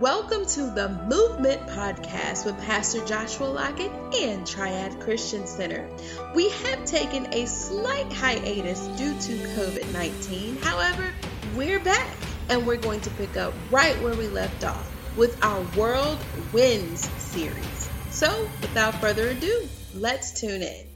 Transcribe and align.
Welcome 0.00 0.44
to 0.48 0.64
the 0.64 0.90
Movement 1.08 1.66
Podcast 1.68 2.44
with 2.44 2.62
Pastor 2.66 3.02
Joshua 3.06 3.46
Lockett 3.46 3.90
and 4.14 4.46
Triad 4.46 5.00
Christian 5.00 5.46
Center. 5.46 5.88
We 6.34 6.50
have 6.50 6.84
taken 6.84 7.32
a 7.32 7.46
slight 7.46 8.12
hiatus 8.12 8.88
due 8.88 9.18
to 9.18 9.32
COVID 9.54 9.90
19. 9.94 10.58
However, 10.58 11.10
we're 11.54 11.80
back 11.80 12.14
and 12.50 12.66
we're 12.66 12.76
going 12.76 13.00
to 13.00 13.10
pick 13.12 13.38
up 13.38 13.54
right 13.70 13.98
where 14.02 14.14
we 14.14 14.28
left 14.28 14.64
off 14.64 15.16
with 15.16 15.42
our 15.42 15.62
World 15.78 16.18
Wins 16.52 17.08
series. 17.18 17.90
So, 18.10 18.50
without 18.60 18.96
further 18.96 19.28
ado, 19.28 19.66
let's 19.94 20.38
tune 20.38 20.60
in. 20.60 20.86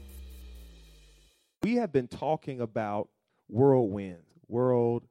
We 1.63 1.77
have 1.77 1.91
been 1.91 2.07
talking 2.07 2.61
about 2.61 3.09
whirlwinds, 3.49 4.27
world 4.47 5.07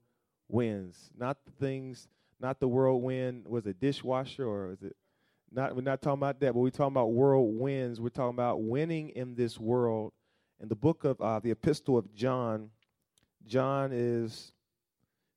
wins, 0.49 1.11
not 1.19 1.45
the 1.45 1.51
things 1.53 2.07
not 2.41 2.59
the 2.59 2.69
whirlwind 2.69 3.47
was 3.47 3.67
a 3.67 3.75
dishwasher 3.75 4.47
or 4.47 4.73
is 4.73 4.83
it 4.83 4.97
not 5.53 5.75
we're 5.75 5.83
not 5.83 6.01
talking 6.01 6.19
about 6.19 6.41
that 6.41 6.55
but 6.55 6.61
we're 6.61 6.71
talking 6.71 6.95
about 6.95 7.13
whirlwinds. 7.13 8.01
We're 8.01 8.09
talking 8.09 8.37
about 8.37 8.63
winning 8.63 9.11
in 9.11 9.35
this 9.35 9.59
world. 9.59 10.13
In 10.61 10.69
the 10.69 10.77
book 10.77 11.05
of 11.05 11.21
uh, 11.21 11.41
the 11.41 11.51
epistle 11.51 11.99
of 11.99 12.15
john 12.15 12.71
john 13.47 13.91
is 13.93 14.53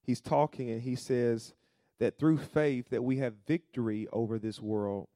he's 0.03 0.21
talking 0.21 0.69
and 0.69 0.81
he 0.81 0.95
says 0.95 1.53
that 1.99 2.19
through 2.19 2.37
faith 2.37 2.89
that 2.89 3.03
we 3.03 3.17
have 3.17 3.33
victory 3.47 4.07
over 4.11 4.39
this 4.39 4.61
world. 4.61 5.07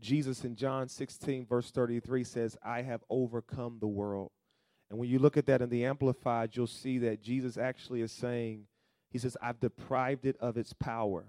Jesus 0.00 0.44
in 0.44 0.56
john 0.56 0.88
16 0.88 1.46
verse 1.46 1.70
33 1.70 2.24
says 2.24 2.56
i 2.64 2.82
have 2.82 3.02
overcome 3.08 3.78
the 3.80 3.88
world. 3.88 4.30
And 4.90 4.98
when 4.98 5.08
you 5.08 5.18
look 5.18 5.38
at 5.38 5.46
that 5.46 5.62
in 5.62 5.70
the 5.70 5.86
amplified 5.86 6.56
you'll 6.56 6.66
see 6.66 6.98
that 6.98 7.22
jesus 7.22 7.56
actually 7.56 8.00
is 8.00 8.12
saying 8.12 8.66
he 9.12 9.18
says, 9.18 9.36
I've 9.42 9.60
deprived 9.60 10.24
it 10.24 10.36
of 10.40 10.56
its 10.56 10.72
power. 10.72 11.26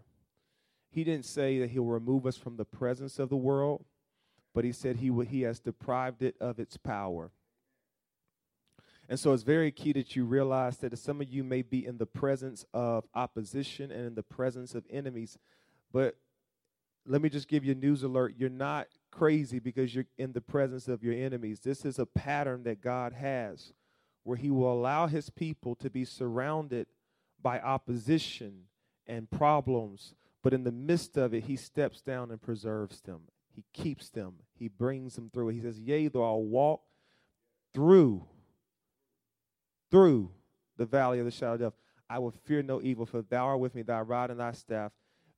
He 0.90 1.04
didn't 1.04 1.26
say 1.26 1.60
that 1.60 1.72
he'll 1.72 1.84
remove 1.84 2.26
us 2.26 2.38
from 2.38 2.56
the 2.56 2.66
presence 2.66 3.20
of 3.20 3.30
the 3.30 3.36
world, 3.36 3.84
but 4.54 4.64
he 4.64 4.72
said 4.72 4.98
he, 4.98 5.12
he 5.28 5.42
has 5.42 5.60
deprived 5.60 6.22
it 6.22 6.36
of 6.40 6.60
its 6.60 6.78
power. 6.78 7.32
And 9.10 9.20
so 9.20 9.34
it's 9.34 9.44
very 9.44 9.72
key 9.72 9.92
that 9.94 10.16
you 10.16 10.24
realize 10.24 10.78
that 10.78 10.98
some 10.98 11.20
of 11.20 11.30
you 11.30 11.44
may 11.44 11.62
be 11.62 11.86
in 11.86 11.98
the 11.98 12.06
presence 12.06 12.66
of 12.74 13.04
opposition 13.14 13.92
and 13.92 14.08
in 14.08 14.16
the 14.16 14.24
presence 14.24 14.76
of 14.76 14.86
enemies. 14.90 15.38
But 15.92 16.16
let 17.06 17.22
me 17.22 17.28
just 17.28 17.50
give 17.50 17.66
you 17.66 17.74
a 17.74 17.76
news 17.76 18.04
alert. 18.04 18.36
You're 18.38 18.50
not 18.50 18.88
crazy 19.12 19.60
because 19.60 19.94
you're 19.94 20.06
in 20.18 20.32
the 20.32 20.42
presence 20.42 20.88
of 20.88 21.04
your 21.04 21.14
enemies. 21.14 21.60
This 21.60 21.84
is 21.84 22.00
a 22.00 22.06
pattern 22.06 22.64
that 22.64 22.80
God 22.80 23.12
has 23.12 23.74
where 24.24 24.38
he 24.38 24.50
will 24.50 24.72
allow 24.72 25.08
his 25.08 25.30
people 25.30 25.76
to 25.76 25.90
be 25.90 26.06
surrounded 26.06 26.88
by 27.44 27.60
opposition 27.60 28.64
and 29.06 29.30
problems, 29.30 30.16
but 30.42 30.54
in 30.54 30.64
the 30.64 30.72
midst 30.72 31.18
of 31.18 31.34
it, 31.34 31.44
he 31.44 31.56
steps 31.56 32.02
down 32.02 32.32
and 32.32 32.42
preserves 32.42 33.02
them. 33.02 33.22
He 33.54 33.66
keeps 33.74 34.10
them. 34.10 34.36
He 34.58 34.68
brings 34.68 35.16
them 35.16 35.30
through. 35.32 35.50
He 35.50 35.62
says, 35.62 35.80
Yea, 35.80 36.08
though 36.08 36.24
I'll 36.24 36.42
walk 36.42 36.82
through, 37.74 38.26
through 39.92 40.32
the 40.78 40.86
valley 40.86 41.20
of 41.20 41.26
the 41.26 41.32
shadow 41.32 41.54
of 41.54 41.60
death, 41.60 41.74
I 42.10 42.20
will 42.20 42.32
fear 42.32 42.64
no 42.64 42.82
evil, 42.82 43.06
for 43.06 43.22
thou 43.22 43.46
art 43.46 43.60
with 43.60 43.76
me, 43.76 43.84
thy 43.84 44.02
rod 44.02 44.32
and 44.32 44.40
thy 44.40 44.52
staff, 44.54 44.92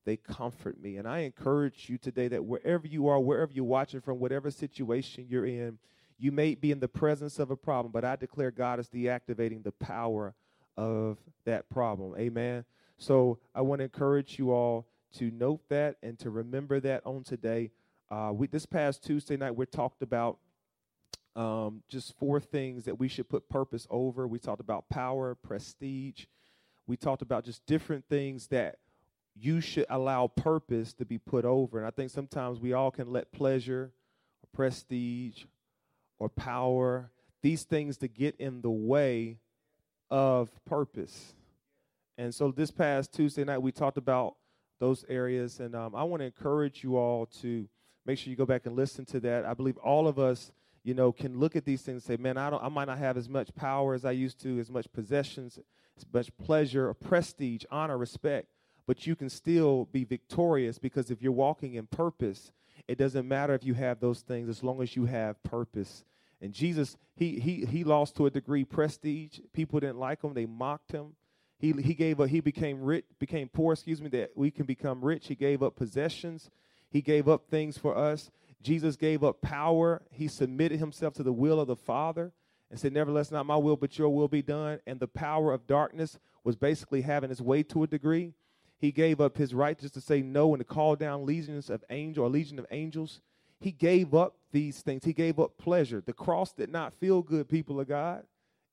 they 0.06 0.18
comfort 0.18 0.80
me. 0.80 0.98
And 0.98 1.08
I 1.08 1.20
encourage 1.20 1.90
you 1.90 1.98
today 1.98 2.28
that 2.30 2.46
wherever 2.46 2.88
you 2.88 3.08
are, 3.08 3.20
wherever 3.20 3.52
you're 3.52 3.66
watching 3.66 4.02
from, 4.02 4.20
whatever 4.20 4.52
situation 4.52 5.26
you're 5.28 5.46
in, 5.46 5.80
you 6.18 6.32
may 6.32 6.56
be 6.56 6.72
in 6.72 6.80
the 6.80 6.88
presence 6.88 7.40
of 7.40 7.52
a 7.52 7.58
problem, 7.58 7.92
but 7.92 8.06
I 8.06 8.16
declare 8.16 8.52
God 8.52 8.80
is 8.80 8.88
deactivating 8.88 9.64
the 9.64 9.74
power 9.74 10.34
of 10.78 11.18
that 11.46 11.70
problem. 11.70 12.16
Amen. 12.18 12.66
So 12.98 13.40
I 13.54 13.62
want 13.62 13.80
to 13.80 13.84
encourage 13.84 14.40
you 14.40 14.52
all 14.52 14.88
to 15.18 15.32
note 15.32 15.62
that 15.70 15.98
and 16.04 16.18
to 16.20 16.30
remember 16.30 16.80
that 16.82 17.02
on 17.06 17.24
today. 17.24 17.72
Uh, 18.10 18.32
we 18.34 18.48
this 18.48 18.66
past 18.66 19.04
Tuesday 19.04 19.38
night 19.38 19.56
we 19.56 19.66
talked 19.66 20.02
about 20.02 20.38
um, 21.36 21.84
just 21.90 22.18
four 22.18 22.40
things 22.40 22.86
that 22.86 23.00
we 23.00 23.08
should 23.08 23.30
put 23.30 23.50
purpose 23.50 23.88
over. 23.90 24.28
We 24.28 24.40
talked 24.40 24.62
about 24.62 24.90
power, 24.90 25.36
prestige. 25.36 26.26
We 26.88 26.98
talked 26.98 27.22
about 27.22 27.44
just 27.44 27.66
different 27.66 28.06
things 28.10 28.48
that 28.48 28.78
you 29.36 29.60
should 29.60 29.86
allow 29.90 30.28
purpose 30.28 30.94
to 30.94 31.06
be 31.06 31.18
put 31.18 31.44
over. 31.44 31.78
And 31.78 31.86
I 31.86 31.92
think 31.92 32.12
sometimes 32.12 32.60
we 32.60 32.72
all 32.74 32.92
can 32.92 33.12
let 33.12 33.34
pleasure, 33.34 33.92
or 34.42 34.48
prestige, 34.54 35.44
or 36.20 36.30
power, 36.30 37.12
these 37.42 37.64
things 37.64 37.98
to 37.98 38.08
get 38.08 38.36
in 38.38 38.62
the 38.62 38.70
way 38.70 39.40
of 40.10 40.50
purpose. 40.66 41.34
And 42.18 42.34
so 42.34 42.52
this 42.52 42.72
past 42.72 43.14
Tuesday 43.14 43.44
night, 43.44 43.62
we 43.62 43.72
talked 43.72 43.98
about 43.98 44.36
those 44.80 45.06
areas. 45.10 45.60
And 45.60 45.76
um, 45.76 45.96
I 45.96 46.04
want 46.04 46.22
to 46.22 46.26
encourage 46.26 46.84
you 46.84 46.98
all 46.98 47.26
to 47.42 47.68
make 48.06 48.18
sure 48.18 48.30
you 48.30 48.38
go 48.38 48.46
back 48.46 48.66
and 48.66 48.76
listen 48.76 49.06
to 49.06 49.20
that. 49.22 49.46
I 49.46 49.54
believe 49.54 49.78
all 49.78 50.08
of 50.08 50.20
us, 50.20 50.52
you 50.84 50.94
know, 50.94 51.12
can 51.12 51.40
look 51.40 51.56
at 51.56 51.66
these 51.66 51.82
things 51.82 52.08
and 52.08 52.18
say, 52.18 52.22
man, 52.22 52.38
I, 52.38 52.50
don't, 52.50 52.64
I 52.64 52.70
might 52.70 52.88
not 52.88 53.00
have 53.00 53.18
as 53.18 53.28
much 53.28 53.54
power 53.56 53.94
as 53.94 54.06
I 54.06 54.12
used 54.12 54.40
to, 54.42 54.60
as 54.60 54.70
much 54.70 54.92
possessions, 54.94 55.60
as 55.98 56.06
much 56.14 56.30
pleasure, 56.38 56.94
prestige, 56.94 57.64
honor, 57.72 57.98
respect. 57.98 58.48
But 58.88 59.08
you 59.08 59.16
can 59.16 59.30
still 59.30 59.86
be 59.92 60.04
victorious 60.04 60.78
because 60.78 61.10
if 61.10 61.22
you're 61.22 61.32
walking 61.32 61.74
in 61.74 61.88
purpose, 61.88 62.52
it 62.88 62.98
doesn't 62.98 63.28
matter 63.28 63.56
if 63.56 63.64
you 63.64 63.74
have 63.74 64.00
those 64.00 64.22
things 64.22 64.48
as 64.48 64.64
long 64.64 64.82
as 64.82 64.96
you 64.96 65.06
have 65.06 65.42
purpose 65.42 66.04
and 66.42 66.54
Jesus, 66.54 66.98
he 67.16 67.40
he 67.40 67.66
he 67.66 67.84
lost 67.84 68.16
to 68.18 68.26
a 68.26 68.30
degree 68.30 68.64
prestige. 68.64 69.40
People 69.54 69.80
didn't 69.80 70.00
like 70.00 70.22
him. 70.22 70.34
They 70.34 70.46
mocked 70.46 70.92
him. 70.92 71.16
He 71.58 71.72
he 71.72 71.94
gave 71.94 72.20
up. 72.20 72.30
He 72.30 72.42
became 72.42 72.82
rich, 72.84 73.06
became 73.20 73.50
poor. 73.50 73.74
Excuse 73.74 74.02
me. 74.02 74.10
That 74.10 74.32
we 74.36 74.52
can 74.52 74.66
become 74.66 75.04
rich. 75.04 75.28
He 75.28 75.36
gave 75.36 75.64
up 75.64 75.76
possessions. 75.76 76.50
He 76.90 77.02
gave 77.02 77.28
up 77.28 77.48
things 77.50 77.78
for 77.78 77.98
us. 77.98 78.30
Jesus 78.62 78.96
gave 78.96 79.24
up 79.24 79.42
power. 79.42 80.02
He 80.12 80.28
submitted 80.28 80.80
himself 80.80 81.14
to 81.16 81.24
the 81.24 81.34
will 81.34 81.60
of 81.60 81.68
the 81.68 81.76
Father 81.76 82.34
and 82.70 82.80
said, 82.80 82.94
"Nevertheless, 82.94 83.32
not 83.32 83.46
my 83.46 83.58
will, 83.58 83.78
but 83.78 83.98
your 83.98 84.10
will 84.10 84.28
be 84.28 84.42
done." 84.42 84.80
And 84.86 85.00
the 85.00 85.08
power 85.08 85.54
of 85.54 85.68
darkness 85.68 86.20
was 86.44 86.56
basically 86.56 87.02
having 87.02 87.32
its 87.32 87.42
way 87.42 87.64
to 87.64 87.84
a 87.84 87.88
degree. 87.88 88.34
He 88.78 88.92
gave 88.92 89.22
up 89.22 89.38
his 89.38 89.54
right 89.54 89.78
just 89.78 89.94
to 89.94 90.02
say 90.02 90.22
no 90.22 90.54
and 90.54 90.60
to 90.60 90.66
call 90.66 90.96
down 90.96 91.26
legions 91.26 91.70
of 91.70 91.84
angels 91.90 92.24
or 92.24 92.30
legion 92.30 92.60
of 92.60 92.68
angels. 92.72 93.22
He 93.60 93.72
gave 93.72 94.14
up 94.14 94.36
these 94.52 94.82
things. 94.82 95.04
He 95.06 95.14
gave 95.14 95.40
up 95.40 95.58
pleasure. 95.58 96.02
The 96.06 96.14
cross 96.14 96.54
did 96.54 96.72
not 96.72 96.94
feel 96.94 97.22
good, 97.22 97.50
people 97.50 97.80
of 97.80 97.88
God. 97.88 98.24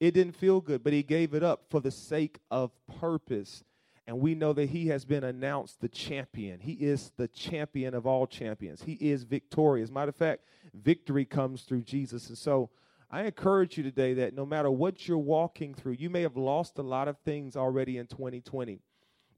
It 0.00 0.12
didn't 0.14 0.36
feel 0.36 0.60
good, 0.60 0.82
but 0.82 0.92
he 0.92 1.02
gave 1.02 1.32
it 1.34 1.42
up 1.44 1.64
for 1.70 1.80
the 1.80 1.90
sake 1.90 2.40
of 2.50 2.72
purpose. 3.00 3.62
And 4.06 4.20
we 4.20 4.34
know 4.34 4.52
that 4.52 4.70
he 4.70 4.88
has 4.88 5.04
been 5.04 5.22
announced 5.22 5.80
the 5.80 5.88
champion. 5.88 6.58
He 6.58 6.72
is 6.72 7.12
the 7.16 7.28
champion 7.28 7.94
of 7.94 8.06
all 8.06 8.26
champions. 8.26 8.82
He 8.82 8.94
is 8.94 9.22
victorious. 9.22 9.90
Matter 9.90 10.08
of 10.08 10.16
fact, 10.16 10.42
victory 10.74 11.24
comes 11.24 11.62
through 11.62 11.82
Jesus. 11.82 12.28
And 12.28 12.36
so 12.36 12.70
I 13.10 13.22
encourage 13.22 13.76
you 13.76 13.84
today 13.84 14.14
that 14.14 14.34
no 14.34 14.44
matter 14.44 14.72
what 14.72 15.06
you're 15.06 15.18
walking 15.18 15.72
through, 15.72 15.92
you 15.92 16.10
may 16.10 16.22
have 16.22 16.36
lost 16.36 16.78
a 16.78 16.82
lot 16.82 17.06
of 17.06 17.16
things 17.18 17.56
already 17.56 17.96
in 17.98 18.08
2020. 18.08 18.80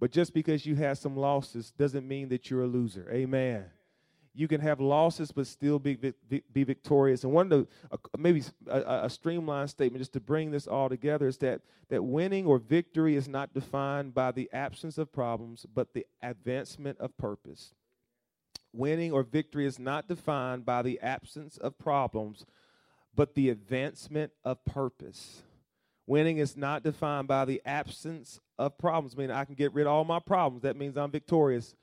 But 0.00 0.12
just 0.12 0.32
because 0.32 0.64
you 0.64 0.76
had 0.76 0.96
some 0.96 1.16
losses 1.16 1.72
doesn't 1.72 2.08
mean 2.08 2.30
that 2.30 2.48
you're 2.48 2.62
a 2.62 2.66
loser. 2.66 3.06
Amen 3.12 3.66
you 4.34 4.48
can 4.48 4.60
have 4.60 4.80
losses 4.80 5.30
but 5.30 5.46
still 5.46 5.78
be 5.78 5.96
be 6.52 6.64
victorious. 6.64 7.24
And 7.24 7.32
one 7.32 7.52
of 7.52 7.66
the 7.66 7.68
uh, 7.92 7.96
maybe 8.18 8.42
a, 8.66 9.04
a, 9.04 9.10
streamlined 9.10 9.70
statement 9.70 10.00
just 10.00 10.12
to 10.14 10.20
bring 10.20 10.50
this 10.50 10.66
all 10.66 10.88
together 10.88 11.28
is 11.28 11.38
that 11.38 11.60
that 11.88 12.02
winning 12.02 12.44
or 12.44 12.58
victory 12.58 13.14
is 13.14 13.28
not 13.28 13.54
defined 13.54 14.12
by 14.12 14.32
the 14.32 14.50
absence 14.52 14.98
of 14.98 15.12
problems 15.12 15.66
but 15.72 15.94
the 15.94 16.04
advancement 16.22 16.98
of 16.98 17.16
purpose. 17.16 17.74
Winning 18.72 19.12
or 19.12 19.22
victory 19.22 19.66
is 19.66 19.78
not 19.78 20.08
defined 20.08 20.66
by 20.66 20.82
the 20.82 21.00
absence 21.00 21.56
of 21.56 21.78
problems 21.78 22.44
but 23.14 23.34
the 23.34 23.50
advancement 23.50 24.32
of 24.44 24.64
purpose. 24.64 25.42
Winning 26.06 26.38
is 26.38 26.56
not 26.56 26.82
defined 26.82 27.28
by 27.28 27.44
the 27.44 27.62
absence 27.64 28.40
of 28.58 28.76
problems. 28.76 29.14
I 29.14 29.18
mean, 29.18 29.30
I 29.30 29.44
can 29.44 29.54
get 29.54 29.72
rid 29.72 29.86
of 29.86 29.92
all 29.92 30.04
my 30.04 30.18
problems. 30.18 30.62
That 30.62 30.76
means 30.76 30.96
I'm 30.96 31.10
victorious. 31.10 31.74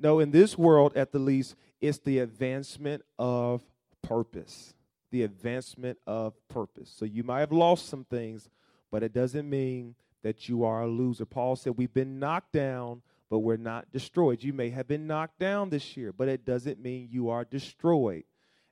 No, 0.00 0.18
in 0.20 0.30
this 0.30 0.56
world, 0.56 0.96
at 0.96 1.12
the 1.12 1.18
least, 1.18 1.54
it's 1.80 1.98
the 1.98 2.18
advancement 2.18 3.02
of 3.18 3.62
purpose. 4.02 4.74
The 5.10 5.22
advancement 5.22 5.98
of 6.06 6.34
purpose. 6.48 6.92
So 6.94 7.04
you 7.04 7.22
might 7.22 7.40
have 7.40 7.52
lost 7.52 7.88
some 7.88 8.04
things, 8.04 8.48
but 8.90 9.02
it 9.02 9.12
doesn't 9.12 9.48
mean 9.48 9.94
that 10.22 10.48
you 10.48 10.64
are 10.64 10.82
a 10.82 10.88
loser. 10.88 11.24
Paul 11.24 11.56
said, 11.56 11.74
We've 11.76 11.92
been 11.92 12.18
knocked 12.18 12.52
down, 12.52 13.02
but 13.30 13.38
we're 13.38 13.56
not 13.56 13.90
destroyed. 13.92 14.42
You 14.42 14.52
may 14.52 14.70
have 14.70 14.88
been 14.88 15.06
knocked 15.06 15.38
down 15.38 15.70
this 15.70 15.96
year, 15.96 16.12
but 16.12 16.28
it 16.28 16.44
doesn't 16.44 16.80
mean 16.80 17.08
you 17.10 17.30
are 17.30 17.44
destroyed. 17.44 18.24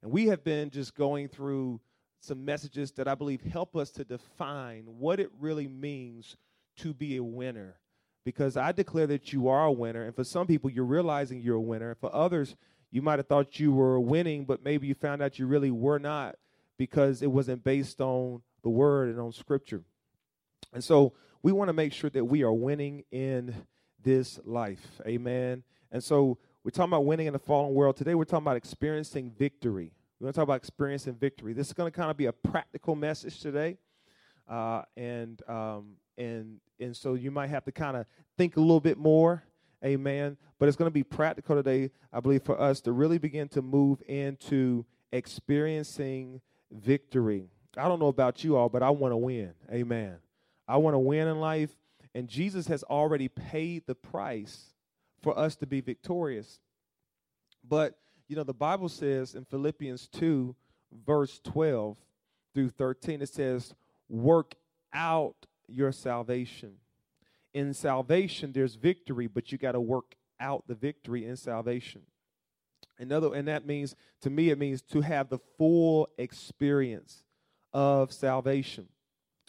And 0.02 0.10
we 0.10 0.26
have 0.26 0.44
been 0.44 0.70
just 0.70 0.94
going 0.94 1.28
through 1.28 1.80
some 2.20 2.44
messages 2.44 2.92
that 2.92 3.08
I 3.08 3.14
believe 3.14 3.42
help 3.42 3.76
us 3.76 3.90
to 3.92 4.04
define 4.04 4.84
what 4.98 5.20
it 5.20 5.30
really 5.38 5.68
means 5.68 6.36
to 6.78 6.92
be 6.92 7.16
a 7.16 7.24
winner 7.24 7.76
because 8.24 8.56
I 8.56 8.72
declare 8.72 9.06
that 9.06 9.32
you 9.32 9.48
are 9.48 9.66
a 9.66 9.72
winner. 9.72 10.02
And 10.02 10.14
for 10.14 10.24
some 10.24 10.46
people, 10.48 10.68
you're 10.68 10.84
realizing 10.84 11.40
you're 11.40 11.56
a 11.56 11.60
winner. 11.60 11.94
For 11.94 12.14
others, 12.14 12.56
you 12.96 13.02
might 13.02 13.18
have 13.18 13.28
thought 13.28 13.60
you 13.60 13.72
were 13.72 14.00
winning, 14.00 14.46
but 14.46 14.64
maybe 14.64 14.86
you 14.86 14.94
found 14.94 15.20
out 15.20 15.38
you 15.38 15.46
really 15.46 15.70
were 15.70 15.98
not 15.98 16.36
because 16.78 17.20
it 17.20 17.30
wasn't 17.30 17.62
based 17.62 18.00
on 18.00 18.40
the 18.62 18.70
word 18.70 19.10
and 19.10 19.20
on 19.20 19.32
scripture. 19.32 19.82
And 20.72 20.82
so 20.82 21.12
we 21.42 21.52
want 21.52 21.68
to 21.68 21.74
make 21.74 21.92
sure 21.92 22.08
that 22.08 22.24
we 22.24 22.42
are 22.42 22.54
winning 22.54 23.04
in 23.10 23.54
this 24.02 24.40
life. 24.46 25.02
Amen. 25.06 25.62
And 25.92 26.02
so 26.02 26.38
We're 26.66 26.70
talking 26.70 26.90
about 26.90 27.04
winning 27.04 27.28
in 27.28 27.32
the 27.32 27.38
fallen 27.38 27.74
world. 27.74 27.96
Today, 27.96 28.16
we're 28.16 28.24
talking 28.24 28.42
about 28.42 28.56
experiencing 28.56 29.30
victory. 29.38 29.92
We're 30.18 30.24
going 30.24 30.32
to 30.32 30.36
talk 30.36 30.42
about 30.42 30.56
experiencing 30.56 31.14
victory. 31.14 31.52
This 31.52 31.68
is 31.68 31.72
going 31.72 31.92
to 31.92 31.96
kind 31.96 32.10
of 32.10 32.16
be 32.16 32.26
a 32.26 32.32
practical 32.32 32.96
message 32.96 33.38
today. 33.38 33.78
Uh, 34.50 34.82
and, 34.96 35.40
um, 35.46 35.92
and, 36.18 36.58
and 36.80 36.96
so 36.96 37.14
you 37.14 37.30
might 37.30 37.50
have 37.50 37.64
to 37.66 37.70
kind 37.70 37.96
of 37.96 38.04
think 38.36 38.56
a 38.56 38.60
little 38.60 38.80
bit 38.80 38.98
more. 38.98 39.44
Amen. 39.84 40.36
But 40.58 40.68
it's 40.68 40.76
going 40.76 40.88
to 40.88 40.94
be 40.94 41.02
practical 41.02 41.56
today, 41.56 41.90
I 42.12 42.20
believe, 42.20 42.42
for 42.42 42.60
us 42.60 42.80
to 42.82 42.92
really 42.92 43.18
begin 43.18 43.48
to 43.48 43.62
move 43.62 44.02
into 44.06 44.84
experiencing 45.12 46.40
victory. 46.70 47.48
I 47.76 47.88
don't 47.88 48.00
know 48.00 48.08
about 48.08 48.42
you 48.42 48.56
all, 48.56 48.68
but 48.68 48.82
I 48.82 48.90
want 48.90 49.12
to 49.12 49.16
win. 49.16 49.52
Amen. 49.70 50.16
I 50.66 50.78
want 50.78 50.94
to 50.94 50.98
win 50.98 51.28
in 51.28 51.40
life. 51.40 51.70
And 52.14 52.28
Jesus 52.28 52.66
has 52.68 52.82
already 52.84 53.28
paid 53.28 53.86
the 53.86 53.94
price 53.94 54.72
for 55.22 55.38
us 55.38 55.56
to 55.56 55.66
be 55.66 55.82
victorious. 55.82 56.60
But, 57.68 57.98
you 58.28 58.36
know, 58.36 58.44
the 58.44 58.54
Bible 58.54 58.88
says 58.88 59.34
in 59.34 59.44
Philippians 59.44 60.08
2, 60.08 60.54
verse 61.04 61.40
12 61.44 61.98
through 62.54 62.70
13, 62.70 63.20
it 63.20 63.28
says, 63.28 63.74
Work 64.08 64.54
out 64.94 65.46
your 65.68 65.92
salvation. 65.92 66.76
In 67.56 67.72
salvation, 67.72 68.52
there's 68.52 68.74
victory, 68.74 69.28
but 69.28 69.50
you 69.50 69.56
got 69.56 69.72
to 69.72 69.80
work 69.80 70.14
out 70.38 70.64
the 70.68 70.74
victory 70.74 71.24
in 71.24 71.36
salvation. 71.36 72.02
Another, 72.98 73.32
and 73.34 73.48
that 73.48 73.66
means, 73.66 73.96
to 74.20 74.28
me, 74.28 74.50
it 74.50 74.58
means 74.58 74.82
to 74.82 75.00
have 75.00 75.30
the 75.30 75.38
full 75.56 76.06
experience 76.18 77.24
of 77.72 78.12
salvation. 78.12 78.88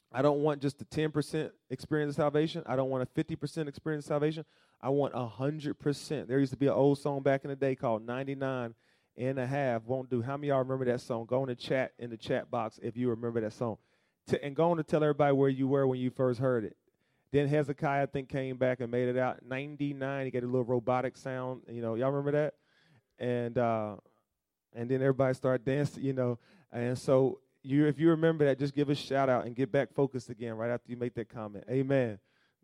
I 0.09 0.21
don't 0.21 0.39
want 0.39 0.61
just 0.61 0.81
a 0.81 0.85
10% 0.85 1.51
experience 1.69 2.11
of 2.11 2.15
salvation. 2.15 2.63
I 2.65 2.77
don't 2.77 2.89
want 2.89 3.03
a 3.03 3.23
50% 3.23 3.67
experience 3.67 4.05
of 4.05 4.07
salvation. 4.07 4.45
I 4.81 4.87
want 4.87 5.13
100%. 5.13 6.27
There 6.29 6.39
used 6.39 6.53
to 6.53 6.57
be 6.57 6.67
an 6.67 6.73
old 6.73 6.99
song 6.99 7.23
back 7.23 7.43
in 7.43 7.49
the 7.49 7.57
day 7.57 7.75
called 7.75 8.05
99 8.05 8.73
and 9.17 9.37
a 9.37 9.45
half 9.45 9.83
won't 9.83 10.09
do. 10.09 10.21
How 10.21 10.37
many 10.37 10.47
y'all 10.47 10.59
remember 10.59 10.85
that 10.85 11.01
song? 11.01 11.25
Go 11.25 11.43
in 11.43 11.49
the 11.49 11.55
chat 11.55 11.91
in 11.99 12.09
the 12.09 12.15
chat 12.15 12.49
box 12.49 12.79
if 12.81 12.95
you 12.95 13.09
remember 13.09 13.41
that 13.41 13.51
song. 13.51 13.79
To, 14.27 14.41
and 14.41 14.55
go 14.55 14.71
on 14.71 14.77
to 14.77 14.83
tell 14.83 15.03
everybody 15.03 15.33
where 15.33 15.49
you 15.49 15.67
were 15.67 15.85
when 15.85 15.99
you 15.99 16.09
first 16.09 16.39
heard 16.39 16.63
it. 16.63 16.77
Then 17.31 17.47
Hezekiah, 17.47 18.03
I 18.03 18.05
think, 18.05 18.29
came 18.29 18.57
back 18.57 18.79
and 18.79 18.89
made 18.89 19.09
it 19.09 19.17
out. 19.17 19.39
99, 19.45 20.25
he 20.25 20.31
got 20.31 20.43
a 20.43 20.45
little 20.45 20.63
robotic 20.63 21.17
sound. 21.17 21.61
You 21.69 21.81
know, 21.81 21.95
y'all 21.95 22.11
remember 22.11 22.31
that? 22.31 22.53
And 23.19 23.57
uh, 23.57 23.95
and 24.73 24.89
then 24.89 25.01
everybody 25.01 25.33
started 25.33 25.65
dancing, 25.65 26.03
you 26.03 26.13
know. 26.13 26.39
And 26.71 26.97
so 26.97 27.39
you 27.63 27.85
if 27.87 27.99
you 27.99 28.09
remember 28.09 28.45
that, 28.45 28.59
just 28.59 28.73
give 28.73 28.89
a 28.89 28.95
shout 28.95 29.29
out 29.29 29.45
and 29.45 29.55
get 29.55 29.71
back 29.71 29.93
focused 29.93 30.29
again 30.29 30.53
right 30.53 30.69
after 30.69 30.89
you 30.89 30.97
make 30.97 31.15
that 31.15 31.29
comment. 31.29 31.65
Amen. 31.69 32.19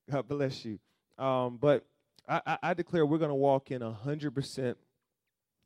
God 0.09 0.27
bless 0.27 0.65
you. 0.65 0.79
Um, 1.17 1.57
but 1.57 1.85
I, 2.27 2.41
I, 2.45 2.57
I 2.63 2.73
declare 2.73 3.05
we're 3.05 3.17
going 3.17 3.29
to 3.29 3.35
walk 3.35 3.71
in 3.71 3.81
100% 3.81 4.75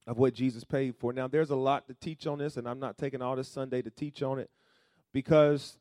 of 0.06 0.18
what 0.18 0.34
Jesus 0.34 0.64
paid 0.64 0.96
for. 0.96 1.14
Now, 1.14 1.28
there's 1.28 1.50
a 1.50 1.56
lot 1.56 1.88
to 1.88 1.94
teach 1.94 2.28
on 2.28 2.40
this, 2.40 2.58
and 2.58 2.68
I'm 2.68 2.80
not 2.80 2.98
taking 2.98 3.22
all 3.22 3.36
this 3.36 3.50
Sunday 3.50 3.82
to 3.82 3.90
teach 3.90 4.22
on 4.24 4.40
it 4.40 4.50
because, 5.14 5.78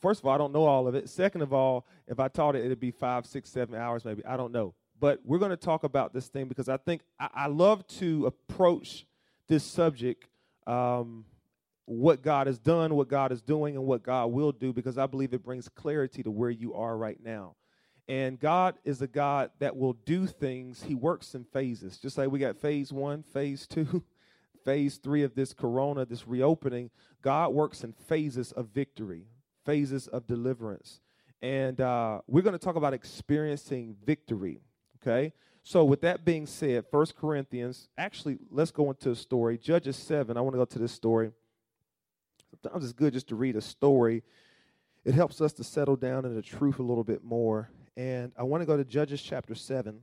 first 0.00 0.20
of 0.20 0.26
all, 0.26 0.34
I 0.34 0.38
don't 0.38 0.52
know 0.52 0.64
all 0.64 0.88
of 0.88 0.94
it. 0.94 1.08
Second 1.08 1.42
of 1.42 1.52
all, 1.52 1.86
if 2.06 2.20
I 2.20 2.28
taught 2.28 2.56
it, 2.56 2.64
it'd 2.64 2.80
be 2.80 2.90
five, 2.90 3.26
six, 3.26 3.50
seven 3.50 3.74
hours 3.74 4.04
maybe. 4.04 4.24
I 4.24 4.36
don't 4.36 4.52
know. 4.52 4.74
But 5.00 5.20
we're 5.24 5.38
going 5.38 5.50
to 5.50 5.56
talk 5.56 5.84
about 5.84 6.12
this 6.12 6.28
thing 6.28 6.48
because 6.48 6.68
I 6.68 6.76
think 6.76 7.02
I, 7.20 7.28
I 7.34 7.46
love 7.46 7.86
to 7.98 8.26
approach 8.26 9.06
this 9.46 9.64
subject. 9.64 10.28
Um, 10.66 11.24
what 11.84 12.20
God 12.20 12.46
has 12.48 12.58
done, 12.58 12.94
what 12.94 13.08
God 13.08 13.32
is 13.32 13.40
doing, 13.40 13.74
and 13.74 13.86
what 13.86 14.02
God 14.02 14.26
will 14.26 14.52
do, 14.52 14.74
because 14.74 14.98
I 14.98 15.06
believe 15.06 15.32
it 15.32 15.42
brings 15.42 15.68
clarity 15.68 16.22
to 16.22 16.30
where 16.30 16.50
you 16.50 16.74
are 16.74 16.96
right 16.96 17.18
now. 17.22 17.54
And 18.08 18.38
God 18.38 18.74
is 18.84 19.00
a 19.00 19.06
God 19.06 19.50
that 19.58 19.76
will 19.76 19.92
do 19.92 20.26
things. 20.26 20.82
He 20.82 20.94
works 20.94 21.34
in 21.34 21.44
phases. 21.44 21.98
Just 21.98 22.16
like 22.18 22.30
we 22.30 22.38
got 22.38 22.58
phase 22.58 22.92
one, 22.92 23.22
phase 23.22 23.66
two, 23.66 24.04
phase 24.64 24.96
three 24.96 25.22
of 25.22 25.34
this 25.34 25.52
corona, 25.52 26.04
this 26.04 26.26
reopening. 26.26 26.90
God 27.22 27.50
works 27.52 27.84
in 27.84 27.92
phases 27.92 28.52
of 28.52 28.68
victory, 28.68 29.26
phases 29.68 30.08
of 30.08 30.26
deliverance. 30.26 31.00
And 31.42 31.78
uh, 31.78 32.22
we're 32.26 32.40
going 32.40 32.54
to 32.54 32.58
talk 32.58 32.76
about 32.76 32.94
experiencing 32.94 33.96
victory. 34.02 34.62
Okay? 34.96 35.34
So, 35.62 35.84
with 35.84 36.00
that 36.00 36.24
being 36.24 36.46
said, 36.46 36.86
First 36.90 37.14
Corinthians, 37.14 37.90
actually, 37.98 38.38
let's 38.50 38.70
go 38.70 38.88
into 38.88 39.10
a 39.10 39.14
story. 39.14 39.58
Judges 39.58 39.96
7. 39.96 40.38
I 40.38 40.40
want 40.40 40.54
to 40.54 40.58
go 40.58 40.64
to 40.64 40.78
this 40.78 40.92
story. 40.92 41.32
Sometimes 42.62 42.84
it's 42.84 42.94
good 42.94 43.12
just 43.12 43.28
to 43.28 43.36
read 43.36 43.56
a 43.56 43.60
story. 43.60 44.22
It 45.04 45.12
helps 45.12 45.42
us 45.42 45.52
to 45.54 45.64
settle 45.64 45.96
down 45.96 46.24
in 46.24 46.34
the 46.34 46.40
truth 46.40 46.78
a 46.78 46.82
little 46.82 47.04
bit 47.04 47.22
more. 47.22 47.68
And 47.94 48.32
I 48.38 48.44
want 48.44 48.62
to 48.62 48.66
go 48.66 48.78
to 48.78 48.84
Judges 48.84 49.20
chapter 49.20 49.54
7, 49.54 50.00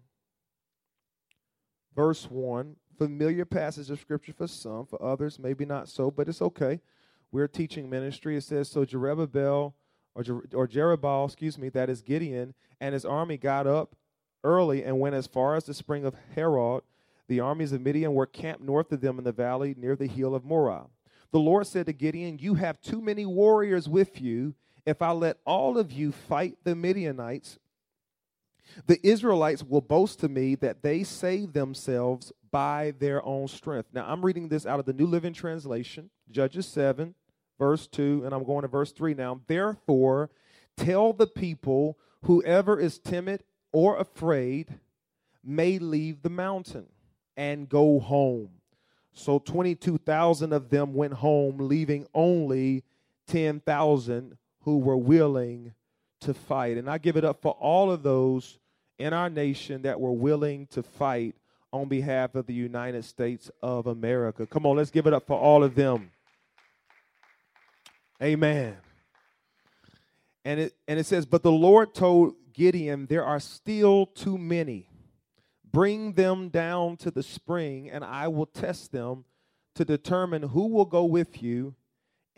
verse 1.96 2.30
1. 2.30 2.76
Familiar 3.00 3.46
passage 3.46 3.90
of 3.90 4.00
scripture 4.00 4.32
for 4.32 4.48
some, 4.48 4.86
for 4.86 5.02
others, 5.04 5.40
maybe 5.40 5.66
not 5.66 5.90
so, 5.90 6.12
but 6.12 6.30
it's 6.30 6.42
okay. 6.42 6.80
We're 7.32 7.48
teaching 7.48 7.90
ministry. 7.90 8.38
It 8.38 8.44
says, 8.44 8.70
So 8.70 8.86
Jerubbaal, 8.86 9.74
or, 10.16 10.24
Jer- 10.24 10.48
or 10.54 10.68
Jerubbaal, 10.68 11.26
excuse 11.26 11.58
me, 11.58 11.70
that 11.70 11.90
is 11.90 12.02
Gideon, 12.02 12.54
and 12.80 12.94
his 12.94 13.06
army 13.06 13.38
got 13.38 13.68
up 13.68 13.96
early 14.44 14.84
and 14.84 15.00
went 15.00 15.16
as 15.16 15.28
far 15.28 15.56
as 15.56 15.66
the 15.66 15.74
spring 15.74 16.06
of 16.06 16.16
Harod. 16.36 16.84
The 17.28 17.40
armies 17.40 17.72
of 17.72 17.82
Midian 17.82 18.14
were 18.14 18.28
camped 18.28 18.64
north 18.64 18.92
of 18.92 19.02
them 19.02 19.18
in 19.18 19.24
the 19.24 19.32
valley 19.32 19.74
near 19.78 19.96
the 19.96 20.08
hill 20.08 20.36
of 20.36 20.46
Moreh. 20.46 20.86
The 21.32 21.40
Lord 21.40 21.68
said 21.68 21.88
to 21.88 21.94
Gideon, 21.94 22.40
You 22.40 22.54
have 22.54 22.80
too 22.80 23.02
many 23.02 23.26
warriors 23.26 23.90
with 23.90 24.22
you. 24.22 24.54
If 24.86 25.02
I 25.02 25.12
let 25.12 25.38
all 25.46 25.78
of 25.78 25.92
you 25.92 26.12
fight 26.12 26.58
the 26.64 26.76
Midianites, 26.76 27.58
the 28.88 29.06
Israelites 29.06 29.64
will 29.64 29.82
boast 29.82 30.20
to 30.20 30.30
me 30.30 30.56
that 30.56 30.84
they 30.84 31.04
saved 31.04 31.54
themselves 31.54 32.32
by 32.52 32.94
their 33.00 33.26
own 33.26 33.48
strength. 33.48 33.90
Now, 33.94 34.06
I'm 34.08 34.24
reading 34.24 34.48
this 34.48 34.66
out 34.66 34.80
of 34.80 34.86
the 34.86 34.94
New 34.94 35.08
Living 35.08 35.34
Translation, 35.34 36.10
Judges 36.32 36.68
7, 36.68 37.16
verse 37.60 37.88
2, 37.88 38.24
and 38.26 38.34
I'm 38.34 38.44
going 38.44 38.64
to 38.64 38.68
verse 38.68 38.92
3 38.92 39.14
now. 39.14 39.42
Therefore, 39.48 40.30
tell 40.78 41.14
the 41.14 41.28
people 41.28 41.98
whoever 42.24 42.80
is 42.80 43.00
timid 43.00 43.44
or 43.72 43.98
afraid 43.98 44.80
may 45.44 45.78
leave 45.80 46.22
the 46.22 46.30
mountain 46.30 46.88
and 47.38 47.70
go 47.70 48.00
home. 48.00 48.50
So 49.14 49.40
22,000 49.40 50.52
of 50.52 50.70
them 50.70 50.94
went 50.94 51.14
home, 51.14 51.58
leaving 51.60 52.08
only 52.14 52.84
10,000 53.28 54.38
who 54.62 54.78
were 54.78 54.98
willing 54.98 55.74
to 56.22 56.34
fight. 56.34 56.78
And 56.78 56.90
I 56.90 56.98
give 56.98 57.16
it 57.16 57.24
up 57.24 57.42
for 57.42 57.52
all 57.52 57.92
of 57.92 58.04
those 58.04 58.58
in 58.98 59.14
our 59.14 59.30
nation 59.30 59.84
that 59.84 60.00
were 60.00 60.12
willing 60.12 60.68
to 60.68 60.84
fight 60.84 61.36
on 61.72 61.88
behalf 61.88 62.36
of 62.36 62.46
the 62.46 62.54
United 62.54 63.04
States 63.04 63.52
of 63.62 63.88
America. 63.88 64.46
Come 64.46 64.66
on, 64.66 64.78
let's 64.78 64.92
give 64.92 65.08
it 65.08 65.14
up 65.14 65.28
for 65.28 65.38
all 65.38 65.64
of 65.64 65.76
them. 65.76 66.12
Amen. 68.22 68.78
And 70.44 70.60
it 70.60 70.76
and 70.88 71.00
it 71.00 71.06
says, 71.06 71.26
"But 71.26 71.44
the 71.44 71.52
Lord 71.52 71.94
told 71.94 72.36
Gideon, 72.54 73.08
there 73.08 73.26
are 73.26 73.40
still 73.40 74.06
too 74.06 74.38
many." 74.38 74.90
Bring 75.72 76.14
them 76.14 76.48
down 76.48 76.96
to 76.98 77.12
the 77.12 77.24
spring, 77.24 77.90
and 77.90 78.04
I 78.06 78.30
will 78.30 78.46
test 78.46 78.94
them 78.94 79.26
to 79.74 79.84
determine 79.84 80.42
who 80.44 80.68
will 80.68 80.86
go 80.86 81.04
with 81.04 81.44
you 81.44 81.76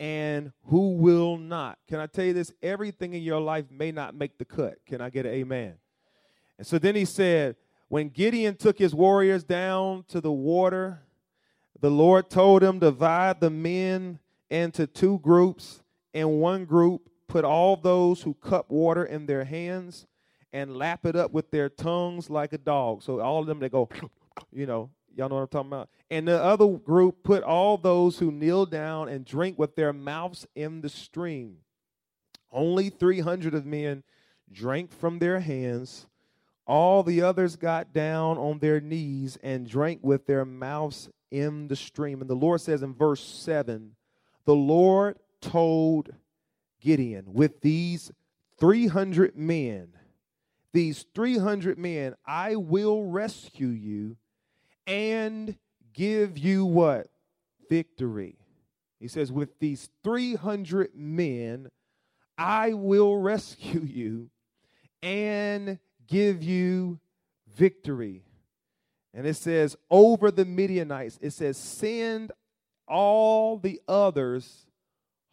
and 0.00 0.52
who 0.64 0.94
will 0.96 1.36
not. 1.36 1.78
Can 1.86 2.00
I 2.00 2.06
tell 2.06 2.24
you 2.24 2.32
this? 2.32 2.52
Everything 2.62 3.14
in 3.14 3.22
your 3.22 3.40
life 3.40 3.70
may 3.70 3.92
not 3.92 4.16
make 4.16 4.38
the 4.38 4.44
cut. 4.44 4.84
Can 4.86 5.00
I 5.00 5.10
get 5.10 5.24
an 5.24 5.34
amen? 5.34 5.74
And 6.58 6.66
so 6.66 6.78
then 6.78 6.96
he 6.96 7.04
said, 7.04 7.54
when 7.88 8.08
Gideon 8.08 8.56
took 8.56 8.76
his 8.76 8.92
warriors 8.94 9.44
down 9.44 10.04
to 10.08 10.20
the 10.20 10.32
water, 10.32 11.02
the 11.80 11.90
Lord 11.90 12.28
told 12.28 12.62
him, 12.62 12.80
divide 12.80 13.40
the 13.40 13.50
men 13.50 14.18
into 14.50 14.86
two 14.86 15.18
groups. 15.20 15.82
In 16.14 16.40
one 16.40 16.64
group, 16.64 17.08
put 17.28 17.44
all 17.44 17.76
those 17.76 18.22
who 18.22 18.34
cup 18.34 18.70
water 18.70 19.04
in 19.04 19.26
their 19.26 19.44
hands 19.44 20.06
and 20.52 20.76
lap 20.76 21.04
it 21.04 21.14
up 21.14 21.32
with 21.32 21.50
their 21.50 21.68
tongues 21.68 22.30
like 22.30 22.52
a 22.52 22.58
dog. 22.58 23.02
So 23.02 23.20
all 23.20 23.40
of 23.40 23.46
them 23.46 23.58
they 23.58 23.68
go, 23.68 23.88
you 24.52 24.66
know, 24.66 24.90
y'all 25.14 25.28
know 25.28 25.36
what 25.36 25.42
I'm 25.42 25.48
talking 25.48 25.68
about. 25.68 25.90
And 26.10 26.26
the 26.26 26.42
other 26.42 26.66
group 26.66 27.22
put 27.22 27.42
all 27.42 27.76
those 27.76 28.18
who 28.18 28.32
kneel 28.32 28.66
down 28.66 29.08
and 29.08 29.24
drink 29.24 29.58
with 29.58 29.76
their 29.76 29.92
mouths 29.92 30.46
in 30.54 30.80
the 30.80 30.88
stream. 30.88 31.58
Only 32.50 32.88
300 32.88 33.54
of 33.54 33.66
men 33.66 34.02
drank 34.50 34.92
from 34.92 35.18
their 35.18 35.40
hands. 35.40 36.06
All 36.66 37.02
the 37.02 37.22
others 37.22 37.56
got 37.56 37.92
down 37.92 38.38
on 38.38 38.58
their 38.58 38.80
knees 38.80 39.38
and 39.42 39.68
drank 39.68 40.00
with 40.02 40.26
their 40.26 40.44
mouths 40.44 41.10
in 41.30 41.68
the 41.68 41.76
stream. 41.76 42.20
And 42.20 42.30
the 42.30 42.34
Lord 42.34 42.60
says 42.60 42.82
in 42.82 42.94
verse 42.94 43.22
7 43.22 43.92
the 44.48 44.54
Lord 44.54 45.18
told 45.42 46.08
Gideon, 46.80 47.34
with 47.34 47.60
these 47.60 48.10
300 48.58 49.36
men, 49.36 49.88
these 50.72 51.04
300 51.14 51.78
men, 51.78 52.14
I 52.24 52.56
will 52.56 53.04
rescue 53.04 53.68
you 53.68 54.16
and 54.86 55.54
give 55.92 56.38
you 56.38 56.64
what? 56.64 57.08
Victory. 57.68 58.38
He 58.98 59.06
says, 59.06 59.30
with 59.30 59.58
these 59.58 59.90
300 60.02 60.92
men, 60.94 61.68
I 62.38 62.72
will 62.72 63.18
rescue 63.18 63.82
you 63.84 64.30
and 65.02 65.78
give 66.06 66.42
you 66.42 67.00
victory. 67.54 68.22
And 69.12 69.26
it 69.26 69.36
says, 69.36 69.76
over 69.90 70.30
the 70.30 70.46
Midianites, 70.46 71.18
it 71.20 71.34
says, 71.34 71.58
send 71.58 72.32
all 72.88 73.58
the 73.58 73.80
others 73.86 74.66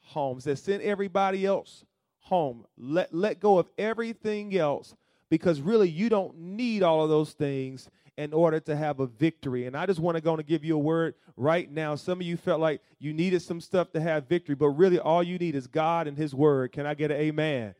home. 0.02 0.38
It 0.38 0.42
says, 0.42 0.62
send 0.62 0.84
everybody 0.84 1.46
else 1.46 1.86
home. 2.20 2.66
Let, 2.78 3.14
let 3.14 3.40
go 3.40 3.58
of 3.58 3.70
everything 3.78 4.56
else 4.56 4.96
because 5.30 5.62
really 5.62 5.90
you 5.90 6.10
don't 6.10 6.38
need 6.38 6.84
all 6.84 7.04
of 7.04 7.10
those 7.10 7.34
things 7.34 7.90
in 8.18 8.34
order 8.34 8.60
to 8.62 8.76
have 8.76 9.00
a 9.00 9.08
victory. 9.08 9.66
And 9.66 9.76
I 9.76 9.86
just 9.86 10.00
want 10.00 10.16
to 10.16 10.22
go 10.22 10.36
and 10.36 10.46
give 10.46 10.64
you 10.64 10.76
a 10.76 10.80
word 10.80 11.16
right 11.36 11.70
now. 11.70 11.96
Some 11.96 12.22
of 12.22 12.26
you 12.26 12.38
felt 12.38 12.62
like 12.62 12.82
you 13.00 13.14
needed 13.14 13.42
some 13.42 13.60
stuff 13.60 13.92
to 13.92 14.02
have 14.02 14.28
victory, 14.28 14.56
but 14.56 14.70
really 14.70 15.00
all 15.00 15.22
you 15.22 15.38
need 15.38 15.56
is 15.56 15.68
God 15.68 16.08
and 16.08 16.18
His 16.18 16.34
word. 16.34 16.72
Can 16.72 16.86
I 16.86 16.94
get 16.94 17.12
an 17.12 17.18
amen? 17.18 17.76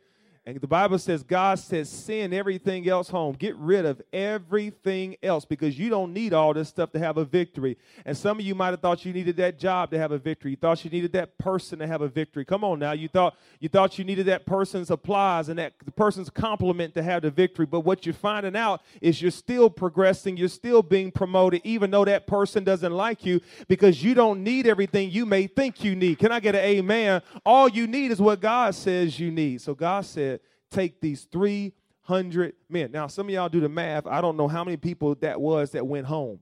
And 0.48 0.62
the 0.62 0.68
Bible 0.68 1.00
says 1.00 1.24
God 1.24 1.58
says 1.58 1.90
send 1.90 2.32
everything 2.32 2.88
else 2.88 3.10
home. 3.10 3.34
Get 3.34 3.56
rid 3.56 3.84
of 3.84 4.00
everything 4.14 5.16
else 5.24 5.44
because 5.44 5.80
you 5.80 5.90
don't 5.90 6.14
need 6.14 6.34
all 6.34 6.54
this 6.54 6.70
stuff 6.70 6.92
to 6.92 7.00
have 7.00 7.18
a 7.18 7.26
victory. 7.26 7.80
And 8.06 8.16
some 8.16 8.40
of 8.40 8.46
you 8.46 8.54
might 8.54 8.70
have 8.70 8.80
thought 8.80 9.06
you 9.06 9.12
needed 9.12 9.38
that 9.38 9.58
job 9.58 9.90
to 9.90 9.98
have 9.98 10.12
a 10.12 10.20
victory. 10.20 10.52
You 10.52 10.58
thought 10.58 10.86
you 10.86 10.92
needed 10.92 11.14
that 11.14 11.36
person 11.40 11.80
to 11.80 11.88
have 11.88 12.02
a 12.02 12.08
victory. 12.08 12.46
Come 12.46 12.64
on 12.64 12.78
now. 12.78 12.92
You 12.92 13.08
thought 13.08 13.36
you 13.60 13.70
thought 13.70 13.98
you 13.98 14.06
needed 14.06 14.28
that 14.28 14.46
person's 14.46 14.92
applause 14.92 15.50
and 15.50 15.58
that 15.58 15.74
the 15.84 15.90
person's 15.90 16.30
compliment 16.30 16.94
to 16.94 17.02
have 17.02 17.24
the 17.24 17.32
victory. 17.32 17.66
But 17.66 17.80
what 17.80 18.06
you're 18.06 18.14
finding 18.14 18.56
out 18.56 18.84
is 19.02 19.24
you're 19.24 19.32
still 19.32 19.72
progressing, 19.72 20.38
you're 20.38 20.48
still 20.48 20.84
being 20.84 21.12
promoted, 21.12 21.62
even 21.64 21.90
though 21.90 22.06
that 22.06 22.28
person 22.28 22.64
doesn't 22.64 22.94
like 22.94 23.26
you, 23.26 23.42
because 23.68 24.04
you 24.04 24.14
don't 24.14 24.44
need 24.44 24.68
everything 24.68 25.10
you 25.10 25.26
may 25.26 25.48
think 25.48 25.84
you 25.84 25.96
need. 25.96 26.20
Can 26.20 26.32
I 26.32 26.40
get 26.40 26.54
an 26.54 26.62
amen? 26.62 27.24
All 27.44 27.68
you 27.68 27.88
need 27.88 28.12
is 28.12 28.22
what 28.22 28.42
God 28.42 28.76
says 28.76 29.20
you 29.20 29.32
need. 29.32 29.62
So 29.62 29.74
God 29.74 30.06
said 30.06 30.35
take 30.76 31.00
these 31.00 31.24
300 31.32 32.54
men. 32.70 32.92
Now, 32.92 33.08
some 33.08 33.28
of 33.28 33.34
y'all 33.34 33.50
do 33.50 33.62
the 33.62 33.70
math. 33.70 34.06
I 34.06 34.22
don't 34.22 34.38
know 34.38 34.48
how 34.48 34.64
many 34.64 34.78
people 34.78 35.16
that 35.16 35.40
was 35.40 35.72
that 35.72 35.88
went 35.88 36.08
home, 36.08 36.40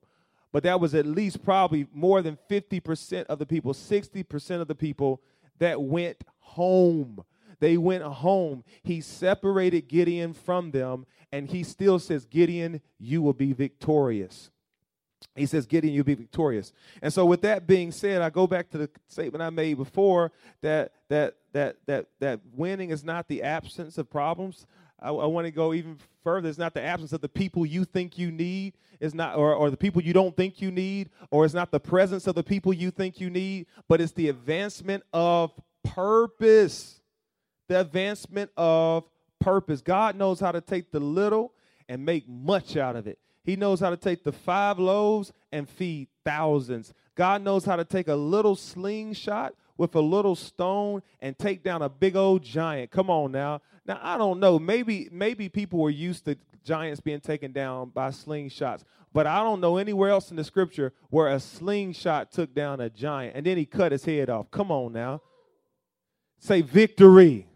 but 0.51 0.63
that 0.63 0.79
was 0.79 0.95
at 0.95 1.05
least 1.05 1.43
probably 1.43 1.87
more 1.93 2.21
than 2.21 2.37
50% 2.49 3.25
of 3.25 3.39
the 3.39 3.45
people, 3.45 3.73
60% 3.73 4.61
of 4.61 4.67
the 4.67 4.75
people 4.75 5.21
that 5.59 5.81
went 5.81 6.23
home. 6.39 7.23
They 7.59 7.77
went 7.77 8.03
home. 8.03 8.63
He 8.83 8.99
separated 8.99 9.87
Gideon 9.87 10.33
from 10.33 10.71
them, 10.71 11.05
and 11.31 11.47
he 11.47 11.63
still 11.63 11.99
says, 11.99 12.25
Gideon, 12.25 12.81
you 12.99 13.21
will 13.21 13.33
be 13.33 13.53
victorious. 13.53 14.49
He 15.35 15.47
says, 15.47 15.65
Gideon, 15.65 15.93
you'll 15.93 16.03
be 16.03 16.13
victorious. 16.13 16.73
And 17.01 17.11
so, 17.11 17.25
with 17.25 17.41
that 17.41 17.65
being 17.65 17.91
said, 17.91 18.21
I 18.21 18.29
go 18.29 18.45
back 18.45 18.69
to 18.71 18.77
the 18.77 18.89
statement 19.07 19.41
I 19.41 19.49
made 19.49 19.77
before 19.77 20.31
that 20.61 20.91
that 21.09 21.35
that 21.53 21.77
that 21.87 22.07
that 22.19 22.39
winning 22.53 22.91
is 22.91 23.03
not 23.03 23.27
the 23.27 23.41
absence 23.41 23.97
of 23.97 24.09
problems. 24.09 24.67
I, 25.01 25.09
I 25.09 25.25
want 25.25 25.45
to 25.45 25.51
go 25.51 25.73
even 25.73 25.97
further. 26.23 26.49
It's 26.49 26.57
not 26.57 26.73
the 26.73 26.81
absence 26.81 27.13
of 27.13 27.21
the 27.21 27.29
people 27.29 27.65
you 27.65 27.83
think 27.83 28.17
you 28.17 28.31
need. 28.31 28.73
It's 28.99 29.13
not, 29.13 29.35
or, 29.35 29.53
or 29.53 29.69
the 29.69 29.77
people 29.77 30.01
you 30.01 30.13
don't 30.13 30.35
think 30.35 30.61
you 30.61 30.71
need, 30.71 31.09
or 31.29 31.43
it's 31.43 31.53
not 31.53 31.71
the 31.71 31.79
presence 31.79 32.25
of 32.25 32.35
the 32.35 32.43
people 32.43 32.71
you 32.73 32.89
think 32.89 33.19
you 33.19 33.29
need, 33.29 33.65
but 33.89 33.99
it's 33.99 34.13
the 34.13 34.29
advancement 34.29 35.03
of 35.11 35.51
purpose. 35.83 37.01
The 37.67 37.81
advancement 37.81 38.51
of 38.55 39.03
purpose. 39.39 39.81
God 39.81 40.15
knows 40.15 40.39
how 40.39 40.51
to 40.53 40.61
take 40.61 40.91
the 40.91 40.99
little 40.99 41.53
and 41.89 42.05
make 42.05 42.29
much 42.29 42.77
out 42.77 42.95
of 42.95 43.07
it. 43.07 43.19
He 43.43 43.55
knows 43.55 43.79
how 43.79 43.89
to 43.89 43.97
take 43.97 44.23
the 44.23 44.31
five 44.31 44.79
loaves 44.79 45.33
and 45.51 45.69
feed 45.69 46.07
thousands. 46.23 46.93
God 47.15 47.41
knows 47.41 47.65
how 47.65 47.75
to 47.75 47.85
take 47.85 48.07
a 48.07 48.15
little 48.15 48.55
slingshot 48.55 49.53
with 49.77 49.95
a 49.95 50.01
little 50.01 50.35
stone 50.35 51.01
and 51.21 51.37
take 51.37 51.63
down 51.63 51.81
a 51.81 51.89
big 51.89 52.15
old 52.15 52.43
giant. 52.43 52.91
Come 52.91 53.09
on 53.09 53.31
now. 53.31 53.61
Now 53.85 53.99
I 54.01 54.17
don't 54.17 54.39
know. 54.39 54.59
Maybe 54.59 55.09
maybe 55.11 55.49
people 55.49 55.79
were 55.79 55.89
used 55.89 56.25
to 56.25 56.37
giants 56.63 57.01
being 57.01 57.19
taken 57.19 57.51
down 57.51 57.89
by 57.89 58.09
slingshots, 58.09 58.83
but 59.11 59.27
I 59.27 59.43
don't 59.43 59.59
know 59.59 59.77
anywhere 59.77 60.09
else 60.09 60.31
in 60.31 60.37
the 60.37 60.43
scripture 60.43 60.93
where 61.09 61.27
a 61.27 61.39
slingshot 61.39 62.31
took 62.31 62.53
down 62.55 62.79
a 62.79 62.89
giant 62.89 63.35
and 63.35 63.45
then 63.45 63.57
he 63.57 63.65
cut 63.65 63.91
his 63.91 64.05
head 64.05 64.29
off. 64.29 64.49
Come 64.49 64.71
on 64.71 64.93
now. 64.93 65.21
Say 66.39 66.61
victory. 66.61 67.47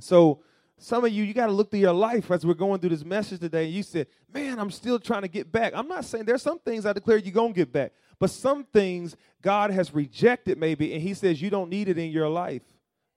So 0.00 0.40
some 0.78 1.04
of 1.04 1.12
you, 1.12 1.24
you 1.24 1.32
got 1.34 1.46
to 1.46 1.52
look 1.52 1.70
through 1.70 1.80
your 1.80 1.92
life 1.92 2.30
as 2.30 2.44
we're 2.44 2.54
going 2.54 2.80
through 2.80 2.90
this 2.90 3.04
message 3.04 3.40
today. 3.40 3.66
You 3.66 3.82
said, 3.82 4.06
Man, 4.32 4.58
I'm 4.58 4.70
still 4.70 4.98
trying 4.98 5.22
to 5.22 5.28
get 5.28 5.50
back. 5.50 5.72
I'm 5.74 5.88
not 5.88 6.04
saying 6.04 6.24
there's 6.24 6.42
some 6.42 6.58
things 6.58 6.84
I 6.84 6.92
declare 6.92 7.18
you're 7.18 7.32
going 7.32 7.52
to 7.52 7.60
get 7.60 7.72
back, 7.72 7.92
but 8.18 8.30
some 8.30 8.64
things 8.64 9.16
God 9.40 9.70
has 9.70 9.94
rejected 9.94 10.58
maybe, 10.58 10.92
and 10.92 11.02
He 11.02 11.14
says 11.14 11.40
you 11.40 11.50
don't 11.50 11.70
need 11.70 11.88
it 11.88 11.98
in 11.98 12.10
your 12.10 12.28
life. 12.28 12.62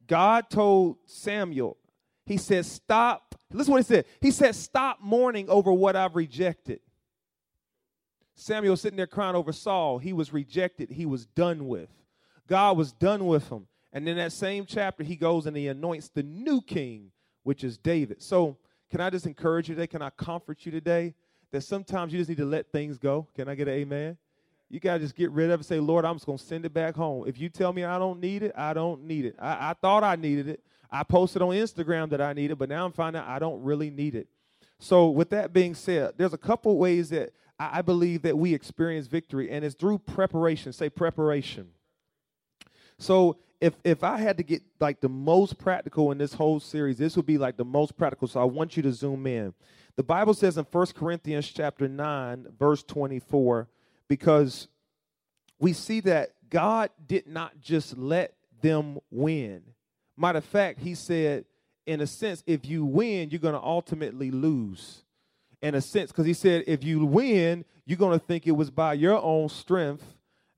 God 0.08 0.50
told 0.50 0.98
Samuel, 1.06 1.78
He 2.26 2.38
said, 2.38 2.66
Stop. 2.66 3.36
Listen 3.52 3.72
what 3.72 3.80
He 3.80 3.88
said. 3.88 4.06
He 4.22 4.32
said, 4.32 4.56
Stop 4.56 5.00
mourning 5.02 5.50
over 5.50 5.74
what 5.74 5.96
I've 5.96 6.16
rejected. 6.16 6.80
Samuel 8.36 8.78
sitting 8.78 8.98
there 8.98 9.08
crying 9.08 9.36
over 9.36 9.52
Saul. 9.52 9.98
He 9.98 10.14
was 10.14 10.32
rejected, 10.32 10.92
he 10.92 11.08
was 11.08 11.26
done 11.26 11.68
with. 11.68 11.90
God 12.48 12.78
was 12.78 12.94
done 12.94 13.26
with 13.26 13.50
him. 13.50 13.68
And 13.92 14.08
in 14.08 14.18
that 14.18 14.32
same 14.32 14.66
chapter, 14.66 15.04
he 15.04 15.16
goes 15.16 15.48
and 15.48 15.58
he 15.58 15.68
anoints 15.68 16.10
the 16.10 16.24
new 16.24 16.62
king 16.62 17.12
which 17.48 17.64
is 17.64 17.78
David. 17.78 18.22
So, 18.22 18.58
can 18.92 19.00
I 19.00 19.10
just 19.10 19.26
encourage 19.26 19.70
you 19.70 19.76
today? 19.76 19.88
Can 19.88 20.02
I 20.02 20.10
comfort 20.10 20.66
you 20.66 20.72
today 20.72 21.16
that 21.52 21.62
sometimes 21.62 22.12
you 22.12 22.20
just 22.20 22.28
need 22.28 22.40
to 22.40 22.46
let 22.46 22.74
things 22.74 22.98
go? 22.98 23.26
Can 23.38 23.48
I 23.48 23.56
get 23.56 23.70
an 23.70 23.76
amen? 23.76 24.18
You 24.70 24.82
got 24.82 24.96
to 24.96 25.00
just 25.00 25.16
get 25.16 25.32
rid 25.32 25.50
of 25.50 25.62
it. 25.62 25.64
Say, 25.64 25.80
Lord, 25.80 26.04
I'm 26.04 26.16
just 26.16 26.26
going 26.26 26.38
to 26.38 26.44
send 26.44 26.66
it 26.66 26.74
back 26.74 26.94
home. 26.98 27.24
If 27.26 27.40
you 27.40 27.48
tell 27.48 27.72
me 27.72 27.86
I 27.86 27.98
don't 27.98 28.20
need 28.20 28.44
it, 28.44 28.52
I 28.58 28.74
don't 28.74 29.04
need 29.06 29.24
it. 29.24 29.38
I, 29.40 29.70
I 29.70 29.76
thought 29.82 30.04
I 30.04 30.18
needed 30.18 30.50
it. 30.50 30.62
I 30.92 31.04
posted 31.04 31.42
on 31.42 31.52
Instagram 31.52 32.10
that 32.10 32.20
I 32.20 32.34
need 32.34 32.52
it, 32.52 32.58
but 32.58 32.68
now 32.68 32.86
I'm 32.86 32.92
finding 32.92 33.22
out 33.22 33.30
I 33.30 33.40
don't 33.40 33.64
really 33.64 33.90
need 33.90 34.14
it. 34.14 34.28
So, 34.78 35.08
with 35.08 35.30
that 35.30 35.54
being 35.54 35.74
said, 35.74 36.16
there's 36.18 36.34
a 36.34 36.38
couple 36.38 36.78
ways 36.78 37.12
that 37.12 37.32
I, 37.58 37.80
I 37.80 37.82
believe 37.82 38.24
that 38.24 38.38
we 38.38 38.54
experience 38.54 39.08
victory, 39.08 39.50
and 39.50 39.64
it's 39.64 39.74
through 39.74 40.00
preparation. 40.00 40.74
Say 40.74 40.90
preparation. 40.90 41.70
So, 43.00 43.38
if 43.60 43.74
if 43.84 44.04
I 44.04 44.18
had 44.18 44.38
to 44.38 44.44
get 44.44 44.62
like 44.80 45.02
the 45.02 45.10
most 45.10 45.58
practical 45.58 46.12
in 46.12 46.18
this 46.18 46.34
whole 46.34 46.60
series, 46.60 46.98
this 46.98 47.16
would 47.16 47.26
be 47.26 47.38
like 47.38 47.58
the 47.58 47.66
most 47.66 47.98
practical. 47.98 48.28
So 48.28 48.40
I 48.40 48.46
want 48.46 48.78
you 48.78 48.84
to 48.84 48.92
zoom 48.92 49.26
in. 49.26 49.54
The 49.96 50.04
Bible 50.04 50.36
says 50.36 50.58
in 50.58 50.66
First 50.66 50.94
Corinthians 50.94 51.48
chapter 51.48 51.88
9, 51.88 52.54
verse 52.60 52.84
24, 52.84 53.68
because 54.08 54.68
we 55.60 55.74
see 55.74 56.02
that 56.02 56.34
God 56.52 56.92
did 57.08 57.28
not 57.28 57.60
just 57.60 57.98
let 57.98 58.36
them 58.62 59.00
win. 59.10 59.64
Matter 60.16 60.38
of 60.38 60.46
fact, 60.46 60.80
he 60.80 60.94
said, 60.94 61.46
in 61.88 62.02
a 62.02 62.08
sense, 62.08 62.44
if 62.46 62.66
you 62.66 62.86
win, 62.86 63.30
you're 63.32 63.40
going 63.40 63.56
to 63.56 63.62
ultimately 63.62 64.30
lose. 64.30 65.04
In 65.64 65.74
a 65.74 65.82
sense, 65.82 66.12
because 66.12 66.28
he 66.28 66.34
said, 66.34 66.64
if 66.68 66.84
you 66.84 67.04
win, 67.06 67.66
you're 67.86 67.98
going 67.98 68.18
to 68.18 68.24
think 68.24 68.46
it 68.46 68.52
was 68.52 68.70
by 68.70 68.94
your 68.94 69.20
own 69.20 69.50
strength 69.50 70.06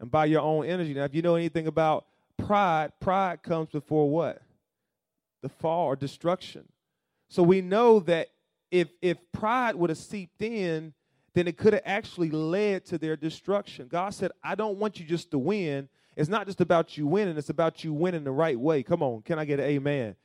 and 0.01 0.11
by 0.11 0.25
your 0.25 0.41
own 0.41 0.65
energy. 0.65 0.93
Now, 0.93 1.05
if 1.05 1.13
you 1.13 1.21
know 1.21 1.35
anything 1.35 1.67
about 1.67 2.05
pride, 2.45 2.91
pride 2.99 3.43
comes 3.43 3.69
before 3.69 4.09
what? 4.09 4.41
The 5.41 5.49
fall 5.49 5.87
or 5.87 5.95
destruction. 5.95 6.67
So 7.29 7.43
we 7.43 7.61
know 7.61 7.99
that 8.01 8.29
if 8.71 8.89
if 9.01 9.17
pride 9.31 9.75
would 9.75 9.89
have 9.89 9.97
seeped 9.97 10.41
in, 10.41 10.93
then 11.33 11.47
it 11.47 11.57
could 11.57 11.73
have 11.73 11.83
actually 11.85 12.29
led 12.29 12.85
to 12.85 12.97
their 12.97 13.15
destruction. 13.15 13.87
God 13.87 14.13
said, 14.13 14.31
I 14.43 14.55
don't 14.55 14.77
want 14.77 14.99
you 14.99 15.05
just 15.05 15.31
to 15.31 15.39
win. 15.39 15.89
It's 16.15 16.29
not 16.29 16.47
just 16.47 16.59
about 16.59 16.97
you 16.97 17.07
winning, 17.07 17.37
it's 17.37 17.49
about 17.49 17.83
you 17.83 17.93
winning 17.93 18.23
the 18.23 18.31
right 18.31 18.59
way. 18.59 18.83
Come 18.83 19.01
on, 19.01 19.21
can 19.21 19.39
I 19.39 19.45
get 19.45 19.59
an 19.59 19.65
amen? 19.65 20.15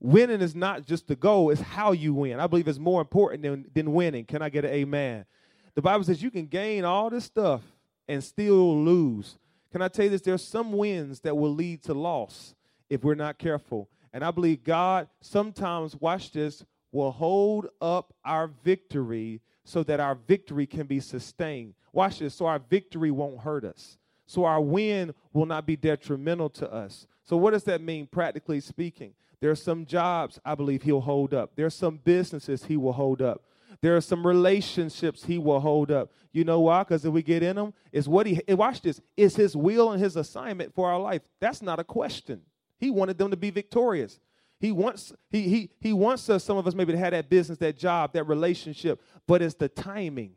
Winning 0.00 0.40
is 0.40 0.54
not 0.54 0.86
just 0.86 1.06
the 1.06 1.14
goal, 1.14 1.50
it's 1.50 1.60
how 1.60 1.92
you 1.92 2.14
win. 2.14 2.40
I 2.40 2.46
believe 2.46 2.66
it's 2.66 2.78
more 2.78 3.00
important 3.00 3.42
than, 3.42 3.66
than 3.74 3.92
winning. 3.92 4.24
Can 4.24 4.40
I 4.42 4.48
get 4.48 4.64
an 4.64 4.72
amen? 4.72 5.26
The 5.74 5.82
Bible 5.82 6.04
says 6.04 6.22
you 6.22 6.30
can 6.30 6.46
gain 6.46 6.84
all 6.84 7.10
this 7.10 7.24
stuff 7.24 7.62
and 8.08 8.22
still 8.24 8.82
lose. 8.82 9.38
Can 9.72 9.82
I 9.82 9.88
tell 9.88 10.04
you 10.04 10.10
this? 10.10 10.20
There's 10.20 10.44
some 10.44 10.72
wins 10.72 11.20
that 11.20 11.36
will 11.36 11.54
lead 11.54 11.82
to 11.84 11.94
loss 11.94 12.54
if 12.90 13.02
we're 13.02 13.14
not 13.14 13.38
careful. 13.38 13.88
And 14.12 14.22
I 14.22 14.30
believe 14.30 14.62
God 14.62 15.08
sometimes, 15.22 15.96
watch 15.96 16.30
this, 16.30 16.64
will 16.92 17.10
hold 17.10 17.68
up 17.80 18.12
our 18.24 18.50
victory 18.62 19.40
so 19.64 19.82
that 19.84 19.98
our 19.98 20.14
victory 20.14 20.66
can 20.66 20.86
be 20.86 21.00
sustained. 21.00 21.72
Watch 21.92 22.18
this, 22.18 22.34
so 22.34 22.46
our 22.46 22.58
victory 22.58 23.10
won't 23.10 23.40
hurt 23.40 23.64
us. 23.64 23.96
So 24.26 24.44
our 24.44 24.60
win 24.60 25.14
will 25.32 25.46
not 25.46 25.66
be 25.66 25.76
detrimental 25.76 26.50
to 26.50 26.70
us. 26.70 27.06
So, 27.24 27.36
what 27.36 27.52
does 27.52 27.64
that 27.64 27.80
mean, 27.80 28.06
practically 28.06 28.60
speaking? 28.60 29.14
There 29.40 29.50
are 29.50 29.56
some 29.56 29.86
jobs 29.86 30.38
I 30.44 30.54
believe 30.54 30.82
he'll 30.82 31.00
hold 31.00 31.34
up. 31.34 31.52
There 31.56 31.66
are 31.66 31.70
some 31.70 31.98
businesses 32.02 32.64
he 32.64 32.76
will 32.76 32.92
hold 32.92 33.22
up. 33.22 33.42
There 33.82 33.96
are 33.96 34.00
some 34.00 34.24
relationships 34.24 35.24
he 35.24 35.38
will 35.38 35.58
hold 35.58 35.90
up. 35.90 36.12
You 36.32 36.44
know 36.44 36.60
why? 36.60 36.84
Because 36.84 37.04
if 37.04 37.12
we 37.12 37.22
get 37.22 37.42
in 37.42 37.56
them, 37.56 37.74
it's 37.90 38.06
what 38.06 38.26
he 38.26 38.40
watch 38.48 38.80
this. 38.80 39.00
It's 39.16 39.34
his 39.34 39.56
will 39.56 39.90
and 39.90 40.00
his 40.00 40.16
assignment 40.16 40.72
for 40.72 40.88
our 40.88 41.00
life. 41.00 41.22
That's 41.40 41.60
not 41.60 41.80
a 41.80 41.84
question. 41.84 42.42
He 42.78 42.90
wanted 42.90 43.18
them 43.18 43.30
to 43.32 43.36
be 43.36 43.50
victorious. 43.50 44.20
He 44.60 44.70
wants 44.70 45.12
he 45.30 45.42
he 45.42 45.70
he 45.80 45.92
wants 45.92 46.30
us, 46.30 46.44
some 46.44 46.56
of 46.56 46.66
us 46.68 46.74
maybe 46.74 46.92
to 46.92 46.98
have 46.98 47.10
that 47.10 47.28
business, 47.28 47.58
that 47.58 47.76
job, 47.76 48.12
that 48.12 48.24
relationship, 48.24 49.02
but 49.26 49.42
it's 49.42 49.56
the 49.56 49.68
timing. 49.68 50.36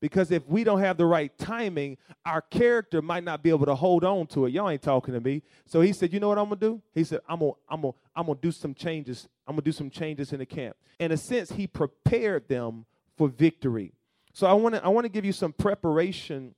Because 0.00 0.30
if 0.30 0.46
we 0.46 0.64
don't 0.64 0.80
have 0.80 0.96
the 0.96 1.06
right 1.06 1.36
timing, 1.38 1.96
our 2.24 2.42
character 2.42 3.00
might 3.00 3.24
not 3.24 3.42
be 3.42 3.50
able 3.50 3.66
to 3.66 3.74
hold 3.74 4.04
on 4.04 4.26
to 4.28 4.46
it. 4.46 4.52
Y'all 4.52 4.68
ain't 4.68 4.82
talking 4.82 5.14
to 5.14 5.20
me. 5.20 5.42
So 5.66 5.80
he 5.80 5.92
said, 5.92 6.12
You 6.12 6.20
know 6.20 6.28
what 6.28 6.38
I'm 6.38 6.44
gonna 6.44 6.56
do? 6.56 6.82
He 6.94 7.04
said, 7.04 7.20
I'm 7.28 7.40
gonna, 7.40 7.52
I'm 7.68 7.80
gonna, 7.80 7.94
I'm 8.14 8.26
gonna 8.26 8.38
do 8.40 8.52
some 8.52 8.74
changes. 8.74 9.28
I'm 9.46 9.54
gonna 9.54 9.62
do 9.62 9.72
some 9.72 9.90
changes 9.90 10.32
in 10.32 10.40
the 10.40 10.46
camp. 10.46 10.76
In 10.98 11.12
a 11.12 11.16
sense, 11.16 11.52
he 11.52 11.66
prepared 11.66 12.48
them 12.48 12.84
for 13.16 13.28
victory. 13.28 13.92
So 14.32 14.46
I 14.46 14.52
want 14.52 14.74
to 14.74 14.84
I 14.84 14.88
want 14.88 15.06
to 15.06 15.08
give 15.08 15.24
you 15.24 15.32
some 15.32 15.52
preparation 15.52 16.54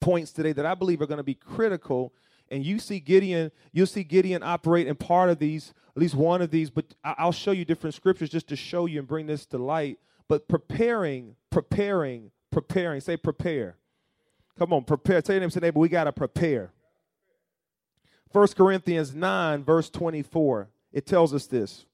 points 0.00 0.32
today 0.32 0.52
that 0.52 0.66
I 0.66 0.74
believe 0.74 1.00
are 1.00 1.06
to 1.06 1.22
be 1.22 1.34
critical. 1.34 2.12
And 2.50 2.64
you 2.64 2.78
see 2.78 2.98
Gideon, 3.00 3.50
you'll 3.72 3.86
see 3.86 4.04
Gideon 4.04 4.42
operate 4.42 4.86
in 4.86 4.96
part 4.96 5.28
of 5.28 5.38
these, 5.38 5.74
at 5.94 6.00
least 6.00 6.14
one 6.14 6.40
of 6.40 6.50
these, 6.50 6.70
but 6.70 6.94
I'll 7.04 7.32
show 7.32 7.50
you 7.50 7.64
different 7.64 7.94
scriptures 7.94 8.30
just 8.30 8.48
to 8.48 8.56
show 8.56 8.86
you 8.86 8.98
and 8.98 9.08
bring 9.08 9.26
this 9.26 9.44
to 9.46 9.58
light. 9.58 9.98
But 10.28 10.48
preparing, 10.48 11.36
preparing, 11.50 12.30
preparing. 12.50 13.00
Say 13.00 13.16
prepare. 13.16 13.76
Come 14.58 14.72
on, 14.72 14.84
prepare. 14.84 15.22
Tell 15.22 15.34
your 15.34 15.40
name, 15.40 15.50
say 15.50 15.60
neighbor, 15.60 15.78
we 15.78 15.88
got 15.88 16.04
to 16.04 16.12
prepare. 16.12 16.72
1 18.32 18.48
Corinthians 18.48 19.14
9, 19.14 19.64
verse 19.64 19.88
24. 19.88 20.68
It 20.92 21.06
tells 21.06 21.32
us 21.32 21.46
this. 21.46 21.86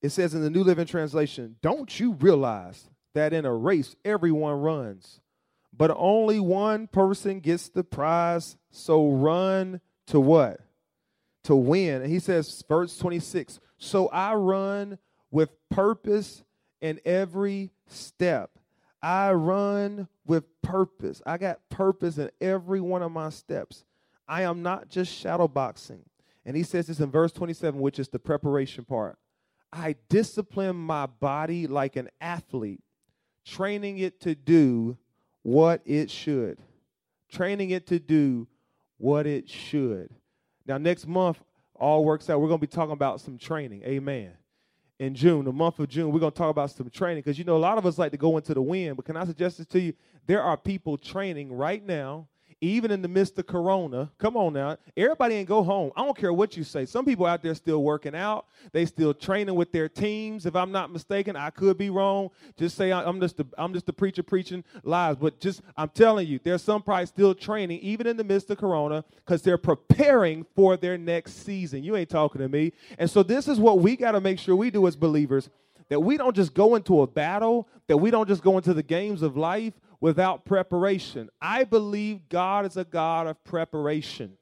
It 0.00 0.10
says 0.10 0.34
in 0.34 0.42
the 0.42 0.50
New 0.50 0.62
Living 0.62 0.86
Translation, 0.86 1.56
Don't 1.60 1.98
you 1.98 2.12
realize 2.12 2.88
that 3.14 3.32
in 3.32 3.44
a 3.44 3.54
race 3.54 3.96
everyone 4.04 4.60
runs, 4.60 5.20
but 5.76 5.90
only 5.96 6.38
one 6.38 6.86
person 6.86 7.40
gets 7.40 7.68
the 7.68 7.82
prize? 7.82 8.56
So 8.70 9.10
run 9.10 9.80
to 10.06 10.20
what? 10.20 10.60
To 11.44 11.56
win. 11.56 12.02
And 12.02 12.10
he 12.12 12.20
says, 12.20 12.62
verse 12.68 12.96
26, 12.96 13.58
So 13.76 14.08
I 14.08 14.34
run 14.34 14.98
with 15.30 15.50
purpose 15.70 16.42
in 16.80 17.00
every 17.04 17.70
step. 17.86 18.50
I 19.02 19.32
run 19.32 20.08
with 20.26 20.44
purpose. 20.62 21.22
I 21.24 21.38
got 21.38 21.68
purpose 21.68 22.18
in 22.18 22.30
every 22.40 22.80
one 22.80 23.02
of 23.02 23.12
my 23.12 23.30
steps. 23.30 23.84
I 24.26 24.42
am 24.42 24.62
not 24.62 24.88
just 24.88 25.12
shadow 25.12 25.48
boxing. 25.48 26.04
And 26.44 26.56
he 26.56 26.62
says 26.62 26.86
this 26.86 27.00
in 27.00 27.10
verse 27.10 27.32
27, 27.32 27.78
which 27.78 27.98
is 27.98 28.08
the 28.08 28.18
preparation 28.18 28.84
part. 28.84 29.18
I 29.72 29.96
discipline 30.08 30.76
my 30.76 31.06
body 31.06 31.66
like 31.66 31.96
an 31.96 32.08
athlete, 32.20 32.80
training 33.44 33.98
it 33.98 34.20
to 34.22 34.34
do 34.34 34.96
what 35.42 35.82
it 35.84 36.10
should. 36.10 36.58
Training 37.30 37.70
it 37.70 37.86
to 37.88 37.98
do 37.98 38.48
what 38.96 39.26
it 39.26 39.48
should. 39.48 40.10
Now, 40.66 40.78
next 40.78 41.06
month, 41.06 41.38
all 41.74 42.04
works 42.04 42.28
out. 42.28 42.40
We're 42.40 42.48
going 42.48 42.60
to 42.60 42.66
be 42.66 42.72
talking 42.72 42.92
about 42.92 43.20
some 43.20 43.38
training. 43.38 43.82
Amen 43.84 44.37
in 44.98 45.14
June, 45.14 45.44
the 45.44 45.52
month 45.52 45.78
of 45.78 45.88
June, 45.88 46.10
we're 46.12 46.20
going 46.20 46.32
to 46.32 46.38
talk 46.38 46.50
about 46.50 46.70
some 46.70 46.90
training 46.90 47.22
because 47.22 47.38
you 47.38 47.44
know 47.44 47.56
a 47.56 47.58
lot 47.58 47.78
of 47.78 47.86
us 47.86 47.98
like 47.98 48.10
to 48.12 48.18
go 48.18 48.36
into 48.36 48.52
the 48.52 48.62
wind. 48.62 48.96
But 48.96 49.04
can 49.04 49.16
I 49.16 49.24
suggest 49.24 49.58
this 49.58 49.66
to 49.68 49.80
you? 49.80 49.92
There 50.26 50.42
are 50.42 50.56
people 50.56 50.98
training 50.98 51.52
right 51.52 51.84
now 51.84 52.26
even 52.60 52.90
in 52.90 53.02
the 53.02 53.08
midst 53.08 53.38
of 53.38 53.46
corona 53.46 54.10
come 54.18 54.36
on 54.36 54.52
now 54.52 54.76
everybody 54.96 55.36
ain't 55.36 55.48
go 55.48 55.62
home. 55.62 55.92
I 55.96 56.04
don't 56.04 56.16
care 56.16 56.32
what 56.32 56.56
you 56.56 56.64
say. 56.64 56.84
Some 56.84 57.04
people 57.04 57.26
out 57.26 57.42
there 57.42 57.54
still 57.54 57.82
working 57.82 58.14
out. 58.14 58.46
They 58.72 58.84
still 58.86 59.14
training 59.14 59.54
with 59.54 59.72
their 59.72 59.88
teams 59.88 60.46
if 60.46 60.56
i'm 60.56 60.72
not 60.72 60.92
mistaken. 60.92 61.36
I 61.36 61.50
could 61.50 61.78
be 61.78 61.90
wrong. 61.90 62.30
Just 62.56 62.76
say 62.76 62.92
i'm 62.92 63.20
just 63.20 63.36
the, 63.36 63.46
i'm 63.56 63.72
just 63.72 63.86
the 63.86 63.92
preacher 63.92 64.22
preaching 64.22 64.64
lies. 64.82 65.16
But 65.16 65.40
just 65.40 65.62
i'm 65.76 65.88
telling 65.90 66.26
you 66.26 66.40
there's 66.42 66.62
some 66.62 66.82
probably 66.82 67.06
still 67.06 67.34
training 67.34 67.80
even 67.80 68.06
in 68.06 68.16
the 68.16 68.24
midst 68.24 68.50
of 68.50 68.58
corona 68.58 69.04
because 69.16 69.42
they're 69.42 69.58
preparing 69.58 70.44
for 70.54 70.76
their 70.76 70.98
next 70.98 71.44
season. 71.44 71.84
You 71.84 71.96
ain't 71.96 72.10
talking 72.10 72.40
to 72.40 72.48
me. 72.48 72.72
And 72.98 73.10
so 73.10 73.22
this 73.22 73.48
is 73.48 73.58
what 73.58 73.78
we 73.80 73.96
got 73.96 74.12
to 74.12 74.20
make 74.20 74.38
sure 74.38 74.56
we 74.56 74.70
do 74.70 74.86
as 74.86 74.96
believers 74.96 75.50
that 75.88 76.00
we 76.00 76.16
don't 76.16 76.36
just 76.36 76.54
go 76.54 76.74
into 76.74 77.00
a 77.00 77.06
battle, 77.06 77.66
that 77.86 77.96
we 77.96 78.10
don't 78.10 78.28
just 78.28 78.42
go 78.42 78.56
into 78.56 78.74
the 78.74 78.82
games 78.82 79.22
of 79.22 79.36
life 79.36 79.72
without 80.00 80.44
preparation. 80.44 81.28
I 81.40 81.64
believe 81.64 82.28
God 82.28 82.66
is 82.66 82.76
a 82.76 82.84
God 82.84 83.26
of 83.26 83.42
preparation. 83.44 84.38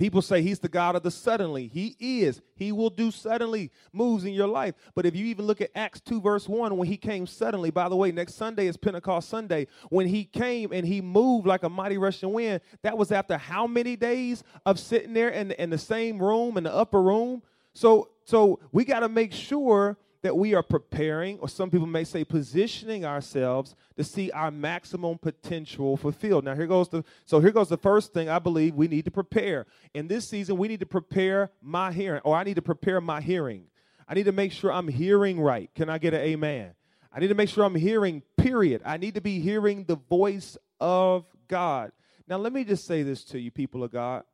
People 0.00 0.22
say 0.22 0.40
he's 0.40 0.60
the 0.60 0.68
God 0.68 0.96
of 0.96 1.02
the 1.02 1.10
suddenly. 1.10 1.68
He 1.68 1.94
is. 2.00 2.40
He 2.56 2.72
will 2.72 2.88
do 2.88 3.10
suddenly 3.10 3.70
moves 3.92 4.24
in 4.24 4.32
your 4.32 4.46
life. 4.46 4.74
But 4.94 5.04
if 5.04 5.14
you 5.14 5.26
even 5.26 5.46
look 5.46 5.60
at 5.60 5.70
Acts 5.74 6.00
2, 6.00 6.22
verse 6.22 6.48
1, 6.48 6.74
when 6.78 6.88
he 6.88 6.96
came 6.96 7.26
suddenly, 7.26 7.70
by 7.70 7.86
the 7.90 7.96
way, 7.96 8.10
next 8.10 8.36
Sunday 8.36 8.66
is 8.66 8.78
Pentecost 8.78 9.28
Sunday. 9.28 9.66
When 9.90 10.06
he 10.06 10.24
came 10.24 10.72
and 10.72 10.86
he 10.86 11.02
moved 11.02 11.46
like 11.46 11.64
a 11.64 11.68
mighty 11.68 11.98
rushing 11.98 12.32
wind, 12.32 12.62
that 12.80 12.96
was 12.96 13.12
after 13.12 13.36
how 13.36 13.66
many 13.66 13.94
days 13.94 14.42
of 14.64 14.78
sitting 14.78 15.12
there 15.12 15.28
in, 15.28 15.50
in 15.52 15.68
the 15.68 15.76
same 15.76 16.18
room, 16.18 16.56
in 16.56 16.64
the 16.64 16.74
upper 16.74 17.02
room? 17.02 17.42
So, 17.74 18.08
so 18.24 18.58
we 18.72 18.86
got 18.86 19.00
to 19.00 19.08
make 19.10 19.34
sure 19.34 19.98
that 20.22 20.36
we 20.36 20.54
are 20.54 20.62
preparing, 20.62 21.38
or 21.38 21.48
some 21.48 21.70
people 21.70 21.86
may 21.86 22.04
say 22.04 22.24
positioning 22.24 23.04
ourselves 23.04 23.74
to 23.96 24.04
see 24.04 24.30
our 24.32 24.50
maximum 24.50 25.18
potential 25.18 25.96
fulfilled. 25.96 26.44
Now, 26.44 26.54
here 26.54 26.66
goes 26.66 26.88
the 26.88 27.04
so 27.24 27.40
here 27.40 27.52
goes 27.52 27.68
the 27.68 27.78
first 27.78 28.12
thing 28.12 28.28
I 28.28 28.38
believe 28.38 28.74
we 28.74 28.88
need 28.88 29.06
to 29.06 29.10
prepare. 29.10 29.66
In 29.94 30.08
this 30.08 30.28
season, 30.28 30.58
we 30.58 30.68
need 30.68 30.80
to 30.80 30.86
prepare 30.86 31.50
my 31.62 31.92
hearing, 31.92 32.20
or 32.24 32.36
I 32.36 32.44
need 32.44 32.56
to 32.56 32.62
prepare 32.62 33.00
my 33.00 33.20
hearing. 33.20 33.64
I 34.06 34.14
need 34.14 34.24
to 34.24 34.32
make 34.32 34.52
sure 34.52 34.72
I'm 34.72 34.88
hearing 34.88 35.40
right. 35.40 35.70
Can 35.74 35.88
I 35.88 35.98
get 35.98 36.14
an 36.14 36.20
amen? 36.20 36.74
I 37.12 37.20
need 37.20 37.28
to 37.28 37.34
make 37.34 37.48
sure 37.48 37.64
I'm 37.64 37.74
hearing, 37.74 38.22
period. 38.36 38.82
I 38.84 38.96
need 38.96 39.14
to 39.14 39.20
be 39.20 39.40
hearing 39.40 39.84
the 39.84 39.96
voice 39.96 40.56
of 40.80 41.24
God. 41.48 41.92
Now, 42.28 42.36
let 42.36 42.52
me 42.52 42.64
just 42.64 42.86
say 42.86 43.02
this 43.02 43.24
to 43.26 43.40
you, 43.40 43.50
people 43.50 43.82
of 43.82 43.90
God. 43.90 44.24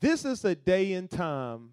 This 0.00 0.24
is 0.24 0.44
a 0.44 0.54
day 0.54 0.92
and 0.92 1.10
time 1.10 1.70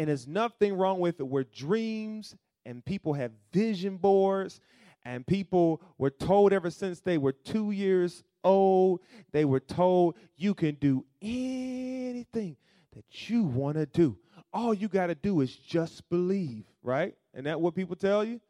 and 0.00 0.08
there's 0.08 0.26
nothing 0.26 0.72
wrong 0.72 0.98
with 0.98 1.20
it. 1.20 1.26
Where 1.26 1.44
dreams 1.44 2.34
and 2.64 2.82
people 2.82 3.12
have 3.12 3.32
vision 3.52 3.98
boards 3.98 4.58
and 5.04 5.26
people 5.26 5.82
were 5.98 6.08
told 6.08 6.54
ever 6.54 6.70
since 6.70 7.00
they 7.00 7.18
were 7.18 7.32
two 7.32 7.70
years 7.70 8.24
old 8.42 9.00
they 9.32 9.44
were 9.44 9.60
told 9.60 10.16
you 10.38 10.54
can 10.54 10.74
do 10.76 11.04
anything 11.20 12.56
that 12.94 13.28
you 13.28 13.42
want 13.42 13.76
to 13.76 13.84
do. 13.84 14.16
All 14.54 14.72
you 14.72 14.88
got 14.88 15.08
to 15.08 15.14
do 15.14 15.42
is 15.42 15.54
just 15.54 16.08
believe 16.08 16.64
right? 16.82 17.14
And 17.34 17.44
that 17.44 17.60
what 17.60 17.74
people 17.74 17.94
tell 17.94 18.24
you 18.24 18.40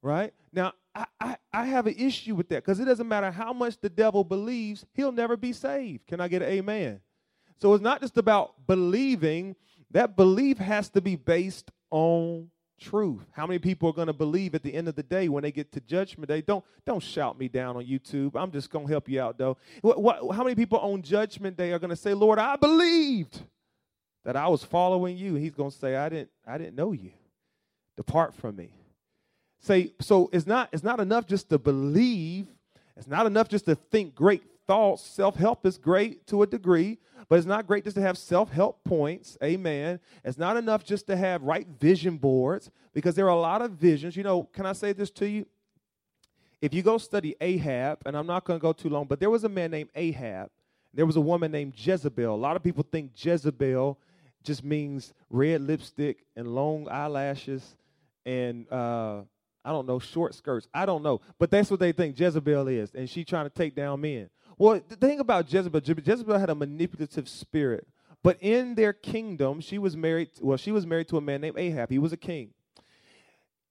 right? 0.00 0.32
Now 0.54 0.72
I, 0.94 1.04
I, 1.20 1.36
I 1.52 1.66
have 1.66 1.86
an 1.86 1.96
issue 1.98 2.34
with 2.34 2.48
that 2.48 2.64
because 2.64 2.80
it 2.80 2.86
doesn't 2.86 3.08
matter 3.08 3.30
how 3.30 3.52
much 3.52 3.78
the 3.78 3.90
devil 3.90 4.24
believes 4.24 4.86
he'll 4.94 5.12
never 5.12 5.36
be 5.36 5.52
saved. 5.52 6.06
Can 6.06 6.22
i 6.22 6.28
get 6.28 6.40
an 6.40 6.48
amen? 6.48 7.00
So 7.60 7.74
it's 7.74 7.82
not 7.82 8.00
just 8.00 8.16
about 8.16 8.66
believing 8.66 9.54
that 9.94 10.16
belief 10.16 10.58
has 10.58 10.90
to 10.90 11.00
be 11.00 11.16
based 11.16 11.70
on 11.90 12.50
truth. 12.80 13.24
How 13.32 13.46
many 13.46 13.60
people 13.60 13.88
are 13.88 13.92
going 13.92 14.08
to 14.08 14.12
believe 14.12 14.54
at 14.54 14.62
the 14.64 14.74
end 14.74 14.88
of 14.88 14.96
the 14.96 15.04
day 15.04 15.28
when 15.28 15.42
they 15.42 15.52
get 15.52 15.72
to 15.72 15.80
judgment 15.80 16.28
day? 16.28 16.42
Don't 16.42 16.64
don't 16.84 17.02
shout 17.02 17.38
me 17.38 17.48
down 17.48 17.76
on 17.76 17.86
YouTube. 17.86 18.32
I'm 18.34 18.50
just 18.50 18.70
going 18.70 18.86
to 18.86 18.92
help 18.92 19.08
you 19.08 19.20
out 19.20 19.38
though. 19.38 19.56
What, 19.80 20.02
what, 20.02 20.36
how 20.36 20.42
many 20.42 20.56
people 20.56 20.78
on 20.78 21.02
judgment 21.02 21.56
day 21.56 21.72
are 21.72 21.78
going 21.78 21.90
to 21.90 21.96
say, 21.96 22.12
"Lord, 22.12 22.38
I 22.38 22.56
believed 22.56 23.40
that 24.24 24.36
I 24.36 24.48
was 24.48 24.64
following 24.64 25.16
you." 25.16 25.36
He's 25.36 25.54
going 25.54 25.70
to 25.70 25.76
say, 25.76 25.96
"I 25.96 26.08
didn't 26.08 26.30
I 26.46 26.58
didn't 26.58 26.74
know 26.74 26.92
you. 26.92 27.12
Depart 27.96 28.34
from 28.34 28.56
me." 28.56 28.70
Say 29.60 29.92
so 30.00 30.28
it's 30.32 30.46
not 30.46 30.68
it's 30.72 30.82
not 30.82 30.98
enough 30.98 31.26
just 31.26 31.48
to 31.50 31.58
believe. 31.58 32.48
It's 32.96 33.08
not 33.08 33.26
enough 33.26 33.48
just 33.48 33.64
to 33.66 33.76
think 33.76 34.14
great 34.14 34.42
thoughts. 34.66 35.02
Self-help 35.02 35.66
is 35.66 35.78
great 35.78 36.26
to 36.28 36.42
a 36.42 36.46
degree, 36.46 36.98
but 37.28 37.36
it's 37.36 37.46
not 37.46 37.66
great 37.66 37.84
just 37.84 37.96
to 37.96 38.02
have 38.02 38.18
self 38.18 38.50
help 38.50 38.82
points. 38.84 39.36
Amen. 39.42 40.00
It's 40.24 40.38
not 40.38 40.56
enough 40.56 40.84
just 40.84 41.06
to 41.08 41.16
have 41.16 41.42
right 41.42 41.66
vision 41.80 42.16
boards 42.16 42.70
because 42.92 43.14
there 43.14 43.26
are 43.26 43.36
a 43.36 43.40
lot 43.40 43.62
of 43.62 43.72
visions. 43.72 44.16
You 44.16 44.22
know, 44.22 44.44
can 44.44 44.66
I 44.66 44.72
say 44.72 44.92
this 44.92 45.10
to 45.12 45.28
you? 45.28 45.46
If 46.60 46.72
you 46.72 46.82
go 46.82 46.98
study 46.98 47.36
Ahab, 47.40 47.98
and 48.06 48.16
I'm 48.16 48.26
not 48.26 48.44
going 48.44 48.58
to 48.58 48.62
go 48.62 48.72
too 48.72 48.88
long, 48.88 49.06
but 49.06 49.20
there 49.20 49.30
was 49.30 49.44
a 49.44 49.48
man 49.48 49.70
named 49.70 49.90
Ahab. 49.94 50.50
There 50.94 51.04
was 51.04 51.16
a 51.16 51.20
woman 51.20 51.52
named 51.52 51.74
Jezebel. 51.76 52.34
A 52.34 52.36
lot 52.36 52.56
of 52.56 52.62
people 52.62 52.86
think 52.90 53.10
Jezebel 53.16 53.98
just 54.42 54.62
means 54.64 55.12
red 55.28 55.60
lipstick 55.60 56.24
and 56.36 56.54
long 56.54 56.88
eyelashes 56.88 57.76
and 58.24 58.70
uh, 58.72 59.22
I 59.64 59.70
don't 59.70 59.86
know, 59.86 59.98
short 59.98 60.34
skirts. 60.34 60.68
I 60.74 60.86
don't 60.86 61.02
know. 61.02 61.20
But 61.38 61.50
that's 61.50 61.70
what 61.70 61.80
they 61.80 61.92
think 61.92 62.18
Jezebel 62.18 62.68
is. 62.68 62.94
And 62.94 63.08
she 63.08 63.24
trying 63.24 63.46
to 63.46 63.54
take 63.54 63.74
down 63.74 64.00
men. 64.00 64.28
Well, 64.58 64.80
the 64.88 64.96
thing 64.96 65.20
about 65.20 65.52
Jezebel, 65.52 65.80
Jezebel 65.84 66.38
had 66.38 66.50
a 66.50 66.54
manipulative 66.54 67.28
spirit. 67.28 67.86
But 68.22 68.38
in 68.40 68.74
their 68.74 68.94
kingdom, 68.94 69.60
she 69.60 69.78
was 69.78 69.96
married, 69.96 70.30
well, 70.40 70.56
she 70.56 70.72
was 70.72 70.86
married 70.86 71.08
to 71.08 71.18
a 71.18 71.20
man 71.20 71.42
named 71.42 71.58
Ahab. 71.58 71.90
He 71.90 71.98
was 71.98 72.12
a 72.12 72.16
king. 72.16 72.50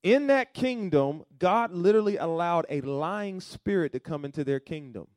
In 0.04 0.28
that 0.28 0.54
kingdom, 0.54 1.24
God 1.40 1.72
literally 1.72 2.18
allowed 2.18 2.66
a 2.70 2.82
lying 2.82 3.42
spirit 3.42 3.94
to 3.94 4.00
come 4.00 4.26
into 4.26 4.44
their 4.44 4.60
kingdom. 4.60 5.08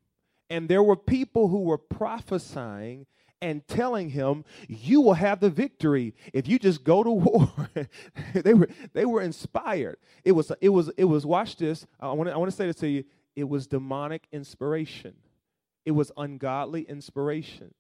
And 0.49 0.69
there 0.69 0.83
were 0.83 0.97
people 0.97 1.49
who 1.49 1.61
were 1.63 1.77
prophesying 1.77 3.07
and 3.43 3.67
telling 3.67 4.11
him, 4.11 4.45
"You 4.69 5.01
will 5.01 5.15
have 5.15 5.41
the 5.41 5.51
victory 5.51 6.15
if 6.33 6.49
you 6.49 6.59
just 6.59 6.85
go 6.85 7.03
to 7.03 7.11
war." 7.11 7.69
they 8.33 8.55
were 8.55 8.69
they 8.95 9.05
were 9.05 9.21
inspired. 9.21 9.99
It 10.25 10.33
was 10.33 10.53
it 10.61 10.69
was 10.69 10.89
it 10.97 11.05
was. 11.05 11.27
Watch 11.27 11.57
this. 11.57 11.85
I 12.01 12.13
want 12.13 12.31
I 12.31 12.37
want 12.37 12.51
to 12.51 12.57
say 12.57 12.67
this 12.67 12.77
to 12.77 12.89
you. 12.89 13.05
It 13.35 13.49
was 13.49 13.67
demonic 13.67 14.29
inspiration. 14.33 15.15
It 15.87 15.93
was 15.93 16.13
ungodly 16.19 16.83
inspiration. 16.83 17.75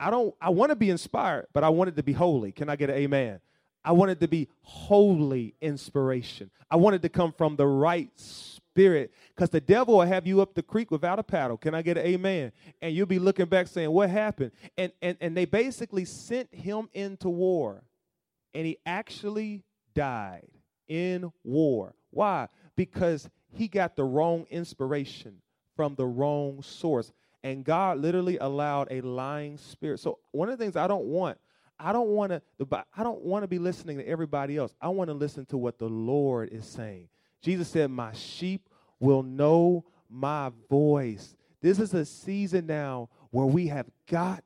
I 0.00 0.10
don't 0.10 0.34
I 0.40 0.50
want 0.50 0.70
to 0.70 0.76
be 0.76 0.90
inspired, 0.90 1.48
but 1.54 1.64
I 1.64 1.70
want 1.70 1.88
it 1.88 1.96
to 1.96 2.04
be 2.04 2.12
holy. 2.12 2.52
Can 2.52 2.68
I 2.70 2.76
get 2.76 2.90
an 2.90 2.96
amen? 2.96 3.40
I 3.84 3.92
wanted 3.92 4.20
to 4.20 4.28
be 4.28 4.48
holy 4.62 5.54
inspiration. 5.62 6.50
I 6.70 6.76
wanted 6.76 7.02
to 7.02 7.10
come 7.10 7.32
from 7.32 7.56
the 7.56 7.66
right 7.66 8.10
spirit 8.16 9.12
because 9.34 9.50
the 9.50 9.60
devil 9.60 9.98
will 9.98 10.06
have 10.06 10.26
you 10.26 10.42
up 10.42 10.54
the 10.54 10.62
creek 10.62 10.90
without 10.90 11.18
a 11.18 11.24
paddle. 11.24 11.56
Can 11.56 11.74
I 11.74 11.82
get 11.82 11.98
an 11.98 12.06
amen? 12.06 12.52
And 12.82 12.94
you'll 12.94 13.06
be 13.06 13.20
looking 13.20 13.46
back 13.46 13.68
saying, 13.68 13.90
What 13.90 14.10
happened? 14.10 14.52
And, 14.78 14.92
and, 15.02 15.16
and 15.20 15.36
they 15.36 15.46
basically 15.46 16.04
sent 16.04 16.54
him 16.54 16.88
into 16.94 17.28
war, 17.30 17.84
and 18.54 18.66
he 18.66 18.78
actually 18.86 19.64
died. 19.94 20.48
in 20.88 21.32
war. 21.44 21.94
Why? 22.10 22.48
Because 22.76 23.28
he 23.52 23.68
got 23.68 23.96
the 23.96 24.04
wrong 24.04 24.46
inspiration 24.50 25.42
from 25.76 25.94
the 25.94 26.06
wrong 26.06 26.62
source. 26.62 27.12
And 27.42 27.64
God 27.64 27.98
literally 27.98 28.38
allowed 28.38 28.88
a 28.90 29.00
lying 29.00 29.58
spirit. 29.58 30.00
So 30.00 30.18
one 30.32 30.48
of 30.48 30.58
the 30.58 30.64
things 30.64 30.76
I 30.76 30.88
don't 30.88 31.04
want, 31.04 31.38
I 31.78 31.92
don't 31.92 32.08
want 32.08 32.32
to 32.32 32.42
I 32.96 33.02
don't 33.02 33.22
want 33.22 33.44
to 33.44 33.48
be 33.48 33.58
listening 33.58 33.98
to 33.98 34.08
everybody 34.08 34.56
else. 34.56 34.74
I 34.80 34.88
want 34.88 35.08
to 35.08 35.14
listen 35.14 35.44
to 35.46 35.56
what 35.56 35.78
the 35.78 35.88
Lord 35.88 36.48
is 36.50 36.66
saying. 36.66 37.08
Jesus 37.42 37.68
said, 37.68 37.90
"My 37.90 38.12
sheep 38.12 38.68
will 38.98 39.22
know 39.22 39.84
my 40.08 40.50
voice." 40.70 41.36
This 41.60 41.78
is 41.78 41.92
a 41.94 42.04
season 42.04 42.66
now 42.66 43.08
where 43.30 43.46
we 43.46 43.66
have 43.68 43.86
got 44.06 44.42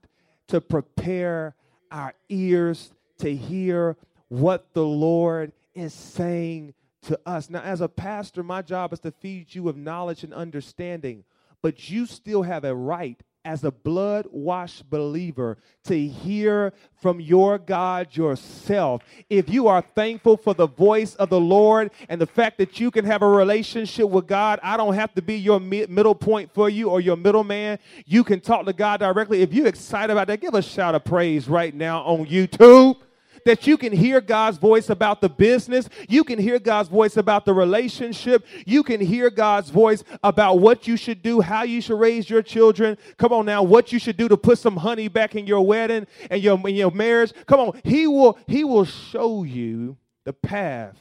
to 0.48 0.60
prepare 0.60 1.54
our 1.90 2.14
ears 2.28 2.92
to 3.18 3.34
hear 3.34 3.96
what 4.28 4.72
the 4.74 4.84
Lord 4.84 5.52
is 5.74 5.94
saying 5.94 6.74
to 7.02 7.18
us. 7.26 7.50
Now, 7.50 7.60
as 7.60 7.80
a 7.80 7.88
pastor, 7.88 8.42
my 8.42 8.62
job 8.62 8.92
is 8.92 9.00
to 9.00 9.10
feed 9.10 9.54
you 9.54 9.62
with 9.62 9.76
knowledge 9.76 10.24
and 10.24 10.34
understanding, 10.34 11.24
but 11.62 11.90
you 11.90 12.06
still 12.06 12.42
have 12.42 12.64
a 12.64 12.74
right 12.74 13.20
as 13.42 13.64
a 13.64 13.70
blood 13.70 14.26
washed 14.30 14.88
believer 14.90 15.56
to 15.82 15.98
hear 15.98 16.74
from 17.00 17.20
your 17.20 17.56
God 17.56 18.14
yourself. 18.14 19.02
If 19.30 19.48
you 19.48 19.66
are 19.66 19.80
thankful 19.80 20.36
for 20.36 20.52
the 20.52 20.66
voice 20.66 21.14
of 21.14 21.30
the 21.30 21.40
Lord 21.40 21.90
and 22.10 22.20
the 22.20 22.26
fact 22.26 22.58
that 22.58 22.78
you 22.78 22.90
can 22.90 23.06
have 23.06 23.22
a 23.22 23.28
relationship 23.28 24.10
with 24.10 24.26
God, 24.26 24.60
I 24.62 24.76
don't 24.76 24.92
have 24.92 25.14
to 25.14 25.22
be 25.22 25.36
your 25.36 25.58
middle 25.58 26.14
point 26.14 26.52
for 26.52 26.68
you 26.68 26.90
or 26.90 27.00
your 27.00 27.16
middleman. 27.16 27.78
You 28.04 28.24
can 28.24 28.40
talk 28.40 28.66
to 28.66 28.74
God 28.74 29.00
directly. 29.00 29.40
If 29.40 29.54
you're 29.54 29.68
excited 29.68 30.12
about 30.12 30.26
that, 30.26 30.42
give 30.42 30.54
a 30.54 30.60
shout 30.60 30.94
of 30.94 31.04
praise 31.04 31.48
right 31.48 31.74
now 31.74 32.02
on 32.02 32.26
YouTube 32.26 32.96
that 33.44 33.66
you 33.66 33.76
can 33.76 33.92
hear 33.92 34.20
God's 34.20 34.58
voice 34.58 34.90
about 34.90 35.20
the 35.20 35.28
business. 35.28 35.88
You 36.08 36.24
can 36.24 36.38
hear 36.38 36.58
God's 36.58 36.88
voice 36.88 37.16
about 37.16 37.44
the 37.44 37.54
relationship. 37.54 38.46
You 38.66 38.82
can 38.82 39.00
hear 39.00 39.30
God's 39.30 39.70
voice 39.70 40.04
about 40.22 40.60
what 40.60 40.86
you 40.86 40.96
should 40.96 41.22
do, 41.22 41.40
how 41.40 41.62
you 41.62 41.80
should 41.80 41.98
raise 41.98 42.28
your 42.28 42.42
children. 42.42 42.98
Come 43.16 43.32
on 43.32 43.46
now, 43.46 43.62
what 43.62 43.92
you 43.92 43.98
should 43.98 44.16
do 44.16 44.28
to 44.28 44.36
put 44.36 44.58
some 44.58 44.76
honey 44.76 45.08
back 45.08 45.34
in 45.34 45.46
your 45.46 45.64
wedding 45.64 46.06
and 46.30 46.42
your, 46.42 46.56
in 46.68 46.74
your 46.74 46.90
marriage. 46.90 47.32
Come 47.46 47.60
on, 47.60 47.80
He 47.84 48.06
will, 48.06 48.38
He 48.46 48.64
will 48.64 48.84
show 48.84 49.44
you 49.44 49.96
the 50.24 50.32
path 50.32 50.96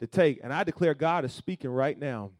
to 0.00 0.06
take. 0.06 0.40
And 0.42 0.52
I 0.52 0.64
declare 0.64 0.94
God 0.94 1.24
is 1.24 1.32
speaking 1.32 1.70
right 1.70 1.98
now. 1.98 2.30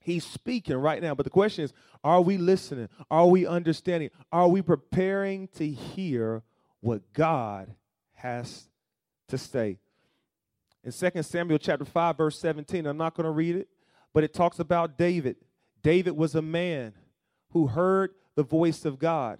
He's 0.00 0.24
speaking 0.24 0.76
right 0.76 1.02
now. 1.02 1.14
But 1.14 1.24
the 1.24 1.30
question 1.30 1.64
is, 1.64 1.72
are 2.02 2.22
we 2.22 2.38
listening? 2.38 2.88
Are 3.10 3.26
we 3.26 3.46
understanding? 3.46 4.10
Are 4.32 4.48
we 4.48 4.62
preparing 4.62 5.48
to 5.56 5.70
hear 5.70 6.42
what 6.80 7.12
God 7.12 7.74
has 8.20 8.68
to 9.28 9.38
stay. 9.38 9.78
In 10.82 10.92
2 10.92 11.22
Samuel 11.22 11.58
chapter 11.58 11.84
5 11.84 12.16
verse 12.16 12.38
17, 12.38 12.86
I'm 12.86 12.96
not 12.96 13.14
going 13.14 13.24
to 13.24 13.30
read 13.30 13.56
it, 13.56 13.68
but 14.12 14.24
it 14.24 14.32
talks 14.32 14.58
about 14.58 14.96
David. 14.96 15.36
David 15.82 16.16
was 16.16 16.34
a 16.34 16.42
man 16.42 16.94
who 17.50 17.66
heard 17.66 18.14
the 18.34 18.42
voice 18.42 18.84
of 18.84 18.98
God. 18.98 19.38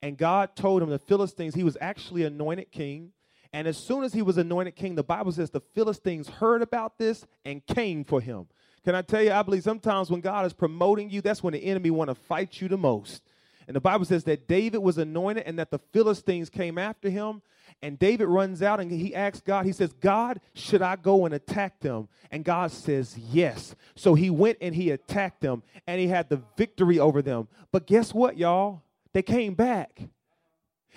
And 0.00 0.16
God 0.16 0.54
told 0.54 0.82
him 0.82 0.90
the 0.90 0.98
Philistines 0.98 1.54
he 1.54 1.64
was 1.64 1.76
actually 1.80 2.24
anointed 2.24 2.70
king. 2.70 3.12
And 3.52 3.66
as 3.66 3.76
soon 3.76 4.04
as 4.04 4.12
he 4.12 4.22
was 4.22 4.38
anointed 4.38 4.76
king, 4.76 4.94
the 4.94 5.02
Bible 5.02 5.32
says 5.32 5.50
the 5.50 5.60
Philistines 5.60 6.28
heard 6.28 6.62
about 6.62 6.98
this 6.98 7.26
and 7.44 7.66
came 7.66 8.04
for 8.04 8.20
him. 8.20 8.46
Can 8.84 8.94
I 8.94 9.02
tell 9.02 9.22
you, 9.22 9.32
I 9.32 9.42
believe 9.42 9.64
sometimes 9.64 10.10
when 10.10 10.20
God 10.20 10.46
is 10.46 10.52
promoting 10.52 11.10
you, 11.10 11.20
that's 11.20 11.42
when 11.42 11.52
the 11.52 11.64
enemy 11.64 11.90
want 11.90 12.08
to 12.08 12.14
fight 12.14 12.60
you 12.60 12.68
the 12.68 12.78
most. 12.78 13.22
And 13.68 13.76
the 13.76 13.80
Bible 13.80 14.06
says 14.06 14.24
that 14.24 14.48
David 14.48 14.78
was 14.78 14.96
anointed 14.96 15.44
and 15.46 15.58
that 15.58 15.70
the 15.70 15.78
Philistines 15.92 16.48
came 16.48 16.78
after 16.78 17.10
him. 17.10 17.42
And 17.82 17.98
David 17.98 18.24
runs 18.26 18.62
out 18.62 18.80
and 18.80 18.90
he 18.90 19.14
asks 19.14 19.40
God, 19.40 19.66
he 19.66 19.72
says, 19.72 19.92
God, 19.92 20.40
should 20.54 20.80
I 20.80 20.96
go 20.96 21.26
and 21.26 21.34
attack 21.34 21.78
them? 21.80 22.08
And 22.30 22.44
God 22.44 22.72
says, 22.72 23.16
yes. 23.30 23.76
So 23.94 24.14
he 24.14 24.30
went 24.30 24.58
and 24.62 24.74
he 24.74 24.90
attacked 24.90 25.42
them 25.42 25.62
and 25.86 26.00
he 26.00 26.08
had 26.08 26.30
the 26.30 26.42
victory 26.56 26.98
over 26.98 27.20
them. 27.20 27.46
But 27.70 27.86
guess 27.86 28.14
what, 28.14 28.38
y'all? 28.38 28.82
They 29.12 29.22
came 29.22 29.54
back. 29.54 30.00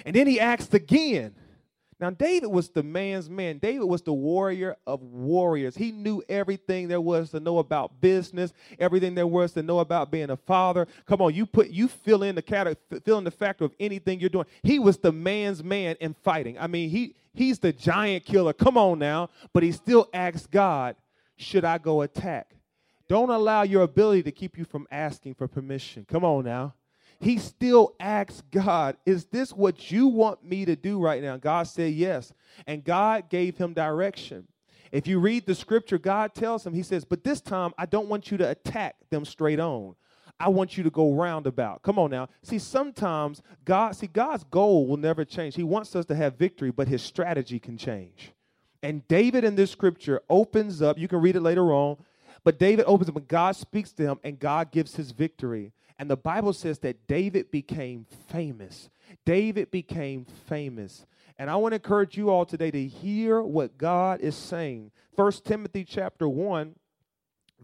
And 0.06 0.16
then 0.16 0.26
he 0.26 0.40
asked 0.40 0.74
again. 0.74 1.36
Now, 2.02 2.10
David 2.10 2.48
was 2.48 2.70
the 2.70 2.82
man's 2.82 3.30
man. 3.30 3.60
David 3.60 3.86
was 3.86 4.02
the 4.02 4.12
warrior 4.12 4.76
of 4.88 5.04
warriors. 5.04 5.78
He 5.78 5.92
knew 5.92 6.24
everything 6.28 6.88
there 6.88 7.00
was 7.00 7.30
to 7.30 7.40
know 7.40 7.60
about 7.60 8.02
business, 8.02 8.54
everything 8.80 9.14
there 9.14 9.28
was 9.28 9.52
to 9.52 9.62
know 9.62 9.78
about 9.78 10.10
being 10.10 10.32
a 10.32 10.36
father. 10.36 10.88
Come 11.06 11.22
on, 11.22 11.36
you 11.36 11.46
put 11.46 11.70
you 11.70 11.88
fill 11.88 12.24
in 12.24 12.34
the 12.34 12.42
category, 12.42 13.02
fill 13.06 13.20
in 13.20 13.24
the 13.24 13.30
factor 13.30 13.66
of 13.66 13.76
anything 13.80 14.20
you're 14.20 14.32
doing. 14.32 14.48
He 14.64 14.80
was 14.80 14.98
the 14.98 15.12
man's 15.12 15.64
man 15.64 15.96
in 16.02 16.16
fighting. 16.16 16.58
I 16.58 16.66
mean, 16.66 16.90
he 16.90 17.14
he's 17.36 17.60
the 17.60 17.72
giant 17.72 18.26
killer. 18.26 18.54
Come 18.54 18.80
on 18.80 18.98
now, 18.98 19.30
but 19.54 19.62
he 19.62 19.72
still 19.72 20.10
asks 20.12 20.48
God, 20.48 20.96
"Should 21.38 21.64
I 21.64 21.78
go 21.78 22.02
attack?" 22.02 22.56
Don't 23.08 23.30
allow 23.30 23.62
your 23.62 23.84
ability 23.84 24.24
to 24.24 24.32
keep 24.32 24.58
you 24.58 24.66
from 24.66 24.88
asking 24.90 25.36
for 25.36 25.48
permission. 25.48 26.08
Come 26.10 26.26
on 26.26 26.46
now 26.46 26.74
he 27.22 27.38
still 27.38 27.96
asks 28.00 28.42
God, 28.52 28.98
Is 29.06 29.26
this 29.26 29.54
what 29.54 29.92
you 29.92 30.08
want 30.08 30.44
me 30.44 30.66
to 30.66 30.76
do 30.76 31.00
right 31.00 31.22
now? 31.22 31.38
God 31.38 31.64
said 31.64 31.94
yes. 31.94 32.34
And 32.66 32.84
God 32.84 33.30
gave 33.30 33.58
him 33.58 33.74
direction. 33.74 34.48
If 34.92 35.08
you 35.08 35.20
read 35.20 35.46
the 35.46 35.56
scripture, 35.56 35.98
God 35.98 36.34
tells 36.34 36.66
him, 36.66 36.74
He 36.74 36.84
says, 36.84 37.06
But 37.06 37.24
this 37.24 37.40
time 37.40 37.74
I 37.78 37.86
don't 37.86 38.10
want 38.10 38.32
you 38.32 38.38
to 38.38 38.50
attack 38.50 38.96
them 39.10 39.24
straight 39.24 39.60
on. 39.60 39.96
I 40.40 40.50
want 40.50 40.76
you 40.76 40.84
to 40.84 40.90
go 40.90 41.14
roundabout. 41.14 41.84
Come 41.84 42.00
on 42.00 42.10
now. 42.10 42.28
See, 42.42 42.58
sometimes 42.58 43.44
God, 43.64 43.96
see, 43.96 44.08
God's 44.08 44.44
goal 44.46 44.88
will 44.88 44.98
never 44.98 45.24
change. 45.24 45.56
He 45.56 45.64
wants 45.64 45.96
us 45.96 46.06
to 46.08 46.16
have 46.16 46.36
victory, 46.36 46.72
but 46.72 46.88
his 46.88 47.04
strategy 47.04 47.60
can 47.60 47.78
change. 47.78 48.32
And 48.82 49.08
David 49.08 49.44
in 49.44 49.56
this 49.56 49.70
scripture 49.70 50.22
opens 50.28 50.82
up, 50.82 50.98
you 50.98 51.08
can 51.08 51.22
read 51.22 51.36
it 51.36 51.42
later 51.42 51.72
on, 51.72 51.98
but 52.44 52.58
David 52.58 52.86
opens 52.88 53.10
up 53.10 53.16
and 53.16 53.28
God 53.28 53.56
speaks 53.56 53.92
to 53.94 54.04
him 54.04 54.20
and 54.24 54.40
God 54.40 54.72
gives 54.72 54.96
his 54.96 55.12
victory. 55.12 55.74
And 56.02 56.10
the 56.10 56.18
Bible 56.18 56.52
says 56.52 56.80
that 56.80 57.06
David 57.06 57.52
became 57.52 58.08
famous. 58.28 58.90
David 59.24 59.70
became 59.70 60.26
famous. 60.26 61.06
And 61.38 61.48
I 61.48 61.58
want 61.58 61.74
to 61.74 61.76
encourage 61.76 62.18
you 62.18 62.32
all 62.32 62.44
today 62.44 62.72
to 62.72 62.88
hear 62.88 63.44
what 63.44 63.78
God 63.78 64.20
is 64.20 64.36
saying. 64.36 64.90
First 65.16 65.46
Timothy 65.46 65.84
chapter 65.84 66.28
1 66.28 66.74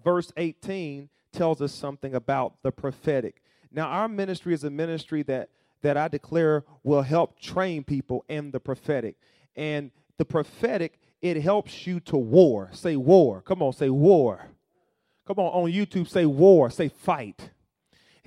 verse 0.04 0.32
18 0.38 1.10
tells 1.32 1.64
us 1.64 1.74
something 1.74 2.14
about 2.14 2.62
the 2.62 2.72
prophetic. 2.72 3.42
Now 3.72 3.88
our 3.88 4.08
ministry 4.08 4.54
is 4.54 4.64
a 4.64 4.70
ministry 4.70 5.24
that 5.24 5.50
that 5.82 5.98
I 5.98 6.08
declare 6.08 6.64
will 6.84 7.02
help 7.02 7.40
train 7.40 7.84
people 7.84 8.24
in 8.30 8.52
the 8.52 8.60
prophetic. 8.60 9.16
And 9.56 9.90
the 10.20 10.26
prophetic 10.26 11.00
it 11.24 11.42
helps 11.42 11.88
you 11.88 12.00
to 12.02 12.18
war. 12.18 12.70
Say 12.72 12.98
war. 12.98 13.42
Come 13.42 13.64
on, 13.64 13.74
say 13.74 13.90
war. 13.90 14.46
Come 15.26 15.40
on 15.40 15.64
on 15.64 15.72
YouTube 15.72 16.08
say 16.08 16.28
war, 16.28 16.70
say 16.70 16.88
fight. 16.88 17.50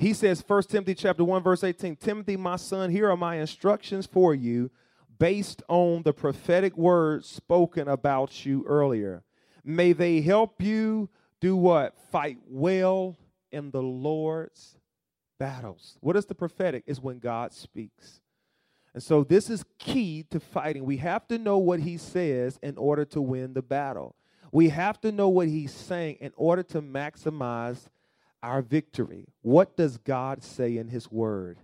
He 0.00 0.14
says, 0.14 0.42
1 0.46 0.62
Timothy 0.62 0.94
chapter 0.94 1.22
1, 1.22 1.42
verse 1.42 1.62
18, 1.62 1.94
Timothy, 1.96 2.34
my 2.34 2.56
son, 2.56 2.88
here 2.90 3.10
are 3.10 3.18
my 3.18 3.36
instructions 3.36 4.06
for 4.06 4.34
you 4.34 4.70
based 5.18 5.62
on 5.68 6.04
the 6.04 6.14
prophetic 6.14 6.74
words 6.74 7.28
spoken 7.28 7.86
about 7.86 8.46
you 8.46 8.64
earlier. 8.66 9.22
May 9.62 9.92
they 9.92 10.22
help 10.22 10.62
you 10.62 11.10
do 11.42 11.54
what? 11.54 11.98
Fight 12.10 12.38
well 12.48 13.18
in 13.52 13.72
the 13.72 13.82
Lord's 13.82 14.78
battles. 15.38 15.98
What 16.00 16.16
is 16.16 16.24
the 16.24 16.34
prophetic? 16.34 16.84
Is 16.86 16.98
when 16.98 17.18
God 17.18 17.52
speaks. 17.52 18.22
And 18.94 19.02
so 19.02 19.22
this 19.22 19.50
is 19.50 19.66
key 19.78 20.24
to 20.30 20.40
fighting. 20.40 20.86
We 20.86 20.96
have 20.96 21.28
to 21.28 21.36
know 21.36 21.58
what 21.58 21.80
he 21.80 21.98
says 21.98 22.58
in 22.62 22.78
order 22.78 23.04
to 23.04 23.20
win 23.20 23.52
the 23.52 23.60
battle. 23.60 24.16
We 24.50 24.70
have 24.70 24.98
to 25.02 25.12
know 25.12 25.28
what 25.28 25.48
he's 25.48 25.74
saying 25.74 26.16
in 26.22 26.32
order 26.36 26.62
to 26.62 26.80
maximize 26.80 27.90
our 28.42 28.62
victory. 28.62 29.26
What 29.42 29.76
does 29.76 29.98
God 29.98 30.42
say 30.42 30.76
in 30.76 30.88
His 30.88 31.10
Word? 31.10 31.58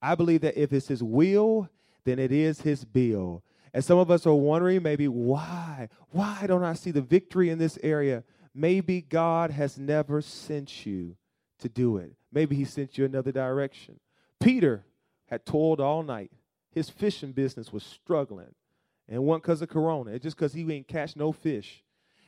I 0.00 0.14
believe 0.14 0.40
that 0.42 0.60
if 0.60 0.72
it's 0.72 0.88
His 0.88 1.02
will, 1.02 1.68
then 2.04 2.18
it 2.18 2.32
is 2.32 2.60
His 2.62 2.84
bill. 2.84 3.42
And 3.74 3.84
some 3.84 3.98
of 3.98 4.10
us 4.10 4.26
are 4.26 4.34
wondering 4.34 4.82
maybe 4.82 5.08
why? 5.08 5.88
Why 6.10 6.46
don't 6.46 6.64
I 6.64 6.74
see 6.74 6.90
the 6.90 7.00
victory 7.00 7.48
in 7.50 7.58
this 7.58 7.78
area? 7.82 8.24
Maybe 8.54 9.00
God 9.00 9.50
has 9.50 9.78
never 9.78 10.20
sent 10.20 10.84
you 10.84 11.16
to 11.60 11.68
do 11.68 11.96
it. 11.96 12.12
Maybe 12.32 12.56
He 12.56 12.64
sent 12.64 12.98
you 12.98 13.04
another 13.04 13.32
direction. 13.32 13.98
Peter 14.40 14.84
had 15.26 15.46
toiled 15.46 15.80
all 15.80 16.02
night. 16.02 16.30
His 16.72 16.90
fishing 16.90 17.32
business 17.32 17.72
was 17.72 17.82
struggling. 17.82 18.54
And 19.08 19.16
it 19.16 19.20
wasn't 19.20 19.44
because 19.44 19.62
of 19.62 19.68
Corona, 19.68 20.12
it's 20.12 20.22
just 20.22 20.36
because 20.36 20.52
he 20.52 20.70
ain't 20.72 20.88
catch 20.88 21.16
no 21.16 21.32
fish. 21.32 21.82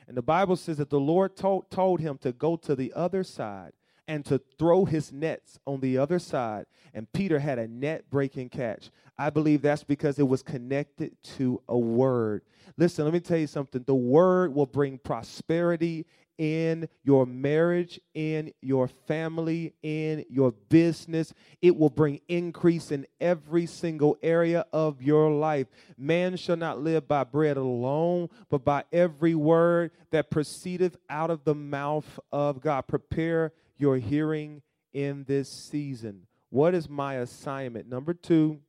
And 0.07 0.15
the 0.15 0.21
Bible 0.21 0.55
says 0.55 0.77
that 0.77 0.89
the 0.89 0.99
Lord 0.99 1.35
told, 1.35 1.71
told 1.71 1.99
him 1.99 2.17
to 2.19 2.31
go 2.31 2.55
to 2.57 2.75
the 2.75 2.93
other 2.93 3.23
side 3.23 3.73
and 4.07 4.25
to 4.25 4.39
throw 4.59 4.85
his 4.85 5.11
nets 5.11 5.59
on 5.65 5.79
the 5.79 5.97
other 5.97 6.19
side. 6.19 6.65
And 6.93 7.11
Peter 7.11 7.39
had 7.39 7.59
a 7.59 7.67
net 7.67 8.09
breaking 8.09 8.49
catch. 8.49 8.89
I 9.17 9.29
believe 9.29 9.61
that's 9.61 9.83
because 9.83 10.19
it 10.19 10.27
was 10.27 10.43
connected 10.43 11.15
to 11.37 11.61
a 11.67 11.77
word. 11.77 12.43
Listen, 12.77 13.05
let 13.05 13.13
me 13.13 13.19
tell 13.19 13.37
you 13.37 13.47
something. 13.47 13.83
The 13.85 13.95
word 13.95 14.53
will 14.53 14.65
bring 14.65 14.97
prosperity 14.97 16.05
in 16.37 16.89
your 17.03 17.25
marriage, 17.25 17.99
in 18.13 18.51
your 18.61 18.87
family, 18.87 19.73
in 19.81 20.25
your 20.29 20.51
business. 20.51 21.33
It 21.61 21.77
will 21.77 21.89
bring 21.89 22.19
increase 22.27 22.91
in 22.91 23.05
every 23.21 23.65
single 23.65 24.17
area 24.21 24.65
of 24.73 25.01
your 25.01 25.31
life. 25.31 25.67
Man 25.97 26.35
shall 26.35 26.57
not 26.57 26.81
live 26.81 27.07
by 27.07 27.23
bread 27.23 27.57
alone, 27.57 28.29
but 28.49 28.65
by 28.65 28.83
every 28.91 29.35
word 29.35 29.91
that 30.11 30.29
proceedeth 30.29 30.97
out 31.09 31.29
of 31.29 31.43
the 31.45 31.55
mouth 31.55 32.19
of 32.31 32.61
God. 32.61 32.81
Prepare 32.81 33.53
your 33.77 33.97
hearing 33.97 34.61
in 34.93 35.25
this 35.27 35.49
season. 35.49 36.27
What 36.49 36.73
is 36.73 36.89
my 36.89 37.15
assignment? 37.15 37.89
Number 37.89 38.13
two, 38.13 38.59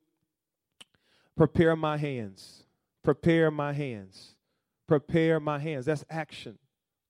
prepare 1.35 1.75
my 1.75 1.97
hands. 1.97 2.63
Prepare 3.03 3.49
my 3.51 3.73
hands. 3.73 4.35
Prepare 4.87 5.39
my 5.39 5.59
hands. 5.59 5.85
That's 5.85 6.03
action. 6.09 6.57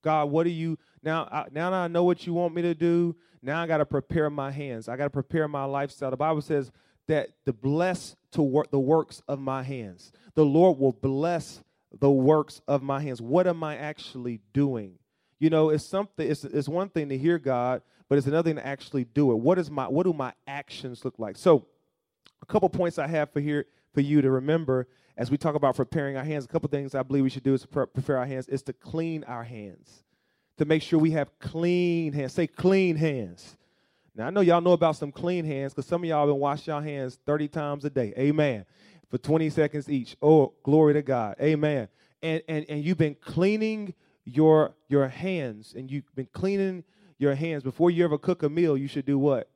God, 0.03 0.29
what 0.29 0.43
do 0.43 0.49
you 0.49 0.77
now? 1.03 1.27
I, 1.31 1.45
now 1.51 1.73
I 1.73 1.87
know 1.87 2.03
what 2.03 2.27
you 2.27 2.33
want 2.33 2.53
me 2.53 2.61
to 2.61 2.75
do. 2.75 3.15
Now 3.41 3.61
I 3.61 3.67
got 3.67 3.77
to 3.77 3.85
prepare 3.85 4.29
my 4.29 4.51
hands. 4.51 4.87
I 4.87 4.95
got 4.95 5.05
to 5.05 5.09
prepare 5.09 5.47
my 5.47 5.63
lifestyle. 5.63 6.11
The 6.11 6.17
Bible 6.17 6.41
says 6.41 6.71
that 7.07 7.29
the 7.45 7.53
bless 7.53 8.15
to 8.31 8.41
work 8.41 8.69
the 8.71 8.79
works 8.79 9.21
of 9.27 9.39
my 9.39 9.63
hands. 9.63 10.11
The 10.35 10.45
Lord 10.45 10.77
will 10.77 10.91
bless 10.91 11.63
the 11.99 12.11
works 12.11 12.61
of 12.67 12.83
my 12.83 13.01
hands. 13.01 13.21
What 13.21 13.47
am 13.47 13.63
I 13.63 13.77
actually 13.77 14.41
doing? 14.53 14.99
You 15.39 15.49
know, 15.49 15.69
it's 15.69 15.85
something. 15.85 16.29
It's 16.29 16.43
it's 16.43 16.67
one 16.67 16.89
thing 16.89 17.09
to 17.09 17.17
hear 17.17 17.37
God, 17.37 17.81
but 18.09 18.17
it's 18.17 18.27
another 18.27 18.49
thing 18.49 18.55
to 18.55 18.65
actually 18.65 19.03
do 19.03 19.31
it. 19.31 19.35
What 19.35 19.59
is 19.59 19.69
my 19.69 19.87
what 19.87 20.03
do 20.03 20.13
my 20.13 20.33
actions 20.47 21.05
look 21.05 21.19
like? 21.19 21.37
So, 21.37 21.67
a 22.41 22.45
couple 22.45 22.69
points 22.69 22.97
I 22.97 23.07
have 23.07 23.31
for 23.31 23.39
here 23.39 23.65
for 23.93 24.01
you 24.01 24.21
to 24.21 24.31
remember 24.31 24.87
as 25.17 25.31
we 25.31 25.37
talk 25.37 25.55
about 25.55 25.75
preparing 25.75 26.15
our 26.15 26.23
hands, 26.23 26.45
a 26.45 26.47
couple 26.47 26.69
things 26.69 26.93
I 26.93 27.01
believe 27.01 27.23
we 27.23 27.29
should 27.29 27.43
do 27.43 27.55
is 27.55 27.65
prepare 27.65 28.17
our 28.17 28.25
hands 28.25 28.47
is 28.47 28.61
to 28.63 28.73
clean 28.73 29.23
our 29.23 29.43
hands, 29.43 30.03
to 30.57 30.65
make 30.65 30.83
sure 30.83 30.99
we 30.99 31.11
have 31.11 31.31
clean 31.39 32.13
hands. 32.13 32.33
Say 32.33 32.47
clean 32.47 32.95
hands. 32.95 33.57
Now 34.15 34.27
I 34.27 34.29
know 34.29 34.41
y'all 34.41 34.61
know 34.61 34.73
about 34.73 34.95
some 34.95 35.11
clean 35.11 35.43
hands 35.45 35.73
because 35.73 35.87
some 35.87 36.03
of 36.03 36.09
y'all 36.09 36.27
been 36.27 36.39
washing 36.39 36.71
your 36.71 36.81
hands 36.81 37.19
30 37.25 37.47
times 37.47 37.85
a 37.85 37.89
day. 37.89 38.13
Amen. 38.17 38.65
For 39.09 39.17
20 39.17 39.49
seconds 39.49 39.89
each. 39.89 40.15
Oh, 40.21 40.53
glory 40.63 40.93
to 40.93 41.01
God. 41.01 41.35
Amen. 41.41 41.87
And 42.21 42.41
and 42.47 42.65
and 42.69 42.83
you've 42.83 42.97
been 42.97 43.15
cleaning 43.15 43.93
your 44.27 44.75
your 44.89 45.07
hands 45.07 45.73
and 45.75 45.89
you've 45.89 46.13
been 46.15 46.27
cleaning 46.33 46.83
your 47.17 47.35
hands 47.35 47.63
before 47.63 47.89
you 47.89 48.03
ever 48.03 48.17
cook 48.17 48.43
a 48.43 48.49
meal. 48.49 48.77
You 48.77 48.87
should 48.87 49.05
do 49.05 49.17
what? 49.17 49.49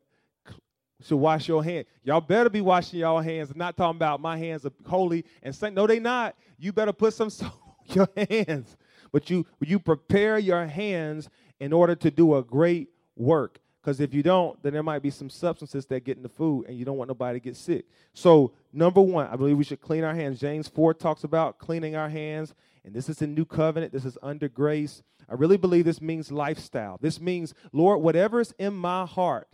should 1.04 1.18
wash 1.18 1.48
your 1.48 1.64
hands. 1.64 1.88
Y'all 2.04 2.22
better 2.22 2.50
be 2.50 2.62
washing 2.62 3.00
y'all 3.00 3.22
hands. 3.22 3.50
I'm 3.50 3.58
not 3.58 3.76
talking 3.76 3.98
about 3.98 4.22
my 4.22 4.38
hands 4.38 4.66
are 4.66 4.72
holy 4.86 5.26
and 5.42 5.54
saint. 5.54 5.74
No, 5.74 5.88
they 5.88 6.00
not. 6.00 6.36
You 6.58 6.72
better 6.72 6.94
put 6.94 7.14
some 7.14 7.30
soap 7.32 7.54
on 7.90 7.96
your 7.96 8.10
hands. 8.16 8.78
But 9.12 9.30
you 9.30 9.46
you 9.60 9.80
prepare 9.80 10.38
your 10.38 10.66
hands 10.66 11.30
in 11.60 11.74
order 11.74 11.96
to 11.96 12.12
do 12.12 12.36
a 12.36 12.44
great 12.44 12.90
work. 13.16 13.60
Because 13.82 14.00
if 14.00 14.14
you 14.14 14.22
don't, 14.22 14.62
then 14.62 14.74
there 14.74 14.84
might 14.84 15.02
be 15.02 15.10
some 15.10 15.30
substances 15.30 15.88
that 15.88 16.04
get 16.04 16.16
in 16.16 16.22
the 16.22 16.30
food, 16.30 16.68
and 16.68 16.78
you 16.78 16.86
don't 16.86 16.98
want 16.98 17.08
nobody 17.08 17.40
to 17.40 17.44
get 17.44 17.56
sick. 17.56 17.86
So, 18.14 18.54
number 18.72 19.02
one, 19.02 19.28
I 19.28 19.36
believe 19.36 19.58
we 19.58 19.64
should 19.64 19.82
clean 19.82 20.04
our 20.04 20.14
hands. 20.14 20.40
James 20.40 20.68
4 20.68 20.94
talks 20.94 21.24
about 21.24 21.58
cleaning 21.58 21.96
our 21.96 22.08
hands, 22.08 22.54
and 22.84 22.94
this 22.94 23.10
is 23.10 23.22
a 23.22 23.28
new 23.28 23.46
covenant. 23.46 23.94
This 23.94 24.06
is 24.06 24.18
under 24.22 24.48
grace. 24.48 25.04
I 25.30 25.36
really 25.36 25.58
believe 25.58 25.86
this 25.86 26.02
means 26.02 26.32
lifestyle. 26.32 26.98
This 27.00 27.22
means, 27.22 27.54
Lord, 27.72 28.02
whatever's 28.02 28.54
in 28.58 28.74
my 28.74 29.06
heart, 29.06 29.48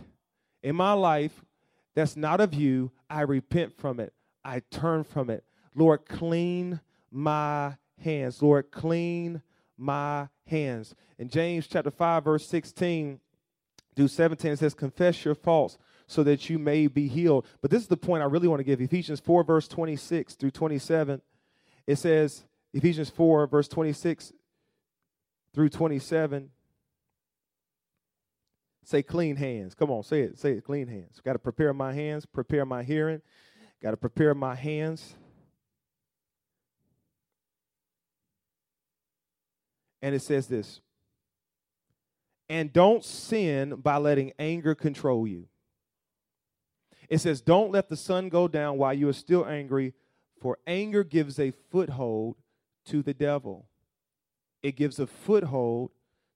in 0.63 0.76
my 0.76 0.94
life 0.94 1.44
that's 1.96 2.16
not 2.16 2.40
of 2.40 2.54
you, 2.54 2.92
I 3.10 3.22
repent 3.22 3.78
from 3.78 4.00
it. 4.00 4.13
I 4.46 4.62
turn 4.72 5.04
from 5.04 5.30
it. 5.30 5.44
Lord, 5.76 6.06
clean 6.06 6.80
my 7.12 7.76
hands. 8.04 8.42
Lord, 8.42 8.72
clean 8.72 9.42
my 9.78 10.30
hands. 10.46 10.96
In 11.20 11.30
James 11.30 11.68
chapter 11.68 11.92
5, 11.92 12.24
verse 12.24 12.48
16 12.48 13.20
through 13.96 14.08
17, 14.08 14.52
it 14.52 14.60
says, 14.60 14.74
Confess 14.74 15.26
your 15.26 15.36
faults 15.36 15.78
so 16.08 16.24
that 16.24 16.50
you 16.50 16.58
may 16.58 16.88
be 16.88 17.08
healed. 17.08 17.46
But 17.62 17.72
this 17.72 17.82
is 17.82 17.88
the 17.88 17.98
point 17.98 18.24
I 18.24 18.28
really 18.28 18.48
want 18.48 18.60
to 18.60 18.63
give. 18.63 18.80
Ephesians 18.80 19.20
4, 19.20 19.44
verse 19.44 19.68
26 19.68 20.36
through 20.36 20.52
27. 20.52 21.22
It 21.86 21.98
says, 21.98 22.46
Ephesians 22.73 23.10
4, 23.10 23.47
verse 23.47 23.67
26 23.67 24.34
through 25.53 25.69
27 25.69 26.49
Say 28.84 29.03
clean 29.03 29.36
hands. 29.36 29.75
Come 29.75 29.91
on, 29.91 30.03
say 30.03 30.21
it. 30.21 30.39
Say 30.39 30.53
it. 30.53 30.63
Clean 30.63 30.88
hands. 30.88 31.19
Got 31.21 31.34
to 31.34 31.39
prepare 31.39 31.73
my 31.73 31.91
hands, 31.91 32.25
prepare 32.25 32.65
my 32.65 32.84
hearing. 32.84 33.21
Got 33.84 33.91
to 33.91 33.97
prepare 33.97 34.34
my 34.34 34.56
hands. 34.56 35.13
And 40.01 40.15
it 40.15 40.21
says 40.21 40.47
this 40.47 40.80
and 42.49 42.71
don't 42.71 43.03
sin 43.03 43.75
by 43.75 43.97
letting 43.97 44.32
anger 44.39 44.73
control 44.73 45.27
you. 45.27 45.47
It 47.10 47.19
says, 47.19 47.41
Don't 47.41 47.71
let 47.71 47.89
the 47.89 47.97
sun 47.97 48.30
go 48.30 48.47
down 48.47 48.77
while 48.77 48.93
you 48.93 49.10
are 49.10 49.13
still 49.13 49.45
angry, 49.45 49.93
for 50.41 50.58
anger 50.65 51.03
gives 51.03 51.39
a 51.39 51.51
foothold 51.71 52.36
to 52.88 53.02
the 53.02 53.13
devil. 53.13 53.67
It 54.63 54.76
gives 54.76 55.00
a 55.00 55.08
foothold 55.08 55.91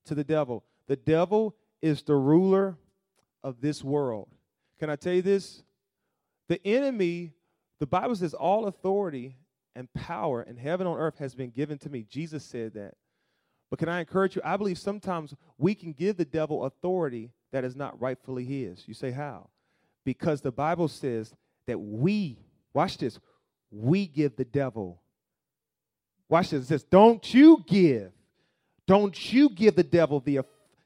to 0.05 0.15
the 0.15 0.23
devil. 0.23 0.63
The 0.87 0.95
devil 0.95 1.55
is 1.81 2.03
the 2.03 2.15
ruler 2.15 2.77
of 3.43 3.61
this 3.61 3.83
world. 3.83 4.29
Can 4.79 4.89
I 4.89 4.95
tell 4.95 5.13
you 5.13 5.21
this? 5.21 5.63
The 6.47 6.65
enemy, 6.65 7.33
the 7.79 7.87
Bible 7.87 8.15
says, 8.15 8.33
all 8.33 8.67
authority 8.67 9.35
and 9.75 9.91
power 9.93 10.43
in 10.43 10.57
heaven 10.57 10.85
on 10.85 10.97
earth 10.97 11.17
has 11.19 11.33
been 11.33 11.49
given 11.49 11.77
to 11.79 11.89
me. 11.89 12.05
Jesus 12.09 12.43
said 12.43 12.73
that. 12.73 12.95
But 13.69 13.79
can 13.79 13.89
I 13.89 14.01
encourage 14.01 14.35
you? 14.35 14.41
I 14.43 14.57
believe 14.57 14.77
sometimes 14.77 15.33
we 15.57 15.75
can 15.75 15.93
give 15.93 16.17
the 16.17 16.25
devil 16.25 16.65
authority 16.65 17.31
that 17.51 17.63
is 17.63 17.75
not 17.75 17.99
rightfully 18.01 18.43
his. 18.43 18.87
You 18.87 18.93
say, 18.93 19.11
how? 19.11 19.49
Because 20.03 20.41
the 20.41 20.51
Bible 20.51 20.89
says 20.89 21.33
that 21.67 21.79
we, 21.79 22.37
watch 22.73 22.97
this, 22.97 23.19
we 23.71 24.07
give 24.07 24.35
the 24.35 24.45
devil. 24.45 25.01
Watch 26.31 26.51
this. 26.51 26.63
It 26.63 26.67
says, 26.67 26.83
don't 26.83 27.33
you 27.33 27.63
give, 27.67 28.13
don't 28.87 29.33
you 29.33 29.49
give 29.49 29.75
the 29.75 29.83
devil 29.83 30.21
the 30.21 30.39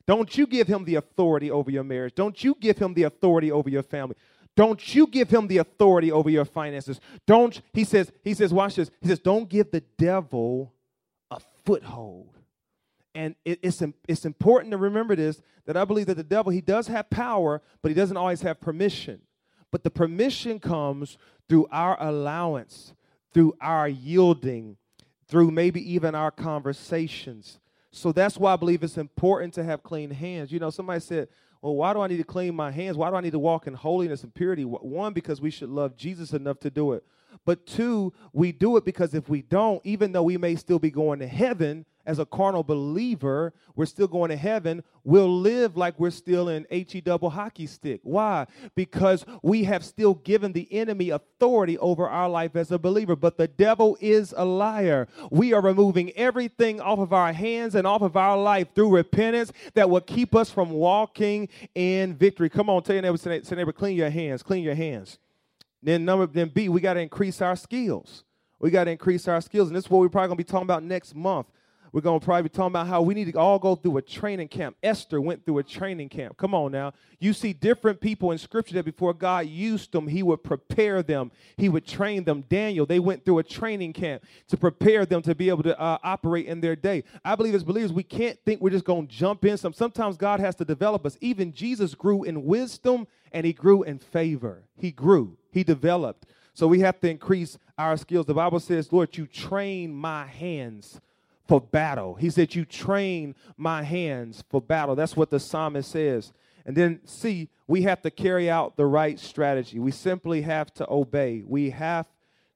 don't 0.07 0.37
you 0.37 0.45
give 0.45 0.67
him 0.67 0.85
the 0.85 0.95
authority 0.95 1.49
over 1.49 1.71
your 1.71 1.83
marriage. 1.83 2.13
Don't 2.13 2.43
you 2.43 2.55
give 2.59 2.77
him 2.77 2.93
the 2.93 3.03
authority 3.03 3.51
over 3.51 3.69
your 3.69 3.81
family. 3.81 4.15
Don't 4.55 4.93
you 4.93 5.07
give 5.07 5.29
him 5.29 5.47
the 5.47 5.57
authority 5.57 6.11
over 6.11 6.29
your 6.29 6.45
finances. 6.45 6.99
Don't, 7.25 7.59
he 7.73 7.83
says, 7.83 8.11
he 8.23 8.33
says, 8.33 8.53
watch 8.53 8.75
this. 8.75 8.91
He 9.01 9.07
says, 9.07 9.19
don't 9.19 9.49
give 9.49 9.71
the 9.71 9.81
devil 9.97 10.73
a 11.31 11.39
foothold. 11.65 12.37
And 13.15 13.35
it, 13.43 13.59
it's, 13.63 13.81
it's 14.07 14.25
important 14.25 14.71
to 14.71 14.77
remember 14.77 15.15
this 15.15 15.41
that 15.65 15.75
I 15.75 15.85
believe 15.85 16.05
that 16.05 16.17
the 16.17 16.23
devil, 16.23 16.51
he 16.51 16.61
does 16.61 16.87
have 16.87 17.09
power, 17.09 17.61
but 17.81 17.89
he 17.89 17.95
doesn't 17.95 18.17
always 18.17 18.41
have 18.41 18.61
permission. 18.61 19.21
But 19.71 19.83
the 19.83 19.89
permission 19.89 20.59
comes 20.59 21.17
through 21.49 21.67
our 21.71 22.01
allowance, 22.01 22.93
through 23.33 23.55
our 23.59 23.87
yielding, 23.87 24.77
through 25.27 25.51
maybe 25.51 25.93
even 25.93 26.15
our 26.15 26.31
conversations. 26.31 27.59
So 27.91 28.11
that's 28.11 28.37
why 28.37 28.53
I 28.53 28.55
believe 28.57 28.83
it's 28.83 28.97
important 28.97 29.53
to 29.55 29.63
have 29.63 29.81
clean 29.83 30.11
hands. 30.11 30.51
You 30.51 30.59
know, 30.59 30.69
somebody 30.69 30.99
said, 30.99 31.29
well, 31.61 31.75
why 31.75 31.93
do 31.93 32.01
I 32.01 32.07
need 32.07 32.17
to 32.17 32.23
clean 32.23 32.55
my 32.55 32.69
hands? 32.69 32.97
Why 32.97 33.09
do 33.09 33.15
I 33.15 33.21
need 33.21 33.31
to 33.31 33.39
walk 33.39 33.67
in 33.67 33.73
holiness 33.73 34.23
and 34.23 34.33
purity? 34.33 34.65
One, 34.65 35.13
because 35.13 35.41
we 35.41 35.49
should 35.49 35.69
love 35.69 35.95
Jesus 35.95 36.33
enough 36.33 36.59
to 36.59 36.69
do 36.69 36.93
it. 36.93 37.03
But 37.45 37.65
two, 37.65 38.13
we 38.33 38.51
do 38.51 38.77
it 38.77 38.85
because 38.85 39.13
if 39.13 39.29
we 39.29 39.41
don't, 39.41 39.81
even 39.83 40.11
though 40.11 40.23
we 40.23 40.37
may 40.37 40.55
still 40.55 40.79
be 40.79 40.91
going 40.91 41.19
to 41.19 41.27
heaven, 41.27 41.85
as 42.05 42.19
a 42.19 42.25
carnal 42.25 42.63
believer, 42.63 43.53
we're 43.75 43.85
still 43.85 44.07
going 44.07 44.29
to 44.29 44.35
heaven, 44.35 44.83
we'll 45.03 45.39
live 45.39 45.75
like 45.75 45.99
we're 45.99 46.11
still 46.11 46.49
in 46.49 46.65
HE 46.69 47.01
double 47.01 47.29
hockey 47.29 47.67
stick. 47.67 47.99
Why? 48.03 48.45
Because 48.75 49.25
we 49.41 49.63
have 49.63 49.83
still 49.83 50.15
given 50.15 50.53
the 50.53 50.71
enemy 50.71 51.09
authority 51.09 51.77
over 51.79 52.07
our 52.07 52.29
life 52.29 52.55
as 52.55 52.71
a 52.71 52.79
believer. 52.79 53.15
But 53.15 53.37
the 53.37 53.47
devil 53.47 53.97
is 53.99 54.33
a 54.37 54.45
liar. 54.45 55.07
We 55.31 55.53
are 55.53 55.61
removing 55.61 56.11
everything 56.11 56.79
off 56.79 56.99
of 56.99 57.13
our 57.13 57.33
hands 57.33 57.75
and 57.75 57.87
off 57.87 58.01
of 58.01 58.15
our 58.15 58.37
life 58.37 58.67
through 58.75 58.95
repentance 58.95 59.51
that 59.73 59.89
will 59.89 60.01
keep 60.01 60.35
us 60.35 60.51
from 60.51 60.69
walking 60.71 61.49
in 61.73 62.15
victory. 62.15 62.49
Come 62.49 62.69
on, 62.69 62.83
tell 62.83 62.95
your 62.95 63.01
neighbor, 63.01 63.17
say 63.17 63.55
neighbor, 63.55 63.71
clean 63.71 63.97
your 63.97 64.09
hands, 64.09 64.43
clean 64.43 64.63
your 64.63 64.75
hands. 64.75 65.19
Then 65.81 66.03
number 66.03 66.25
then 66.25 66.49
B, 66.49 66.67
we 66.67 66.81
got 66.81 66.95
to 66.95 66.99
increase 66.99 67.41
our 67.41 67.55
skills. 67.55 68.23
We 68.59 68.71
got 68.71 68.85
to 68.85 68.91
increase 68.91 69.27
our 69.27 69.41
skills. 69.41 69.67
And 69.67 69.75
this 69.75 69.85
is 69.85 69.89
what 69.89 69.99
we're 69.99 70.09
probably 70.09 70.29
going 70.29 70.37
to 70.37 70.43
be 70.43 70.49
talking 70.49 70.65
about 70.65 70.83
next 70.83 71.13
month. 71.13 71.47
We're 71.95 72.01
going 72.01 72.19
to 72.19 72.25
probably 72.25 72.43
be 72.43 72.49
talking 72.49 72.73
about 72.73 72.87
how 72.87 73.01
we 73.01 73.13
need 73.13 73.31
to 73.31 73.39
all 73.39 73.57
go 73.57 73.73
through 73.73 73.95
a 73.95 74.01
training 74.01 74.49
camp. 74.49 74.75
Esther 74.83 75.21
went 75.21 75.45
through 75.45 75.59
a 75.59 75.63
training 75.63 76.09
camp. 76.09 76.35
Come 76.35 76.53
on 76.53 76.73
now. 76.73 76.91
You 77.19 77.31
see 77.31 77.53
different 77.53 78.01
people 78.01 78.31
in 78.31 78.37
scripture 78.37 78.73
that 78.73 78.83
before 78.83 79.13
God 79.13 79.45
used 79.45 79.93
them, 79.93 80.09
he 80.09 80.21
would 80.21 80.43
prepare 80.43 81.01
them, 81.01 81.31
he 81.55 81.69
would 81.69 81.87
train 81.87 82.25
them. 82.25 82.43
Daniel, 82.49 82.85
they 82.85 82.99
went 82.99 83.23
through 83.23 83.39
a 83.39 83.43
training 83.43 83.93
camp 83.93 84.23
to 84.49 84.57
prepare 84.57 85.05
them 85.05 85.21
to 85.21 85.33
be 85.33 85.47
able 85.47 85.63
to 85.63 85.79
uh, 85.79 85.97
operate 86.03 86.47
in 86.47 86.59
their 86.59 86.75
day. 86.75 87.05
I 87.23 87.35
believe 87.35 87.55
as 87.55 87.63
believers, 87.63 87.93
we 87.93 88.03
can't 88.03 88.37
think 88.43 88.59
we're 88.59 88.71
just 88.71 88.83
going 88.83 89.07
to 89.07 89.15
jump 89.15 89.45
in. 89.45 89.55
Some, 89.55 89.71
sometimes 89.71 90.17
God 90.17 90.41
has 90.41 90.55
to 90.55 90.65
develop 90.65 91.05
us. 91.05 91.17
Even 91.21 91.53
Jesus 91.53 91.95
grew 91.95 92.25
in 92.25 92.43
wisdom 92.43 93.07
and 93.31 93.45
he 93.45 93.53
grew 93.53 93.83
in 93.83 93.99
favor. 93.99 94.63
He 94.75 94.91
grew, 94.91 95.37
he 95.49 95.63
developed. 95.63 96.25
So 96.55 96.67
we 96.67 96.81
have 96.81 96.99
to 96.99 97.09
increase 97.09 97.57
our 97.77 97.95
skills. 97.95 98.25
The 98.25 98.33
Bible 98.33 98.59
says, 98.59 98.91
Lord, 98.91 99.15
you 99.15 99.27
train 99.27 99.93
my 99.93 100.25
hands 100.25 100.99
for 101.47 101.61
battle. 101.61 102.15
He 102.15 102.29
said, 102.29 102.55
You 102.55 102.65
train 102.65 103.35
my 103.57 103.83
hands 103.83 104.43
for 104.49 104.61
battle. 104.61 104.95
That's 104.95 105.15
what 105.15 105.29
the 105.29 105.39
psalmist 105.39 105.91
says. 105.91 106.33
And 106.65 106.75
then, 106.75 106.99
see, 107.05 107.49
we 107.67 107.83
have 107.83 108.01
to 108.01 108.11
carry 108.11 108.49
out 108.49 108.75
the 108.75 108.85
right 108.85 109.19
strategy. 109.19 109.79
We 109.79 109.91
simply 109.91 110.41
have 110.41 110.73
to 110.75 110.89
obey. 110.89 111.43
We 111.45 111.69
have 111.71 112.07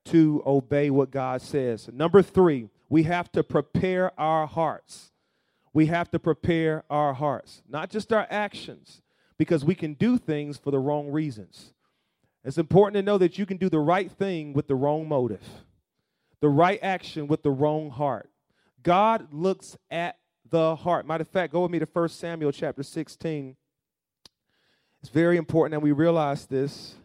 to 0.06 0.42
obey 0.46 0.90
what 0.90 1.12
God 1.12 1.42
says. 1.42 1.90
Number 1.92 2.22
three, 2.24 2.70
we 2.90 3.04
have 3.04 3.32
to 3.34 3.44
prepare 3.44 4.20
our 4.20 4.48
hearts. 4.48 5.12
We 5.74 5.86
have 5.88 6.10
to 6.12 6.20
prepare 6.20 6.84
our 6.90 7.14
hearts, 7.14 7.62
not 7.70 7.92
just 7.92 8.12
our 8.12 8.26
actions, 8.32 9.04
because 9.38 9.64
we 9.64 9.76
can 9.76 9.94
do 9.94 10.18
things 10.18 10.58
for 10.58 10.72
the 10.72 10.80
wrong 10.80 11.12
reasons. 11.12 11.74
It's 12.44 12.58
important 12.58 12.96
to 12.96 13.04
know 13.04 13.20
that 13.20 13.38
you 13.38 13.46
can 13.46 13.58
do 13.58 13.70
the 13.70 13.80
right 13.80 14.12
thing 14.12 14.54
with 14.54 14.68
the 14.68 14.76
wrong 14.76 15.08
motive, 15.08 15.44
the 16.42 16.50
right 16.50 16.80
action 16.82 17.28
with 17.28 17.44
the 17.44 17.52
wrong 17.52 17.92
heart. 17.92 18.30
God 18.84 19.34
looks 19.34 19.78
at 19.90 20.18
the 20.50 20.76
heart. 20.76 21.08
Matter 21.08 21.22
of 21.22 21.28
fact, 21.28 21.54
go 21.54 21.62
with 21.62 21.72
me 21.72 21.80
to 21.80 21.88
1 21.92 22.10
Samuel 22.10 22.52
chapter 22.52 22.84
16. 22.84 23.56
It's 25.02 25.10
very 25.10 25.38
important 25.38 25.72
that 25.72 25.82
we 25.82 25.92
realize 25.92 26.46
this. 26.46 26.96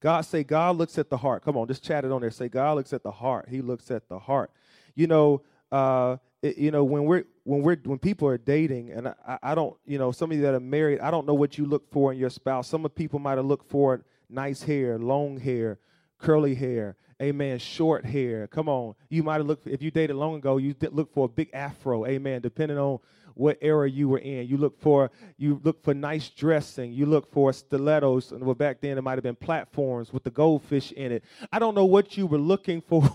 God 0.00 0.22
say 0.22 0.44
God 0.44 0.76
looks 0.76 0.98
at 0.98 1.10
the 1.10 1.16
heart. 1.16 1.44
Come 1.44 1.56
on, 1.56 1.68
just 1.68 1.82
chat 1.82 2.04
it 2.04 2.12
on 2.12 2.20
there. 2.20 2.30
Say 2.30 2.48
God 2.48 2.76
looks 2.76 2.92
at 2.92 3.02
the 3.02 3.10
heart. 3.10 3.48
He 3.48 3.60
looks 3.60 3.90
at 3.90 4.08
the 4.08 4.18
heart. 4.18 4.50
You 4.94 5.06
know, 5.06 5.42
uh, 5.72 6.16
it, 6.42 6.58
you 6.58 6.70
know 6.70 6.84
when 6.84 7.04
we're 7.04 7.24
when 7.44 7.62
we're 7.62 7.76
when 7.84 7.98
people 7.98 8.28
are 8.28 8.38
dating, 8.38 8.90
and 8.90 9.08
I, 9.08 9.38
I 9.42 9.54
don't, 9.54 9.76
you 9.84 9.98
know, 9.98 10.12
some 10.12 10.30
of 10.30 10.36
you 10.36 10.42
that 10.42 10.54
are 10.54 10.60
married, 10.60 11.00
I 11.00 11.10
don't 11.10 11.26
know 11.26 11.34
what 11.34 11.58
you 11.58 11.64
look 11.64 11.90
for 11.90 12.12
in 12.12 12.18
your 12.18 12.30
spouse. 12.30 12.68
Some 12.68 12.84
of 12.84 12.94
people 12.94 13.18
might 13.18 13.38
have 13.38 13.46
looked 13.46 13.70
for 13.70 14.04
nice 14.28 14.62
hair, 14.62 14.98
long 14.98 15.38
hair, 15.38 15.78
curly 16.18 16.54
hair, 16.54 16.96
amen, 17.20 17.58
short 17.58 18.04
hair. 18.04 18.46
Come 18.46 18.68
on, 18.68 18.94
you 19.08 19.22
might 19.22 19.38
have 19.38 19.46
looked 19.46 19.66
if 19.66 19.82
you 19.82 19.90
dated 19.90 20.16
long 20.16 20.36
ago, 20.36 20.56
you 20.56 20.74
did 20.74 20.92
look 20.92 21.12
for 21.12 21.26
a 21.26 21.28
big 21.28 21.50
afro, 21.52 22.06
amen. 22.06 22.42
Depending 22.42 22.78
on 22.78 22.98
what 23.36 23.58
era 23.60 23.88
you 23.88 24.08
were 24.08 24.18
in. 24.18 24.46
You 24.48 24.56
look 24.56 24.80
for 24.80 25.10
you 25.36 25.60
look 25.62 25.84
for 25.84 25.94
nice 25.94 26.30
dressing. 26.30 26.92
You 26.92 27.06
look 27.06 27.30
for 27.30 27.52
stilettos. 27.52 28.32
And 28.32 28.42
well, 28.42 28.54
back 28.54 28.80
then 28.80 28.96
it 28.96 29.02
might 29.02 29.14
have 29.14 29.22
been 29.22 29.36
platforms 29.36 30.12
with 30.12 30.24
the 30.24 30.30
goldfish 30.30 30.90
in 30.92 31.12
it. 31.12 31.24
I 31.52 31.58
don't 31.58 31.74
know 31.74 31.84
what 31.84 32.16
you 32.16 32.26
were 32.26 32.38
looking 32.38 32.80
for 32.88 33.08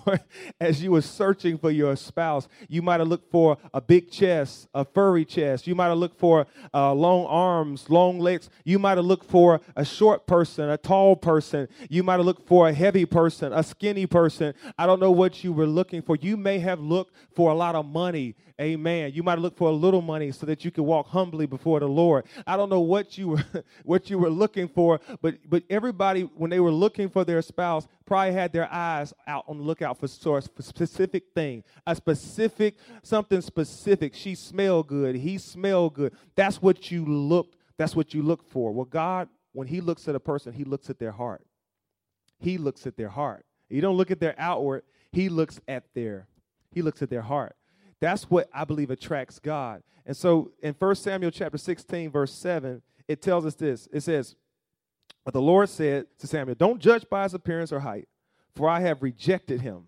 as 0.60 0.81
you 0.81 0.91
were 0.91 1.01
searching 1.01 1.57
for 1.57 1.71
your 1.71 1.95
spouse. 1.95 2.47
You 2.69 2.81
might 2.81 2.99
have 2.99 3.07
looked 3.07 3.31
for 3.31 3.57
a 3.73 3.81
big 3.81 4.12
chest, 4.12 4.67
a 4.73 4.86
furry 4.86 5.25
chest. 5.25 5.65
You 5.65 5.73
might 5.73 5.88
have 5.88 5.97
looked 5.97 6.19
for 6.19 6.45
uh, 6.73 6.93
long 6.93 7.25
arms, 7.25 7.89
long 7.89 8.19
legs. 8.19 8.49
You 8.63 8.77
might 8.77 8.97
have 8.97 9.05
looked 9.05 9.25
for 9.25 9.60
a 9.75 9.84
short 9.84 10.27
person, 10.27 10.69
a 10.69 10.77
tall 10.77 11.15
person. 11.15 11.67
You 11.89 12.03
might 12.03 12.17
have 12.17 12.25
looked 12.25 12.47
for 12.47 12.69
a 12.69 12.73
heavy 12.73 13.05
person, 13.05 13.53
a 13.53 13.63
skinny 13.63 14.05
person. 14.05 14.53
I 14.77 14.86
don't 14.86 14.99
know 14.99 15.12
what 15.12 15.43
you 15.43 15.51
were 15.51 15.65
looking 15.65 16.03
for. 16.03 16.15
You 16.15 16.38
may 16.38 16.60
have 16.60 16.79
looked 16.79 17.15
for 17.36 17.49
a 17.49 17.55
lot 17.55 17.75
of 17.75 17.88
money 17.88 18.36
Amen. 18.62 19.12
You 19.15 19.24
might 19.24 19.39
look 19.39 19.58
for 19.58 19.69
a 19.69 19.74
little 19.74 20.04
money 20.04 20.32
so 20.32 20.45
that 20.45 20.63
you 20.63 20.69
can 20.69 20.84
walk 20.84 21.08
humbly 21.08 21.47
before 21.47 21.80
the 21.80 21.88
Lord. 21.88 22.26
I 22.45 22.56
don't 22.58 22.69
know 22.69 22.82
what 22.82 23.17
you 23.17 23.30
were 23.30 23.43
what 23.84 24.12
you 24.12 24.19
were 24.19 24.30
looking 24.30 24.67
for, 24.67 25.00
but 25.19 25.38
but 25.50 25.63
everybody 25.67 26.21
when 26.36 26.52
they 26.52 26.60
were 26.60 26.71
looking 26.71 27.10
for 27.10 27.26
their 27.26 27.41
spouse 27.41 27.88
probably 28.06 28.34
had 28.34 28.54
their 28.54 28.71
eyes 28.71 29.15
out 29.26 29.45
on 29.47 29.58
the 29.58 29.63
lookout 29.63 29.97
for 29.97 30.08
for 30.08 30.41
specific 30.41 31.24
thing, 31.34 31.63
a 31.88 31.95
specific 31.95 32.78
something 33.02 33.41
specific. 33.41 34.13
She 34.13 34.36
smelled 34.36 34.88
good. 34.88 35.15
He 35.15 35.39
smelled 35.39 35.95
good. 35.95 36.13
That's 36.36 36.62
what 36.62 36.91
you 36.91 37.04
looked. 37.04 37.58
That's 37.78 37.95
what 37.95 38.13
you 38.13 38.21
look 38.21 38.47
for. 38.47 38.71
Well, 38.71 38.86
God, 38.86 39.28
when 39.54 39.67
He 39.67 39.82
looks 39.82 40.08
at 40.08 40.13
a 40.13 40.19
person, 40.19 40.54
He 40.54 40.65
looks 40.65 40.88
at 40.91 41.00
their 41.00 41.13
heart. 41.13 41.43
He 42.38 42.60
looks 42.60 42.86
at 42.86 42.95
their 42.95 43.10
heart. 43.10 43.43
You 43.69 43.82
don't 43.82 43.97
look 43.97 44.12
at 44.12 44.19
their 44.19 44.36
outward. 44.38 44.84
He 45.12 45.30
looks 45.30 45.60
at 45.67 45.86
their. 45.95 46.28
He 46.71 46.84
looks 46.84 47.02
at 47.02 47.10
their 47.10 47.24
heart. 47.24 47.56
That's 48.01 48.23
what 48.23 48.49
I 48.53 48.65
believe 48.65 48.89
attracts 48.89 49.39
God. 49.39 49.83
And 50.05 50.17
so 50.17 50.51
in 50.61 50.73
1 50.73 50.95
Samuel 50.95 51.31
chapter 51.31 51.57
16, 51.57 52.09
verse 52.09 52.33
7, 52.33 52.81
it 53.07 53.21
tells 53.21 53.45
us 53.45 53.55
this. 53.55 53.87
It 53.93 54.01
says, 54.01 54.35
But 55.23 55.33
the 55.33 55.41
Lord 55.41 55.69
said 55.69 56.07
to 56.19 56.27
Samuel, 56.27 56.55
Don't 56.55 56.81
judge 56.81 57.05
by 57.09 57.23
his 57.23 57.35
appearance 57.35 57.71
or 57.71 57.79
height, 57.79 58.07
for 58.55 58.67
I 58.67 58.81
have 58.81 59.03
rejected 59.03 59.61
him. 59.61 59.83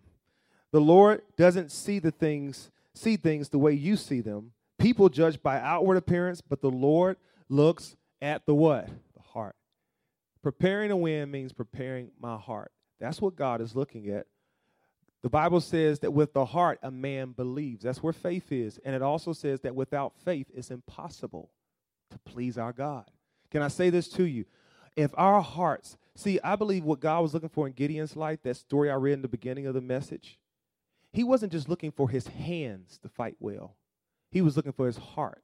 The 0.71 0.79
Lord 0.79 1.23
doesn't 1.37 1.71
see 1.71 1.99
the 1.99 2.11
things, 2.11 2.71
see 2.93 3.17
things 3.17 3.49
the 3.49 3.59
way 3.59 3.73
you 3.73 3.95
see 3.95 4.21
them. 4.21 4.51
People 4.77 5.09
judge 5.09 5.41
by 5.41 5.59
outward 5.59 5.97
appearance, 5.97 6.41
but 6.41 6.61
the 6.61 6.71
Lord 6.71 7.17
looks 7.49 7.95
at 8.21 8.45
the 8.45 8.55
what? 8.55 8.87
The 8.87 9.21
heart. 9.21 9.55
Preparing 10.41 10.89
to 10.89 10.95
win 10.95 11.31
means 11.31 11.53
preparing 11.53 12.11
my 12.19 12.37
heart. 12.37 12.71
That's 12.99 13.21
what 13.21 13.35
God 13.35 13.61
is 13.61 13.75
looking 13.75 14.09
at. 14.09 14.27
The 15.23 15.29
Bible 15.29 15.61
says 15.61 15.99
that 15.99 16.11
with 16.11 16.33
the 16.33 16.45
heart 16.45 16.79
a 16.83 16.91
man 16.91 17.31
believes. 17.31 17.83
That's 17.83 18.03
where 18.03 18.13
faith 18.13 18.51
is. 18.51 18.79
And 18.83 18.93
it 18.93 19.01
also 19.01 19.31
says 19.31 19.61
that 19.61 19.73
without 19.73 20.13
faith 20.23 20.47
it's 20.53 20.69
impossible 20.69 21.49
to 22.11 22.19
please 22.19 22.57
our 22.57 22.73
God. 22.73 23.09
Can 23.49 23.61
I 23.61 23.69
say 23.69 23.89
this 23.89 24.09
to 24.09 24.25
you? 24.25 24.45
If 24.97 25.11
our 25.17 25.41
hearts, 25.41 25.97
see, 26.15 26.39
I 26.43 26.57
believe 26.57 26.83
what 26.83 26.99
God 26.99 27.21
was 27.21 27.33
looking 27.33 27.49
for 27.49 27.65
in 27.65 27.73
Gideon's 27.73 28.17
life, 28.17 28.39
that 28.43 28.57
story 28.57 28.91
I 28.91 28.95
read 28.95 29.13
in 29.13 29.21
the 29.21 29.27
beginning 29.27 29.65
of 29.65 29.73
the 29.73 29.81
message, 29.81 30.37
he 31.13 31.23
wasn't 31.23 31.53
just 31.53 31.69
looking 31.69 31.91
for 31.91 32.09
his 32.09 32.27
hands 32.27 32.99
to 33.01 33.09
fight 33.09 33.37
well, 33.39 33.75
he 34.29 34.41
was 34.41 34.57
looking 34.57 34.73
for 34.73 34.87
his 34.87 34.97
heart. 34.97 35.43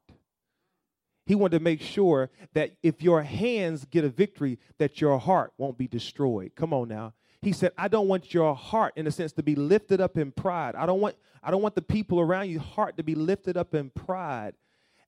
He 1.25 1.35
wanted 1.35 1.59
to 1.59 1.63
make 1.63 1.81
sure 1.81 2.31
that 2.53 2.71
if 2.81 3.03
your 3.03 3.21
hands 3.21 3.85
get 3.85 4.03
a 4.03 4.09
victory, 4.09 4.57
that 4.79 4.99
your 4.99 5.19
heart 5.19 5.53
won't 5.59 5.77
be 5.77 5.87
destroyed. 5.87 6.53
Come 6.55 6.73
on 6.73 6.87
now. 6.87 7.13
He 7.41 7.53
said, 7.53 7.71
I 7.77 7.87
don't 7.87 8.07
want 8.07 8.33
your 8.33 8.53
heart, 8.53 8.93
in 8.97 9.07
a 9.07 9.11
sense, 9.11 9.31
to 9.33 9.43
be 9.43 9.55
lifted 9.55 10.01
up 10.01 10.17
in 10.17 10.31
pride. 10.31 10.75
I 10.75 10.85
don't 10.85 10.99
want, 10.99 11.15
I 11.41 11.51
don't 11.51 11.61
want 11.61 11.75
the 11.75 11.81
people 11.81 12.19
around 12.19 12.49
your 12.49 12.61
heart 12.61 12.97
to 12.97 13.03
be 13.03 13.15
lifted 13.15 13.55
up 13.55 13.73
in 13.73 13.89
pride 13.91 14.55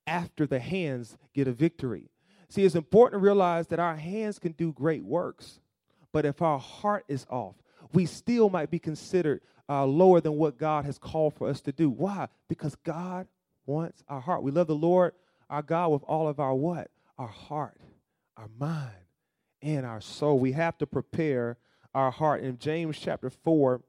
after 0.08 0.48
the 0.48 0.60
hands 0.60 1.17
get 1.34 1.48
a 1.48 1.52
victory. 1.52 2.10
See, 2.48 2.63
it's 2.63 2.76
important 2.76 3.22
to 3.22 3.24
realize 3.24 3.67
that 3.67 3.80
our 3.80 3.96
hands 3.96 4.39
can 4.39 4.54
do 4.54 4.72
great 4.72 5.04
works, 5.04 5.60
but 6.12 6.26
if 6.26 6.41
our 6.41 6.60
heart 6.60 7.06
is 7.08 7.26
off, 7.30 7.56
we 7.94 8.06
still 8.06 8.50
might 8.50 8.72
be 8.72 8.80
considered 8.80 9.41
uh, 9.67 9.86
lower 9.86 10.22
than 10.22 10.38
what 10.38 10.58
God 10.58 10.86
has 10.86 10.98
called 10.98 11.34
for 11.34 11.50
us 11.50 11.62
to 11.62 11.72
do. 11.72 11.89
Why? 11.89 12.28
Because 12.48 12.76
God 12.76 13.28
wants 13.65 14.04
our 14.08 14.20
heart. 14.20 14.44
We 14.44 14.52
love 14.52 14.67
the 14.67 14.76
Lord, 14.76 15.13
our 15.50 15.62
God, 15.62 15.89
with 15.89 16.04
all 16.04 16.28
of 16.28 16.39
our 16.39 16.54
what? 16.54 16.91
Our 17.17 17.28
heart, 17.28 17.80
our 18.38 18.50
mind, 18.58 18.91
and 19.62 19.86
our 19.86 20.02
soul. 20.02 20.39
We 20.39 20.54
have 20.54 20.78
to 20.80 20.88
prepare 20.88 21.58
our 21.94 22.12
heart. 22.12 22.42
In 22.42 22.58
James 22.58 22.98
chapter 22.98 23.30
4, 23.30 23.82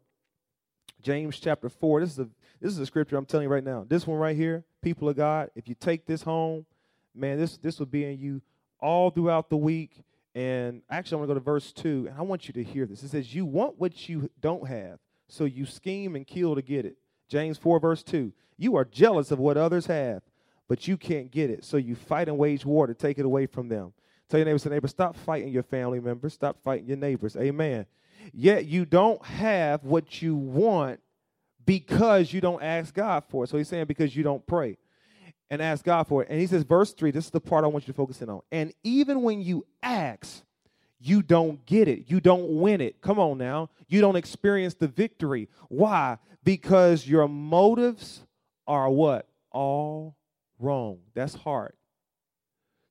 James 1.02 1.38
chapter 1.38 1.68
4, 1.68 2.00
this 2.00 2.12
is 2.12 2.18
a 2.20 2.28
this 2.60 2.72
is 2.72 2.78
a 2.78 2.86
scripture 2.86 3.16
I'm 3.16 3.26
telling 3.26 3.46
you 3.46 3.52
right 3.52 3.64
now. 3.64 3.84
This 3.88 4.06
one 4.06 4.18
right 4.18 4.36
here, 4.36 4.64
people 4.82 5.08
of 5.08 5.16
God, 5.16 5.50
if 5.56 5.68
you 5.68 5.74
take 5.74 6.06
this 6.06 6.22
home, 6.22 6.64
man, 7.14 7.38
this 7.38 7.56
this 7.58 7.78
will 7.78 7.86
be 7.86 8.04
in 8.04 8.18
you 8.18 8.40
all 8.80 9.10
throughout 9.10 9.50
the 9.50 9.56
week. 9.56 10.04
And 10.34 10.82
actually, 10.88 11.16
I'm 11.20 11.26
going 11.26 11.28
to 11.28 11.34
go 11.34 11.40
to 11.40 11.44
verse 11.44 11.72
2, 11.72 12.06
and 12.08 12.18
I 12.18 12.22
want 12.22 12.48
you 12.48 12.54
to 12.54 12.64
hear 12.64 12.86
this. 12.86 13.02
It 13.02 13.08
says, 13.08 13.34
You 13.34 13.44
want 13.44 13.78
what 13.78 14.08
you 14.08 14.30
don't 14.40 14.66
have, 14.66 14.98
so 15.28 15.44
you 15.44 15.66
scheme 15.66 16.16
and 16.16 16.26
kill 16.26 16.54
to 16.54 16.62
get 16.62 16.86
it. 16.86 16.96
James 17.28 17.58
4, 17.58 17.80
verse 17.80 18.02
2. 18.02 18.32
You 18.56 18.76
are 18.76 18.84
jealous 18.84 19.30
of 19.30 19.38
what 19.38 19.56
others 19.56 19.86
have, 19.86 20.22
but 20.68 20.88
you 20.88 20.96
can't 20.96 21.30
get 21.30 21.50
it, 21.50 21.64
so 21.64 21.76
you 21.76 21.94
fight 21.94 22.28
and 22.28 22.38
wage 22.38 22.64
war 22.64 22.86
to 22.86 22.94
take 22.94 23.18
it 23.18 23.26
away 23.26 23.46
from 23.46 23.68
them. 23.68 23.92
Tell 24.32 24.38
your 24.38 24.46
neighbors, 24.46 24.64
neighbor, 24.64 24.88
stop 24.88 25.14
fighting 25.14 25.50
your 25.50 25.62
family 25.62 26.00
members. 26.00 26.32
Stop 26.32 26.56
fighting 26.64 26.86
your 26.86 26.96
neighbors. 26.96 27.36
Amen. 27.36 27.84
Yet 28.32 28.64
you 28.64 28.86
don't 28.86 29.22
have 29.26 29.84
what 29.84 30.22
you 30.22 30.34
want 30.34 31.00
because 31.66 32.32
you 32.32 32.40
don't 32.40 32.62
ask 32.62 32.94
God 32.94 33.24
for 33.28 33.44
it. 33.44 33.50
So 33.50 33.58
he's 33.58 33.68
saying 33.68 33.84
because 33.84 34.16
you 34.16 34.22
don't 34.22 34.46
pray 34.46 34.78
and 35.50 35.60
ask 35.60 35.84
God 35.84 36.04
for 36.04 36.22
it. 36.22 36.30
And 36.30 36.40
he 36.40 36.46
says, 36.46 36.62
verse 36.62 36.94
3, 36.94 37.10
this 37.10 37.26
is 37.26 37.30
the 37.30 37.42
part 37.42 37.62
I 37.62 37.66
want 37.66 37.86
you 37.86 37.92
to 37.92 37.96
focus 37.96 38.22
in 38.22 38.30
on. 38.30 38.40
And 38.50 38.72
even 38.82 39.20
when 39.20 39.42
you 39.42 39.66
ask, 39.82 40.42
you 40.98 41.20
don't 41.20 41.66
get 41.66 41.86
it. 41.86 42.10
You 42.10 42.18
don't 42.18 42.58
win 42.58 42.80
it. 42.80 43.02
Come 43.02 43.18
on 43.18 43.36
now. 43.36 43.68
You 43.86 44.00
don't 44.00 44.16
experience 44.16 44.72
the 44.72 44.88
victory. 44.88 45.50
Why? 45.68 46.16
Because 46.42 47.06
your 47.06 47.28
motives 47.28 48.24
are 48.66 48.88
what? 48.88 49.28
All 49.50 50.16
wrong. 50.58 51.00
That's 51.12 51.34
hard. 51.34 51.74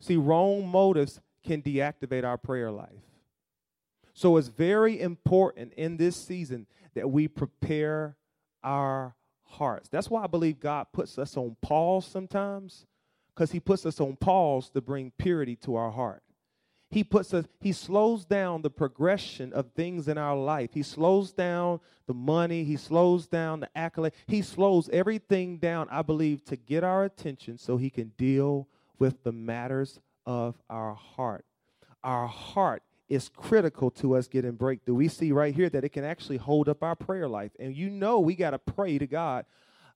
See, 0.01 0.17
wrong 0.17 0.67
motives 0.67 1.19
can 1.43 1.61
deactivate 1.61 2.23
our 2.23 2.37
prayer 2.37 2.71
life. 2.71 3.03
So 4.13 4.37
it's 4.37 4.49
very 4.49 4.99
important 4.99 5.73
in 5.73 5.97
this 5.97 6.15
season 6.15 6.67
that 6.93 7.09
we 7.09 7.27
prepare 7.27 8.17
our 8.63 9.15
hearts. 9.43 9.89
That's 9.89 10.09
why 10.09 10.23
I 10.23 10.27
believe 10.27 10.59
God 10.59 10.87
puts 10.91 11.17
us 11.17 11.37
on 11.37 11.55
pause 11.61 12.05
sometimes, 12.05 12.85
because 13.33 13.51
He 13.51 13.59
puts 13.59 13.85
us 13.85 13.99
on 13.99 14.15
pause 14.17 14.69
to 14.71 14.81
bring 14.81 15.11
purity 15.17 15.55
to 15.57 15.75
our 15.75 15.91
heart. 15.91 16.23
He 16.89 17.05
puts 17.05 17.33
us, 17.33 17.45
He 17.61 17.71
slows 17.71 18.25
down 18.25 18.61
the 18.61 18.69
progression 18.69 19.53
of 19.53 19.71
things 19.71 20.09
in 20.09 20.17
our 20.17 20.35
life. 20.35 20.71
He 20.73 20.83
slows 20.83 21.31
down 21.31 21.79
the 22.05 22.13
money, 22.13 22.65
He 22.65 22.75
slows 22.75 23.27
down 23.27 23.61
the 23.61 23.69
accolade, 23.77 24.13
He 24.27 24.41
slows 24.41 24.89
everything 24.89 25.57
down, 25.57 25.87
I 25.89 26.01
believe, 26.01 26.43
to 26.45 26.57
get 26.57 26.83
our 26.83 27.05
attention 27.05 27.57
so 27.57 27.77
He 27.77 27.89
can 27.89 28.11
deal 28.17 28.67
with 28.99 29.23
the 29.23 29.31
matters 29.31 29.99
of 30.25 30.55
our 30.69 30.95
heart. 30.95 31.45
Our 32.03 32.27
heart 32.27 32.83
is 33.09 33.29
critical 33.29 33.91
to 33.91 34.15
us 34.15 34.27
getting 34.27 34.53
breakthrough. 34.53 34.95
We 34.95 35.09
see 35.09 35.31
right 35.31 35.53
here 35.53 35.69
that 35.69 35.83
it 35.83 35.89
can 35.89 36.05
actually 36.05 36.37
hold 36.37 36.69
up 36.69 36.81
our 36.81 36.95
prayer 36.95 37.27
life. 37.27 37.51
And 37.59 37.75
you 37.75 37.89
know 37.89 38.19
we 38.19 38.35
got 38.35 38.51
to 38.51 38.59
pray 38.59 38.97
to 38.97 39.05
God 39.05 39.45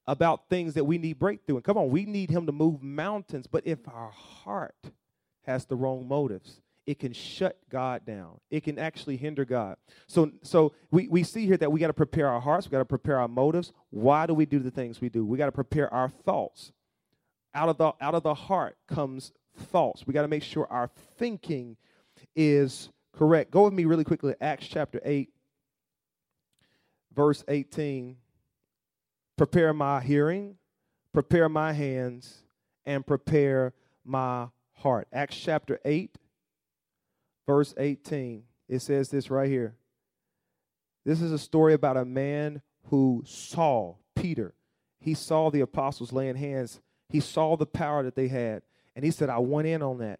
about 0.05 0.49
things 0.49 0.73
that 0.73 0.83
we 0.83 0.97
need 0.97 1.17
breakthrough. 1.17 1.55
And 1.55 1.63
come 1.63 1.77
on, 1.77 1.89
we 1.89 2.05
need 2.05 2.29
him 2.29 2.45
to 2.45 2.51
move 2.51 2.83
mountains. 2.83 3.47
But 3.47 3.65
if 3.65 3.79
our 3.87 4.11
heart 4.11 4.91
has 5.43 5.65
the 5.65 5.75
wrong 5.75 6.07
motives, 6.07 6.59
it 6.85 6.99
can 6.99 7.13
shut 7.13 7.57
God 7.69 8.05
down. 8.05 8.39
It 8.51 8.63
can 8.63 8.77
actually 8.77 9.17
hinder 9.17 9.45
God. 9.45 9.77
So, 10.07 10.31
so 10.43 10.73
we, 10.91 11.07
we 11.07 11.23
see 11.23 11.45
here 11.45 11.57
that 11.57 11.71
we 11.71 11.79
got 11.79 11.87
to 11.87 11.93
prepare 11.93 12.27
our 12.27 12.41
hearts, 12.41 12.67
we 12.67 12.71
got 12.71 12.79
to 12.79 12.85
prepare 12.85 13.19
our 13.19 13.27
motives. 13.27 13.73
Why 13.89 14.27
do 14.27 14.33
we 14.33 14.45
do 14.45 14.59
the 14.59 14.71
things 14.71 15.01
we 15.01 15.09
do? 15.09 15.25
We 15.25 15.37
got 15.37 15.47
to 15.47 15.51
prepare 15.51 15.91
our 15.91 16.09
thoughts. 16.09 16.71
Out 17.55 17.69
of 17.69 17.77
the 17.77 17.93
out 18.01 18.13
of 18.13 18.23
the 18.23 18.33
heart 18.33 18.77
comes 18.87 19.31
thoughts. 19.57 20.05
We 20.05 20.13
got 20.13 20.23
to 20.23 20.27
make 20.27 20.43
sure 20.43 20.67
our 20.69 20.89
thinking 21.17 21.77
is 22.35 22.89
correct. 23.13 23.51
Go 23.51 23.63
with 23.63 23.73
me 23.73 23.85
really 23.85 24.03
quickly, 24.03 24.35
Acts 24.41 24.67
chapter 24.67 24.99
8, 25.03 25.29
verse 27.13 27.43
18. 27.47 28.17
Prepare 29.37 29.73
my 29.73 30.01
hearing, 30.01 30.55
prepare 31.13 31.49
my 31.49 31.73
hands, 31.73 32.43
and 32.85 33.05
prepare 33.05 33.73
my 34.05 34.47
heart. 34.73 35.07
Acts 35.11 35.37
chapter 35.37 35.79
8, 35.83 36.17
verse 37.45 37.73
18. 37.77 38.43
It 38.67 38.81
says 38.81 39.09
this 39.09 39.29
right 39.29 39.49
here. 39.49 39.75
This 41.05 41.21
is 41.21 41.31
a 41.31 41.39
story 41.39 41.73
about 41.73 41.97
a 41.97 42.05
man 42.05 42.61
who 42.89 43.23
saw 43.25 43.95
Peter. 44.15 44.55
He 44.99 45.13
saw 45.13 45.51
the 45.51 45.61
apostles 45.61 46.11
laying 46.11 46.35
hands. 46.35 46.81
He 47.09 47.19
saw 47.19 47.55
the 47.55 47.67
power 47.67 48.03
that 48.03 48.15
they 48.15 48.27
had. 48.27 48.63
And 48.95 49.03
he 49.03 49.11
said, 49.11 49.29
I 49.29 49.39
went 49.39 49.67
in 49.67 49.81
on 49.81 49.99
that. 49.99 50.19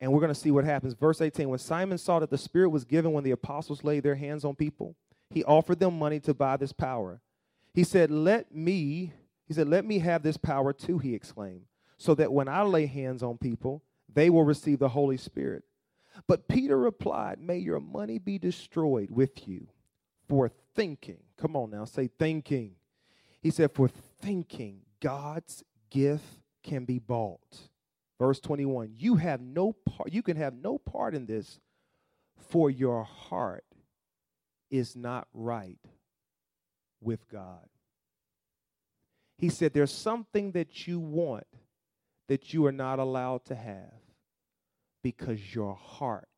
And 0.00 0.12
we're 0.12 0.20
going 0.20 0.32
to 0.32 0.40
see 0.40 0.50
what 0.50 0.64
happens. 0.64 0.94
Verse 0.94 1.20
18 1.20 1.48
When 1.48 1.58
Simon 1.58 1.98
saw 1.98 2.20
that 2.20 2.30
the 2.30 2.38
Spirit 2.38 2.70
was 2.70 2.84
given 2.84 3.12
when 3.12 3.24
the 3.24 3.30
apostles 3.32 3.84
laid 3.84 4.02
their 4.02 4.14
hands 4.14 4.44
on 4.44 4.54
people, 4.54 4.96
he 5.30 5.44
offered 5.44 5.80
them 5.80 5.98
money 5.98 6.20
to 6.20 6.34
buy 6.34 6.56
this 6.56 6.72
power. 6.72 7.20
He 7.74 7.84
said, 7.84 8.10
Let 8.10 8.54
me, 8.54 9.12
he 9.46 9.54
said, 9.54 9.68
Let 9.68 9.84
me 9.84 9.98
have 10.00 10.22
this 10.22 10.36
power 10.36 10.72
too, 10.72 10.98
he 10.98 11.14
exclaimed, 11.14 11.66
so 11.96 12.14
that 12.14 12.32
when 12.32 12.48
I 12.48 12.62
lay 12.62 12.86
hands 12.86 13.22
on 13.22 13.38
people, 13.38 13.82
they 14.12 14.30
will 14.30 14.44
receive 14.44 14.78
the 14.78 14.90
Holy 14.90 15.16
Spirit. 15.16 15.64
But 16.26 16.48
Peter 16.48 16.78
replied, 16.78 17.40
May 17.40 17.58
your 17.58 17.80
money 17.80 18.18
be 18.18 18.38
destroyed 18.38 19.10
with 19.10 19.46
you 19.48 19.68
for 20.28 20.50
thinking. 20.74 21.18
Come 21.36 21.56
on 21.56 21.70
now, 21.70 21.84
say 21.84 22.08
thinking. 22.18 22.72
He 23.40 23.50
said, 23.50 23.72
For 23.72 23.88
thinking 23.88 24.80
God's 25.00 25.62
gift 25.90 26.24
can 26.62 26.84
be 26.84 26.98
bought. 26.98 27.68
Verse 28.18 28.40
21 28.40 28.94
You 28.98 29.16
have 29.16 29.40
no 29.40 29.72
part, 29.72 30.12
you 30.12 30.22
can 30.22 30.36
have 30.36 30.54
no 30.54 30.78
part 30.78 31.14
in 31.14 31.26
this, 31.26 31.60
for 32.50 32.70
your 32.70 33.04
heart 33.04 33.64
is 34.70 34.96
not 34.96 35.28
right 35.32 35.78
with 37.00 37.28
God. 37.28 37.68
He 39.36 39.48
said, 39.48 39.72
There's 39.72 39.92
something 39.92 40.52
that 40.52 40.86
you 40.86 40.98
want 40.98 41.46
that 42.28 42.52
you 42.52 42.66
are 42.66 42.72
not 42.72 42.98
allowed 42.98 43.44
to 43.46 43.54
have 43.54 43.94
because 45.02 45.54
your 45.54 45.74
heart 45.74 46.28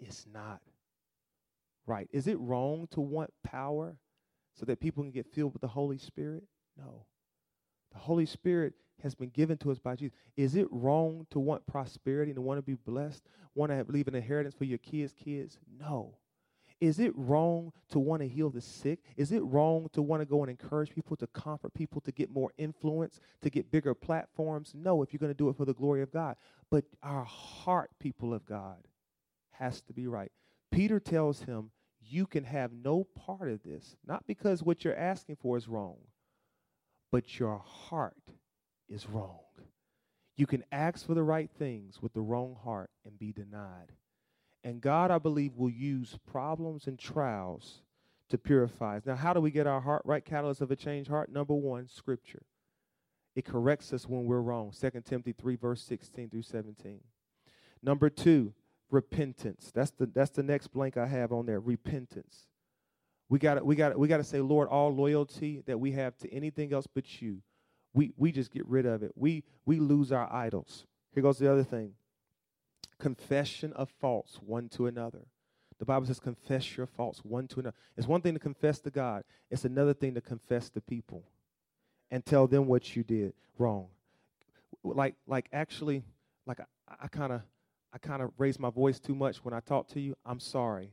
is 0.00 0.26
not 0.32 0.60
right. 1.86 2.08
Is 2.12 2.26
it 2.26 2.38
wrong 2.40 2.88
to 2.92 3.00
want 3.00 3.30
power 3.44 3.96
so 4.54 4.66
that 4.66 4.80
people 4.80 5.02
can 5.02 5.12
get 5.12 5.32
filled 5.32 5.52
with 5.52 5.60
the 5.60 5.68
Holy 5.68 5.98
Spirit? 5.98 6.44
No. 6.76 7.04
The 7.92 7.98
Holy 7.98 8.26
Spirit 8.26 8.74
has 9.02 9.14
been 9.14 9.30
given 9.30 9.56
to 9.58 9.70
us 9.70 9.78
by 9.78 9.96
Jesus. 9.96 10.16
Is 10.36 10.54
it 10.54 10.66
wrong 10.70 11.26
to 11.30 11.38
want 11.38 11.66
prosperity 11.66 12.30
and 12.30 12.36
to 12.36 12.42
want 12.42 12.58
to 12.58 12.62
be 12.62 12.74
blessed, 12.74 13.24
want 13.54 13.70
to 13.70 13.76
have, 13.76 13.88
leave 13.88 14.08
an 14.08 14.14
inheritance 14.14 14.54
for 14.54 14.64
your 14.64 14.78
kids' 14.78 15.12
kids? 15.12 15.58
No. 15.78 16.16
Is 16.80 16.98
it 16.98 17.12
wrong 17.14 17.72
to 17.90 17.98
want 17.98 18.22
to 18.22 18.28
heal 18.28 18.48
the 18.48 18.62
sick? 18.62 19.00
Is 19.16 19.32
it 19.32 19.40
wrong 19.40 19.90
to 19.92 20.00
want 20.00 20.22
to 20.22 20.26
go 20.26 20.42
and 20.42 20.50
encourage 20.50 20.94
people, 20.94 21.14
to 21.16 21.26
comfort 21.26 21.74
people, 21.74 22.00
to 22.02 22.12
get 22.12 22.30
more 22.30 22.52
influence, 22.56 23.20
to 23.42 23.50
get 23.50 23.70
bigger 23.70 23.94
platforms? 23.94 24.72
No, 24.74 25.02
if 25.02 25.12
you're 25.12 25.18
going 25.18 25.32
to 25.32 25.36
do 25.36 25.50
it 25.50 25.56
for 25.56 25.66
the 25.66 25.74
glory 25.74 26.00
of 26.00 26.10
God. 26.10 26.36
But 26.70 26.84
our 27.02 27.24
heart, 27.24 27.90
people 27.98 28.32
of 28.32 28.46
God, 28.46 28.86
has 29.50 29.82
to 29.82 29.92
be 29.92 30.06
right. 30.06 30.32
Peter 30.72 30.98
tells 30.98 31.42
him, 31.42 31.70
You 32.00 32.26
can 32.26 32.44
have 32.44 32.72
no 32.72 33.04
part 33.04 33.50
of 33.50 33.62
this, 33.62 33.96
not 34.06 34.26
because 34.26 34.62
what 34.62 34.82
you're 34.82 34.96
asking 34.96 35.36
for 35.36 35.58
is 35.58 35.68
wrong, 35.68 35.98
but 37.12 37.38
your 37.38 37.58
heart 37.58 38.16
is 38.90 39.08
wrong. 39.08 39.38
You 40.36 40.46
can 40.46 40.64
ask 40.72 41.06
for 41.06 41.14
the 41.14 41.22
right 41.22 41.50
things 41.50 42.02
with 42.02 42.12
the 42.12 42.20
wrong 42.20 42.56
heart 42.64 42.90
and 43.04 43.18
be 43.18 43.32
denied. 43.32 43.92
And 44.64 44.80
God, 44.80 45.10
I 45.10 45.18
believe, 45.18 45.56
will 45.56 45.70
use 45.70 46.18
problems 46.30 46.86
and 46.86 46.98
trials 46.98 47.82
to 48.28 48.38
purify 48.38 48.96
us. 48.96 49.06
Now, 49.06 49.16
how 49.16 49.32
do 49.32 49.40
we 49.40 49.50
get 49.50 49.66
our 49.66 49.80
heart 49.80 50.02
right? 50.04 50.24
Catalyst 50.24 50.60
of 50.60 50.70
a 50.70 50.76
changed 50.76 51.10
heart. 51.10 51.30
Number 51.30 51.54
one, 51.54 51.88
Scripture. 51.88 52.42
It 53.36 53.44
corrects 53.44 53.92
us 53.92 54.08
when 54.08 54.24
we're 54.24 54.40
wrong. 54.40 54.72
2 54.78 54.90
Timothy 55.04 55.32
3, 55.32 55.56
verse 55.56 55.82
16 55.82 56.30
through 56.30 56.42
17. 56.42 57.00
Number 57.82 58.10
two, 58.10 58.52
repentance. 58.90 59.70
That's 59.74 59.92
the 59.92 60.06
that's 60.06 60.30
the 60.30 60.42
next 60.42 60.68
blank 60.68 60.96
I 60.96 61.06
have 61.06 61.32
on 61.32 61.46
there. 61.46 61.60
Repentance. 61.60 62.48
We 63.28 63.38
got 63.38 63.64
we 63.64 63.76
got 63.76 63.98
we 63.98 64.08
got 64.08 64.18
to 64.18 64.24
say, 64.24 64.40
Lord, 64.40 64.68
all 64.68 64.94
loyalty 64.94 65.62
that 65.66 65.78
we 65.78 65.92
have 65.92 66.16
to 66.18 66.32
anything 66.32 66.72
else 66.72 66.86
but 66.92 67.22
you, 67.22 67.42
we 67.92 68.12
we 68.16 68.32
just 68.32 68.52
get 68.52 68.66
rid 68.66 68.86
of 68.86 69.02
it. 69.02 69.12
We 69.16 69.44
we 69.64 69.80
lose 69.80 70.12
our 70.12 70.32
idols. 70.32 70.86
Here 71.12 71.22
goes 71.22 71.38
the 71.38 71.50
other 71.50 71.64
thing 71.64 71.94
confession 73.00 73.72
of 73.72 73.88
faults 73.88 74.38
one 74.44 74.68
to 74.68 74.86
another. 74.86 75.26
The 75.80 75.86
Bible 75.86 76.06
says, 76.06 76.20
confess 76.20 76.76
your 76.76 76.86
faults 76.86 77.24
one 77.24 77.48
to 77.48 77.60
another. 77.60 77.76
It's 77.96 78.06
one 78.06 78.20
thing 78.20 78.34
to 78.34 78.38
confess 78.38 78.78
to 78.80 78.90
God, 78.90 79.24
it's 79.50 79.64
another 79.64 79.94
thing 79.94 80.14
to 80.14 80.20
confess 80.20 80.68
to 80.70 80.80
people 80.80 81.24
and 82.10 82.24
tell 82.24 82.46
them 82.46 82.66
what 82.66 82.94
you 82.94 83.02
did 83.02 83.32
wrong. 83.58 83.88
Like, 84.84 85.14
like 85.26 85.48
actually, 85.52 86.04
like 86.46 86.60
I 86.86 87.08
kind 87.08 87.32
of, 87.32 87.40
I 87.92 87.98
kind 87.98 88.22
of 88.22 88.30
raised 88.36 88.60
my 88.60 88.70
voice 88.70 89.00
too 89.00 89.14
much 89.14 89.38
when 89.38 89.54
I 89.54 89.60
talked 89.60 89.90
to 89.92 90.00
you. 90.00 90.14
I'm 90.24 90.38
sorry. 90.38 90.92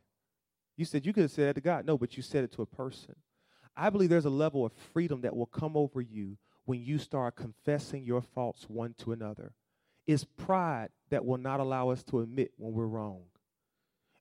You 0.78 0.86
said 0.86 1.06
you 1.06 1.14
could 1.14 1.24
have 1.24 1.32
said 1.32 1.50
it 1.50 1.54
to 1.56 1.62
God. 1.62 1.86
No, 1.86 1.98
but 1.98 2.16
you 2.16 2.24
said 2.24 2.43
it 2.43 2.52
to 2.54 2.62
a 2.62 2.66
person. 2.66 3.16
I 3.76 3.89
believe 3.89 4.10
there's 4.10 4.26
a 4.26 4.30
level 4.30 4.66
of 4.66 4.72
freedom 4.93 5.22
that 5.22 5.36
will 5.36 5.45
come 5.45 5.76
over 5.76 6.02
you 6.02 6.38
when 6.68 6.84
you 6.84 6.97
start 6.97 7.38
confessing 7.38 8.03
your 8.03 8.22
faults 8.22 8.65
one 8.68 8.93
to 8.99 9.13
another. 9.13 9.53
It's 10.05 10.26
pride 10.26 10.89
that 11.09 11.26
will 11.26 11.38
not 11.38 11.61
allow 11.61 11.89
us 11.89 12.03
to 12.03 12.20
admit 12.20 12.51
when 12.57 12.74
we're 12.74 12.86
wrong. 12.86 13.22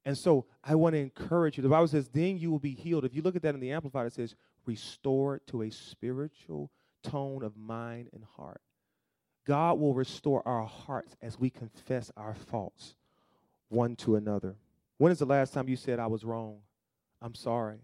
And 0.04 0.16
so 0.16 0.46
I 0.62 0.76
want 0.76 0.94
to 0.94 1.00
encourage 1.00 1.56
you. 1.56 1.62
The 1.64 1.68
Bible 1.68 1.88
says, 1.88 2.08
then 2.08 2.38
you 2.38 2.52
will 2.52 2.60
be 2.60 2.74
healed. 2.74 3.04
If 3.04 3.14
you 3.14 3.22
look 3.22 3.34
at 3.34 3.42
that 3.42 3.54
in 3.54 3.60
the 3.60 3.72
Amplified, 3.72 4.06
it 4.06 4.12
says, 4.12 4.36
restored 4.64 5.44
to 5.48 5.62
a 5.62 5.70
spiritual 5.70 6.70
tone 7.02 7.42
of 7.42 7.56
mind 7.56 8.10
and 8.12 8.22
heart. 8.36 8.60
God 9.44 9.80
will 9.80 9.94
restore 9.94 10.46
our 10.46 10.64
hearts 10.64 11.16
as 11.20 11.40
we 11.40 11.50
confess 11.50 12.12
our 12.16 12.34
faults 12.34 12.94
one 13.68 13.96
to 13.96 14.14
another. 14.14 14.54
When 14.98 15.10
is 15.10 15.18
the 15.18 15.26
last 15.26 15.52
time 15.52 15.68
you 15.68 15.76
said, 15.76 15.98
I 15.98 16.06
was 16.06 16.24
wrong? 16.24 16.58
I'm 17.20 17.34
sorry. 17.34 17.78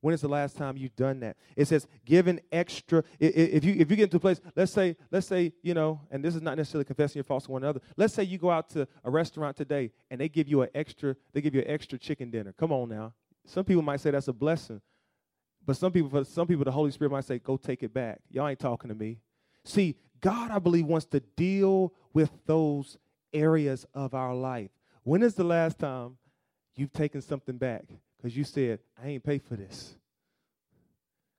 When 0.00 0.14
is 0.14 0.22
the 0.22 0.28
last 0.28 0.56
time 0.56 0.76
you've 0.76 0.96
done 0.96 1.20
that? 1.20 1.36
It 1.56 1.68
says 1.68 1.86
given 2.04 2.40
extra. 2.50 3.04
If 3.18 3.64
you 3.64 3.74
if 3.78 3.90
you 3.90 3.96
get 3.96 4.04
into 4.04 4.16
a 4.16 4.20
place, 4.20 4.40
let's 4.56 4.72
say 4.72 4.96
let's 5.10 5.26
say 5.26 5.52
you 5.62 5.74
know, 5.74 6.00
and 6.10 6.24
this 6.24 6.34
is 6.34 6.42
not 6.42 6.56
necessarily 6.56 6.84
confessing 6.84 7.18
your 7.18 7.24
faults 7.24 7.46
to 7.46 7.52
one 7.52 7.62
another. 7.62 7.80
Let's 7.96 8.14
say 8.14 8.22
you 8.22 8.38
go 8.38 8.50
out 8.50 8.70
to 8.70 8.88
a 9.04 9.10
restaurant 9.10 9.56
today 9.56 9.92
and 10.10 10.20
they 10.20 10.28
give 10.28 10.48
you 10.48 10.62
an 10.62 10.70
extra. 10.74 11.16
They 11.32 11.40
give 11.40 11.54
you 11.54 11.60
an 11.60 11.68
extra 11.68 11.98
chicken 11.98 12.30
dinner. 12.30 12.54
Come 12.58 12.72
on 12.72 12.88
now. 12.88 13.12
Some 13.46 13.64
people 13.64 13.82
might 13.82 14.00
say 14.00 14.10
that's 14.10 14.28
a 14.28 14.32
blessing, 14.32 14.80
but 15.66 15.76
some 15.76 15.92
people 15.92 16.08
for 16.08 16.24
some 16.24 16.46
people 16.46 16.64
the 16.64 16.72
Holy 16.72 16.90
Spirit 16.90 17.10
might 17.10 17.24
say 17.24 17.38
go 17.38 17.56
take 17.58 17.82
it 17.82 17.92
back. 17.92 18.20
Y'all 18.30 18.48
ain't 18.48 18.58
talking 18.58 18.88
to 18.88 18.94
me. 18.94 19.18
See, 19.64 19.96
God, 20.20 20.50
I 20.50 20.58
believe 20.58 20.86
wants 20.86 21.06
to 21.06 21.20
deal 21.20 21.92
with 22.14 22.30
those 22.46 22.96
areas 23.32 23.86
of 23.94 24.14
our 24.14 24.34
life. 24.34 24.70
When 25.02 25.22
is 25.22 25.34
the 25.34 25.44
last 25.44 25.78
time 25.78 26.16
you've 26.74 26.92
taken 26.92 27.20
something 27.20 27.58
back? 27.58 27.84
Because 28.20 28.36
you 28.36 28.44
said, 28.44 28.80
I 29.02 29.08
ain't 29.08 29.24
pay 29.24 29.38
for 29.38 29.56
this. 29.56 29.94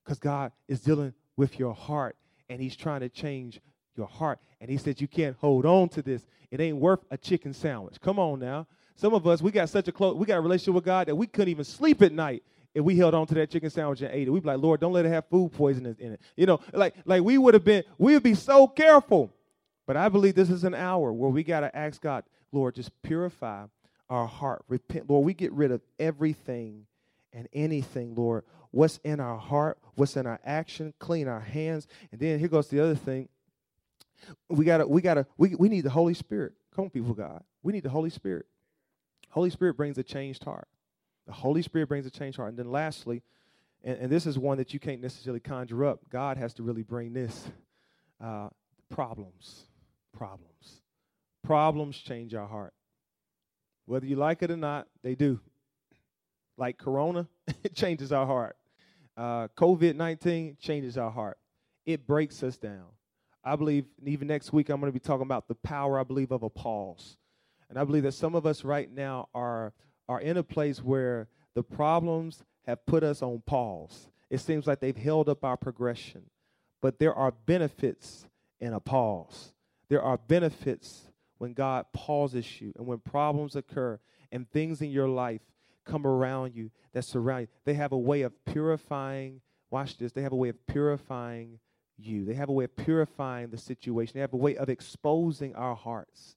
Because 0.04 0.20
God 0.20 0.52
is 0.68 0.82
dealing 0.82 1.14
with 1.38 1.60
your 1.60 1.74
heart 1.74 2.16
and 2.50 2.60
He's 2.60 2.76
trying 2.76 3.02
to 3.02 3.10
change 3.10 3.62
your 3.96 4.08
heart. 4.08 4.40
And 4.60 4.70
He 4.70 4.78
said, 4.78 5.00
You 5.00 5.08
can't 5.08 5.36
hold 5.38 5.66
on 5.66 5.90
to 5.90 6.02
this. 6.02 6.26
It 6.50 6.60
ain't 6.60 6.78
worth 6.78 7.00
a 7.12 7.18
chicken 7.18 7.54
sandwich. 7.54 8.02
Come 8.02 8.20
on 8.20 8.40
now. 8.40 8.68
Some 8.96 9.14
of 9.14 9.26
us, 9.26 9.42
we 9.42 9.52
got 9.52 9.70
such 9.70 9.88
a 9.88 9.92
close, 9.92 10.16
we 10.16 10.26
got 10.26 10.38
a 10.38 10.42
relationship 10.42 10.76
with 10.76 10.86
God 10.86 11.08
that 11.08 11.16
we 11.16 11.28
couldn't 11.28 11.50
even 11.50 11.64
sleep 11.64 12.02
at 12.02 12.12
night 12.12 12.44
if 12.74 12.84
we 12.84 12.96
held 12.96 13.14
on 13.14 13.28
to 13.28 13.34
that 13.36 13.50
chicken 13.50 13.70
sandwich 13.70 14.02
and 14.02 14.14
ate 14.14 14.28
it. 14.28 14.32
We'd 14.32 14.44
be 14.44 14.48
like, 14.48 14.60
Lord, 14.60 14.80
don't 14.80 14.94
let 14.94 15.06
it 15.06 15.10
have 15.10 15.26
food 15.30 15.52
poisoning 15.54 15.96
in 16.00 16.14
it. 16.14 16.22
You 16.36 16.46
know, 16.46 16.60
like, 16.74 16.96
like 17.06 17.24
we 17.24 17.38
would 17.38 17.54
have 17.54 17.64
been, 17.64 17.84
we 17.98 18.14
would 18.14 18.24
be 18.24 18.36
so 18.36 18.68
careful. 18.68 19.34
But 19.88 19.98
I 19.98 20.10
believe 20.10 20.36
this 20.36 20.50
is 20.50 20.64
an 20.64 20.76
hour 20.76 21.12
where 21.12 21.30
we 21.30 21.44
got 21.44 21.62
to 21.62 21.76
ask 21.76 22.02
God, 22.02 22.24
Lord, 22.52 22.76
just 22.76 22.92
purify 23.02 23.66
our 24.12 24.28
heart. 24.28 24.64
Repent, 24.68 25.10
Lord, 25.10 25.26
we 25.26 25.34
get 25.34 25.52
rid 25.54 25.72
of 25.72 25.82
everything 25.98 26.86
and 27.34 27.48
anything, 27.54 28.14
Lord. 28.14 28.44
What's 28.72 29.00
in 29.04 29.20
our 29.20 29.38
heart, 29.38 29.80
what's 29.96 30.18
in 30.18 30.28
our 30.28 30.40
action, 30.46 30.94
clean 31.00 31.28
our 31.28 31.40
hands. 31.40 31.88
And 32.12 32.20
then 32.20 32.38
here 32.38 32.50
goes 32.50 32.68
the 32.68 32.82
other 32.82 32.96
thing. 32.96 33.30
We 34.50 34.66
gotta, 34.66 34.86
we 34.86 35.02
gotta, 35.02 35.26
we, 35.38 35.56
we 35.56 35.70
need 35.70 35.82
the 35.82 35.90
Holy 35.90 36.14
Spirit. 36.14 36.54
Come 36.76 36.86
on, 36.86 36.90
people, 36.90 37.14
God. 37.14 37.44
We 37.64 37.74
need 37.74 37.84
the 37.84 37.90
Holy 37.90 38.10
Spirit. 38.10 38.46
Holy 39.30 39.50
Spirit 39.50 39.78
brings 39.78 39.98
a 39.98 40.04
changed 40.04 40.44
heart. 40.44 40.68
The 41.26 41.34
Holy 41.34 41.62
Spirit 41.62 41.88
brings 41.88 42.06
a 42.06 42.12
changed 42.12 42.38
heart. 42.38 42.50
And 42.50 42.60
then 42.60 42.70
lastly, 42.70 43.24
and, 43.84 43.98
and 43.98 44.12
this 44.12 44.26
is 44.26 44.38
one 44.38 44.58
that 44.58 44.74
you 44.74 44.80
can't 44.80 45.02
necessarily 45.02 45.40
conjure 45.40 45.86
up. 45.86 46.02
God 46.10 46.38
has 46.38 46.54
to 46.56 46.64
really 46.64 46.84
bring 46.84 47.14
this. 47.14 47.48
Uh, 48.20 48.50
problems, 48.92 49.64
problems, 50.12 50.82
problems 51.44 51.98
change 51.98 52.36
our 52.36 52.48
heart. 52.48 52.74
Whether 53.92 54.06
you 54.06 54.16
like 54.16 54.42
it 54.42 54.50
or 54.50 54.56
not, 54.56 54.88
they 55.04 55.16
do. 55.16 55.42
Like 56.56 56.78
Corona, 56.78 57.28
it 57.66 57.76
changes 57.76 58.14
our 58.14 58.26
heart. 58.26 58.56
Uh, 59.18 59.50
COVID 59.58 59.96
19 59.96 60.56
changes 60.62 60.98
our 60.98 61.12
heart. 61.12 61.38
It 61.86 62.08
breaks 62.08 62.42
us 62.42 62.56
down. 62.56 62.86
I 63.44 63.58
believe, 63.58 63.84
even 64.06 64.30
next 64.30 64.54
week, 64.54 64.70
I'm 64.70 64.80
going 64.80 64.94
to 64.94 64.98
be 64.98 65.04
talking 65.04 65.26
about 65.26 65.50
the 65.50 65.56
power, 65.56 66.00
I 66.00 66.04
believe, 66.04 66.32
of 66.32 66.42
a 66.42 66.50
pause. 66.50 67.18
And 67.70 67.78
I 67.78 67.84
believe 67.84 68.04
that 68.04 68.14
some 68.14 68.34
of 68.34 68.46
us 68.46 68.64
right 68.64 68.90
now 68.90 69.28
are, 69.36 69.74
are 70.08 70.22
in 70.22 70.38
a 70.38 70.44
place 70.44 70.82
where 70.82 71.28
the 71.54 71.64
problems 71.64 72.46
have 72.66 72.86
put 72.86 73.04
us 73.04 73.22
on 73.22 73.44
pause. 73.46 74.10
It 74.30 74.40
seems 74.40 74.68
like 74.68 74.80
they've 74.80 74.96
held 74.96 75.28
up 75.28 75.44
our 75.44 75.58
progression. 75.58 76.22
But 76.82 76.98
there 76.98 77.14
are 77.14 77.32
benefits 77.46 78.26
in 78.62 78.72
a 78.72 78.80
pause. 78.80 79.52
There 79.90 80.02
are 80.02 80.18
benefits 80.18 81.11
when 81.42 81.54
God 81.54 81.88
pauses 81.92 82.62
you 82.62 82.72
and 82.78 82.86
when 82.86 83.00
problems 83.00 83.56
occur 83.56 84.00
and 84.32 84.48
things 84.52 84.80
in 84.80 84.92
your 84.92 85.08
life 85.08 85.42
come 85.86 86.06
around 86.06 86.54
you 86.54 86.70
that 86.94 87.04
surround 87.04 87.42
you. 87.42 87.48
They 87.66 87.74
have 87.74 87.94
a 87.94 87.98
way 87.98 88.22
of 88.22 88.46
purifying, 88.46 89.42
watch 89.72 89.98
this, 89.98 90.12
they 90.12 90.22
have 90.22 90.34
a 90.34 90.36
way 90.36 90.50
of 90.50 90.68
purifying 90.68 91.58
you. 91.98 92.26
They 92.26 92.36
have 92.36 92.50
a 92.50 92.52
way 92.52 92.66
of 92.66 92.76
purifying 92.76 93.50
the 93.50 93.58
situation. 93.58 94.14
They 94.14 94.22
have 94.22 94.34
a 94.34 94.38
way 94.38 94.56
of 94.56 94.70
exposing 94.70 95.56
our 95.56 95.74
hearts 95.76 96.36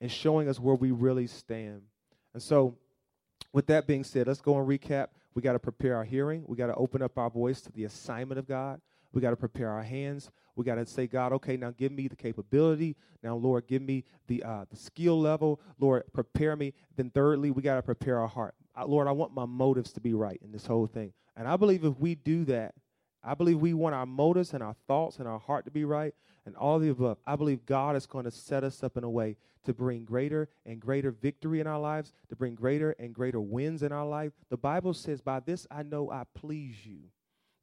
and 0.00 0.10
showing 0.10 0.48
us 0.48 0.58
where 0.58 0.74
we 0.74 0.90
really 0.90 1.26
stand. 1.26 1.82
And 2.32 2.42
so, 2.42 2.78
with 3.52 3.66
that 3.66 3.86
being 3.86 4.04
said, 4.04 4.26
let's 4.26 4.40
go 4.40 4.58
and 4.58 4.66
recap. 4.66 5.08
We 5.34 5.42
got 5.42 5.52
to 5.52 5.58
prepare 5.58 5.96
our 5.96 6.04
hearing. 6.04 6.44
We 6.46 6.56
got 6.56 6.68
to 6.68 6.74
open 6.76 7.02
up 7.02 7.18
our 7.18 7.28
voice 7.28 7.60
to 7.60 7.72
the 7.72 7.84
assignment 7.84 8.38
of 8.38 8.48
God. 8.48 8.80
We 9.14 9.20
got 9.20 9.30
to 9.30 9.36
prepare 9.36 9.70
our 9.70 9.82
hands. 9.82 10.30
We 10.56 10.64
got 10.64 10.76
to 10.76 10.86
say, 10.86 11.06
God, 11.06 11.32
okay, 11.34 11.56
now 11.56 11.72
give 11.76 11.92
me 11.92 12.08
the 12.08 12.16
capability. 12.16 12.96
Now, 13.22 13.36
Lord, 13.36 13.66
give 13.66 13.82
me 13.82 14.04
the 14.26 14.42
uh, 14.42 14.64
the 14.70 14.76
skill 14.76 15.20
level. 15.20 15.60
Lord, 15.78 16.04
prepare 16.12 16.56
me. 16.56 16.74
Then, 16.96 17.10
thirdly, 17.10 17.50
we 17.50 17.62
got 17.62 17.76
to 17.76 17.82
prepare 17.82 18.20
our 18.20 18.28
heart. 18.28 18.54
Uh, 18.76 18.86
Lord, 18.86 19.08
I 19.08 19.12
want 19.12 19.32
my 19.32 19.46
motives 19.46 19.92
to 19.92 20.00
be 20.00 20.14
right 20.14 20.40
in 20.42 20.52
this 20.52 20.66
whole 20.66 20.86
thing. 20.86 21.12
And 21.36 21.48
I 21.48 21.56
believe 21.56 21.84
if 21.84 21.98
we 21.98 22.14
do 22.14 22.44
that, 22.46 22.74
I 23.22 23.34
believe 23.34 23.60
we 23.60 23.74
want 23.74 23.94
our 23.94 24.06
motives 24.06 24.52
and 24.52 24.62
our 24.62 24.76
thoughts 24.86 25.18
and 25.18 25.26
our 25.26 25.38
heart 25.38 25.64
to 25.64 25.70
be 25.70 25.84
right 25.84 26.14
and 26.44 26.54
all 26.56 26.78
the 26.78 26.90
above. 26.90 27.18
I 27.26 27.36
believe 27.36 27.64
God 27.64 27.96
is 27.96 28.06
going 28.06 28.24
to 28.26 28.30
set 28.30 28.64
us 28.64 28.82
up 28.82 28.96
in 28.96 29.04
a 29.04 29.10
way 29.10 29.36
to 29.64 29.72
bring 29.72 30.04
greater 30.04 30.48
and 30.66 30.78
greater 30.78 31.10
victory 31.10 31.60
in 31.60 31.66
our 31.66 31.80
lives, 31.80 32.12
to 32.28 32.36
bring 32.36 32.54
greater 32.54 32.90
and 32.98 33.14
greater 33.14 33.40
wins 33.40 33.82
in 33.82 33.92
our 33.92 34.06
life. 34.06 34.32
The 34.50 34.58
Bible 34.58 34.92
says, 34.92 35.22
By 35.22 35.40
this 35.40 35.66
I 35.70 35.82
know 35.82 36.10
I 36.10 36.24
please 36.34 36.84
you, 36.84 36.98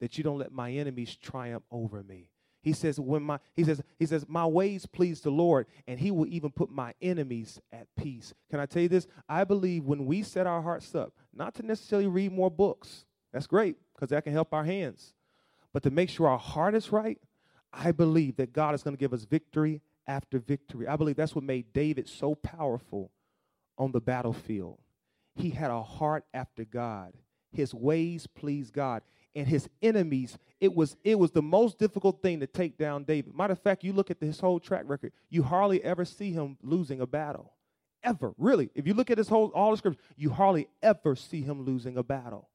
that 0.02 0.18
you 0.18 0.24
don't 0.26 0.40
let 0.40 0.52
my 0.52 0.72
enemies 0.72 1.16
triumph 1.16 1.64
over 1.72 2.04
me. 2.04 2.28
He 2.64 2.74
says, 2.74 3.00
when 3.00 3.24
my 3.24 3.40
he 3.56 3.64
says, 3.64 3.82
he 3.98 4.06
says, 4.06 4.26
my 4.28 4.46
ways 4.46 4.86
please 4.86 5.22
the 5.22 5.32
Lord, 5.32 5.66
and 5.88 6.00
he 6.00 6.12
will 6.12 6.28
even 6.28 6.52
put 6.52 6.70
my 6.70 6.94
enemies 7.02 7.60
at 7.72 7.88
peace. 7.96 8.34
Can 8.50 8.60
I 8.60 8.66
tell 8.66 8.84
you 8.84 8.90
this? 8.90 9.08
I 9.30 9.46
believe 9.46 9.86
when 9.86 10.06
we 10.06 10.22
set 10.22 10.46
our 10.46 10.62
hearts 10.62 10.94
up, 10.94 11.14
not 11.34 11.56
to 11.56 11.66
necessarily 11.66 12.08
read 12.08 12.32
more 12.34 12.52
books, 12.52 13.06
that's 13.32 13.48
great, 13.48 13.78
because 13.96 14.10
that 14.10 14.26
can 14.26 14.34
help 14.34 14.54
our 14.54 14.66
hands. 14.66 15.14
But 15.74 15.84
to 15.84 15.90
make 15.90 16.10
sure 16.10 16.28
our 16.28 16.38
heart 16.38 16.76
is 16.76 16.92
right, 16.92 17.18
I 17.74 17.94
believe 17.94 18.36
that 18.36 18.54
God 18.54 18.76
is 18.76 18.84
going 18.84 18.96
to 18.96 19.00
give 19.00 19.14
us 19.14 19.24
victory 19.24 19.82
after 20.06 20.38
victory. 20.38 20.88
I 20.88 20.98
believe 20.98 21.16
that's 21.16 21.34
what 21.34 21.46
made 21.46 21.74
David 21.74 22.10
so 22.10 22.36
powerful 22.36 23.12
on 23.78 23.92
the 23.92 24.02
battlefield. 24.02 24.80
He 25.36 25.52
had 25.52 25.72
a 25.72 25.82
heart 25.82 26.26
after 26.34 26.66
God. 26.66 27.14
His 27.54 27.74
ways 27.74 28.28
pleased 28.28 28.74
God. 28.74 29.02
And 29.34 29.48
his 29.48 29.70
enemies, 29.82 30.38
it 30.60 30.76
was 30.76 30.98
it 31.04 31.18
was 31.18 31.32
the 31.32 31.42
most 31.42 31.80
difficult 31.80 32.22
thing 32.22 32.42
to 32.42 32.48
take 32.48 32.78
down 32.78 33.06
David. 33.06 33.36
Matter 33.36 33.54
of 33.54 33.60
fact, 33.62 33.84
you 33.84 33.94
look 33.94 34.12
at 34.12 34.20
his 34.20 34.40
whole 34.40 34.60
track 34.60 34.84
record, 34.86 35.14
you 35.30 35.44
hardly 35.44 35.84
ever 35.84 36.04
see 36.06 36.32
him 36.32 36.58
losing 36.62 37.00
a 37.00 37.08
battle. 37.08 37.54
Ever, 38.04 38.34
really. 38.38 38.70
If 38.76 38.88
you 38.88 38.94
look 38.94 39.12
at 39.12 39.18
his 39.18 39.30
whole 39.30 39.48
all 39.50 39.72
the 39.72 39.78
scriptures, 39.78 40.04
you 40.18 40.32
hardly 40.32 40.68
ever 40.82 41.16
see 41.16 41.42
him 41.42 41.64
losing 41.64 41.98
a 41.98 42.04
battle. 42.04 42.50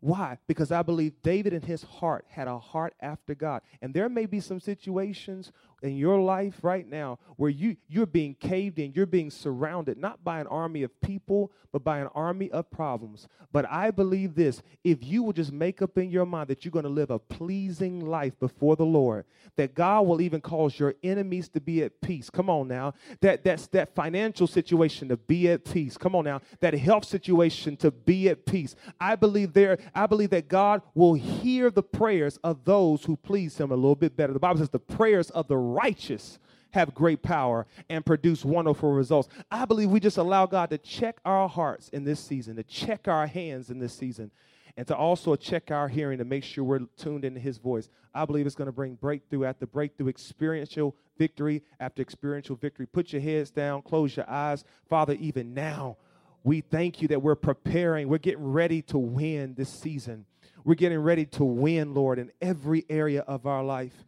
Why? 0.00 0.38
Because 0.46 0.70
I 0.70 0.82
believe 0.82 1.22
David 1.22 1.52
in 1.52 1.62
his 1.62 1.82
heart 1.82 2.26
had 2.28 2.48
a 2.48 2.58
heart 2.58 2.94
after 3.00 3.34
God. 3.34 3.62
And 3.80 3.94
there 3.94 4.08
may 4.08 4.26
be 4.26 4.40
some 4.40 4.60
situations 4.60 5.52
in 5.82 5.96
your 5.96 6.18
life 6.20 6.58
right 6.62 6.88
now 6.88 7.18
where 7.36 7.50
you 7.50 7.76
you're 7.88 8.06
being 8.06 8.34
caved 8.34 8.78
in, 8.78 8.92
you're 8.94 9.06
being 9.06 9.30
surrounded 9.30 9.98
not 9.98 10.24
by 10.24 10.40
an 10.40 10.46
army 10.46 10.82
of 10.82 11.00
people, 11.00 11.52
but 11.72 11.84
by 11.84 11.98
an 11.98 12.08
army 12.14 12.50
of 12.50 12.70
problems. 12.70 13.28
But 13.52 13.70
I 13.70 13.90
believe 13.90 14.34
this, 14.34 14.62
if 14.84 15.04
you 15.04 15.22
will 15.22 15.32
just 15.32 15.52
make 15.52 15.82
up 15.82 15.98
in 15.98 16.10
your 16.10 16.26
mind 16.26 16.48
that 16.48 16.64
you're 16.64 16.72
going 16.72 16.84
to 16.84 16.88
live 16.88 17.10
a 17.10 17.18
pleasing 17.18 18.00
life 18.00 18.38
before 18.38 18.76
the 18.76 18.84
Lord, 18.84 19.24
that 19.56 19.74
God 19.74 20.06
will 20.06 20.20
even 20.20 20.40
cause 20.40 20.78
your 20.78 20.94
enemies 21.02 21.48
to 21.50 21.60
be 21.60 21.82
at 21.82 22.00
peace. 22.00 22.30
Come 22.30 22.48
on 22.48 22.68
now. 22.68 22.94
That 23.20 23.44
that's 23.44 23.66
that 23.68 23.94
financial 23.94 24.46
situation 24.46 25.08
to 25.08 25.16
be 25.16 25.50
at 25.50 25.64
peace. 25.64 25.96
Come 25.96 26.14
on 26.14 26.24
now. 26.24 26.40
That 26.60 26.74
health 26.74 27.04
situation 27.04 27.76
to 27.78 27.90
be 27.90 28.28
at 28.28 28.46
peace. 28.46 28.74
I 29.00 29.16
believe 29.16 29.52
there 29.52 29.78
I 29.94 30.06
believe 30.06 30.30
that 30.30 30.48
God 30.48 30.82
will 30.94 31.14
hear 31.14 31.70
the 31.70 31.82
prayers 31.82 32.38
of 32.42 32.64
those 32.64 33.04
who 33.04 33.16
please 33.16 33.58
him 33.58 33.70
a 33.70 33.76
little 33.76 33.94
bit 33.94 34.16
better. 34.16 34.32
The 34.32 34.38
Bible 34.38 34.58
says 34.58 34.70
the 34.70 34.78
prayers 34.78 35.30
of 35.30 35.48
the 35.48 35.56
righteous 35.74 36.38
have 36.70 36.94
great 36.94 37.22
power 37.22 37.66
and 37.88 38.04
produce 38.04 38.44
wonderful 38.44 38.92
results. 38.92 39.28
I 39.50 39.64
believe 39.64 39.90
we 39.90 40.00
just 40.00 40.18
allow 40.18 40.46
God 40.46 40.70
to 40.70 40.78
check 40.78 41.18
our 41.24 41.48
hearts 41.48 41.88
in 41.88 42.04
this 42.04 42.20
season, 42.20 42.56
to 42.56 42.62
check 42.62 43.08
our 43.08 43.26
hands 43.26 43.70
in 43.70 43.78
this 43.78 43.94
season, 43.94 44.30
and 44.76 44.86
to 44.86 44.94
also 44.94 45.36
check 45.36 45.70
our 45.70 45.88
hearing 45.88 46.18
to 46.18 46.24
make 46.24 46.44
sure 46.44 46.62
we're 46.62 46.80
tuned 46.98 47.24
into 47.24 47.40
His 47.40 47.56
voice. 47.56 47.88
I 48.14 48.26
believe 48.26 48.44
it's 48.44 48.54
going 48.54 48.66
to 48.66 48.72
bring 48.72 48.94
breakthrough 48.94 49.44
after 49.44 49.66
breakthrough, 49.66 50.08
experiential 50.08 50.94
victory 51.18 51.62
after 51.80 52.02
experiential 52.02 52.56
victory. 52.56 52.86
Put 52.86 53.12
your 53.12 53.22
heads 53.22 53.50
down, 53.50 53.80
close 53.82 54.14
your 54.14 54.28
eyes. 54.28 54.64
Father, 54.88 55.14
even 55.14 55.54
now, 55.54 55.96
we 56.44 56.60
thank 56.60 57.00
you 57.00 57.08
that 57.08 57.22
we're 57.22 57.34
preparing, 57.34 58.08
we're 58.08 58.18
getting 58.18 58.52
ready 58.52 58.82
to 58.82 58.98
win 58.98 59.54
this 59.54 59.70
season. 59.70 60.26
We're 60.64 60.74
getting 60.74 60.98
ready 60.98 61.24
to 61.26 61.44
win, 61.44 61.94
Lord, 61.94 62.18
in 62.18 62.32
every 62.42 62.84
area 62.90 63.22
of 63.22 63.46
our 63.46 63.64
life. 63.64 64.04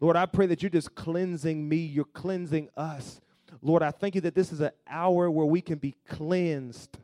Lord, 0.00 0.16
I 0.16 0.26
pray 0.26 0.46
that 0.46 0.62
you're 0.62 0.70
just 0.70 0.94
cleansing 0.94 1.68
me, 1.68 1.76
you're 1.76 2.04
cleansing 2.04 2.68
us. 2.76 3.20
Lord, 3.62 3.82
I 3.82 3.90
thank 3.90 4.14
you 4.14 4.20
that 4.22 4.34
this 4.34 4.52
is 4.52 4.60
an 4.60 4.70
hour 4.88 5.30
where 5.30 5.46
we 5.46 5.60
can 5.60 5.78
be 5.78 5.94
cleansed 6.08 6.98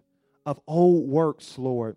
of 0.47 0.61
old 0.67 1.09
works, 1.09 1.59
Lord, 1.59 1.97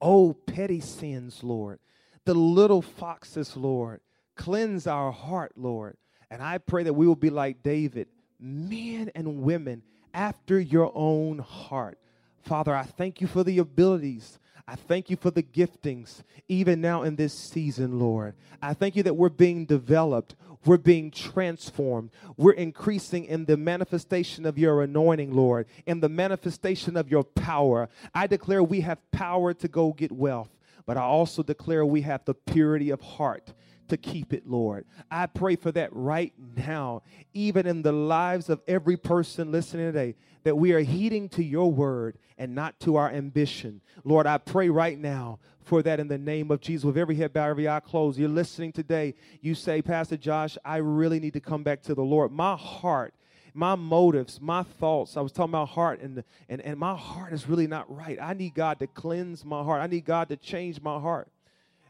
old 0.00 0.46
petty 0.46 0.80
sins, 0.80 1.42
Lord, 1.42 1.78
the 2.24 2.34
little 2.34 2.82
foxes, 2.82 3.56
Lord. 3.56 4.00
Cleanse 4.36 4.86
our 4.86 5.10
heart, 5.10 5.52
Lord. 5.56 5.96
And 6.30 6.42
I 6.42 6.58
pray 6.58 6.84
that 6.84 6.92
we 6.92 7.06
will 7.06 7.16
be 7.16 7.30
like 7.30 7.62
David, 7.62 8.08
men 8.38 9.10
and 9.14 9.42
women 9.42 9.82
after 10.14 10.60
your 10.60 10.92
own 10.94 11.38
heart. 11.38 11.98
Father, 12.42 12.74
I 12.74 12.84
thank 12.84 13.20
you 13.20 13.26
for 13.26 13.42
the 13.42 13.58
abilities 13.58 14.38
I 14.70 14.74
thank 14.74 15.08
you 15.08 15.16
for 15.16 15.30
the 15.30 15.42
giftings, 15.42 16.22
even 16.46 16.82
now 16.82 17.02
in 17.02 17.16
this 17.16 17.32
season, 17.32 17.98
Lord. 17.98 18.34
I 18.60 18.74
thank 18.74 18.96
you 18.96 19.02
that 19.04 19.16
we're 19.16 19.30
being 19.30 19.64
developed, 19.64 20.34
we're 20.66 20.76
being 20.76 21.10
transformed, 21.10 22.10
we're 22.36 22.52
increasing 22.52 23.24
in 23.24 23.46
the 23.46 23.56
manifestation 23.56 24.44
of 24.44 24.58
your 24.58 24.82
anointing, 24.82 25.34
Lord, 25.34 25.68
in 25.86 26.00
the 26.00 26.10
manifestation 26.10 26.98
of 26.98 27.10
your 27.10 27.24
power. 27.24 27.88
I 28.14 28.26
declare 28.26 28.62
we 28.62 28.82
have 28.82 28.98
power 29.10 29.54
to 29.54 29.68
go 29.68 29.94
get 29.94 30.12
wealth, 30.12 30.50
but 30.88 30.96
I 30.96 31.02
also 31.02 31.42
declare 31.42 31.84
we 31.84 32.00
have 32.00 32.24
the 32.24 32.32
purity 32.32 32.88
of 32.88 33.02
heart 33.02 33.52
to 33.88 33.98
keep 33.98 34.32
it, 34.32 34.46
Lord. 34.46 34.86
I 35.10 35.26
pray 35.26 35.54
for 35.54 35.70
that 35.72 35.90
right 35.92 36.32
now, 36.56 37.02
even 37.34 37.66
in 37.66 37.82
the 37.82 37.92
lives 37.92 38.48
of 38.48 38.62
every 38.66 38.96
person 38.96 39.52
listening 39.52 39.92
today, 39.92 40.14
that 40.44 40.56
we 40.56 40.72
are 40.72 40.80
heeding 40.80 41.28
to 41.30 41.44
your 41.44 41.70
word 41.70 42.16
and 42.38 42.54
not 42.54 42.80
to 42.80 42.96
our 42.96 43.10
ambition. 43.10 43.82
Lord, 44.02 44.26
I 44.26 44.38
pray 44.38 44.70
right 44.70 44.98
now 44.98 45.40
for 45.60 45.82
that 45.82 46.00
in 46.00 46.08
the 46.08 46.16
name 46.16 46.50
of 46.50 46.62
Jesus. 46.62 46.86
With 46.86 46.96
every 46.96 47.16
head 47.16 47.34
bowed, 47.34 47.50
every 47.50 47.68
eye 47.68 47.80
closed, 47.80 48.18
you're 48.18 48.30
listening 48.30 48.72
today. 48.72 49.14
You 49.42 49.54
say, 49.54 49.82
Pastor 49.82 50.16
Josh, 50.16 50.56
I 50.64 50.78
really 50.78 51.20
need 51.20 51.34
to 51.34 51.40
come 51.40 51.62
back 51.62 51.82
to 51.82 51.94
the 51.94 52.00
Lord. 52.00 52.32
My 52.32 52.56
heart 52.56 53.12
my 53.58 53.74
motives, 53.74 54.40
my 54.40 54.62
thoughts. 54.62 55.16
I 55.16 55.20
was 55.20 55.32
talking 55.32 55.50
about 55.50 55.70
heart, 55.70 56.00
and, 56.00 56.22
and, 56.48 56.60
and 56.60 56.78
my 56.78 56.94
heart 56.94 57.32
is 57.32 57.48
really 57.48 57.66
not 57.66 57.92
right. 57.94 58.16
I 58.22 58.32
need 58.32 58.54
God 58.54 58.78
to 58.78 58.86
cleanse 58.86 59.44
my 59.44 59.64
heart. 59.64 59.82
I 59.82 59.88
need 59.88 60.04
God 60.04 60.28
to 60.28 60.36
change 60.36 60.80
my 60.80 61.00
heart. 61.00 61.28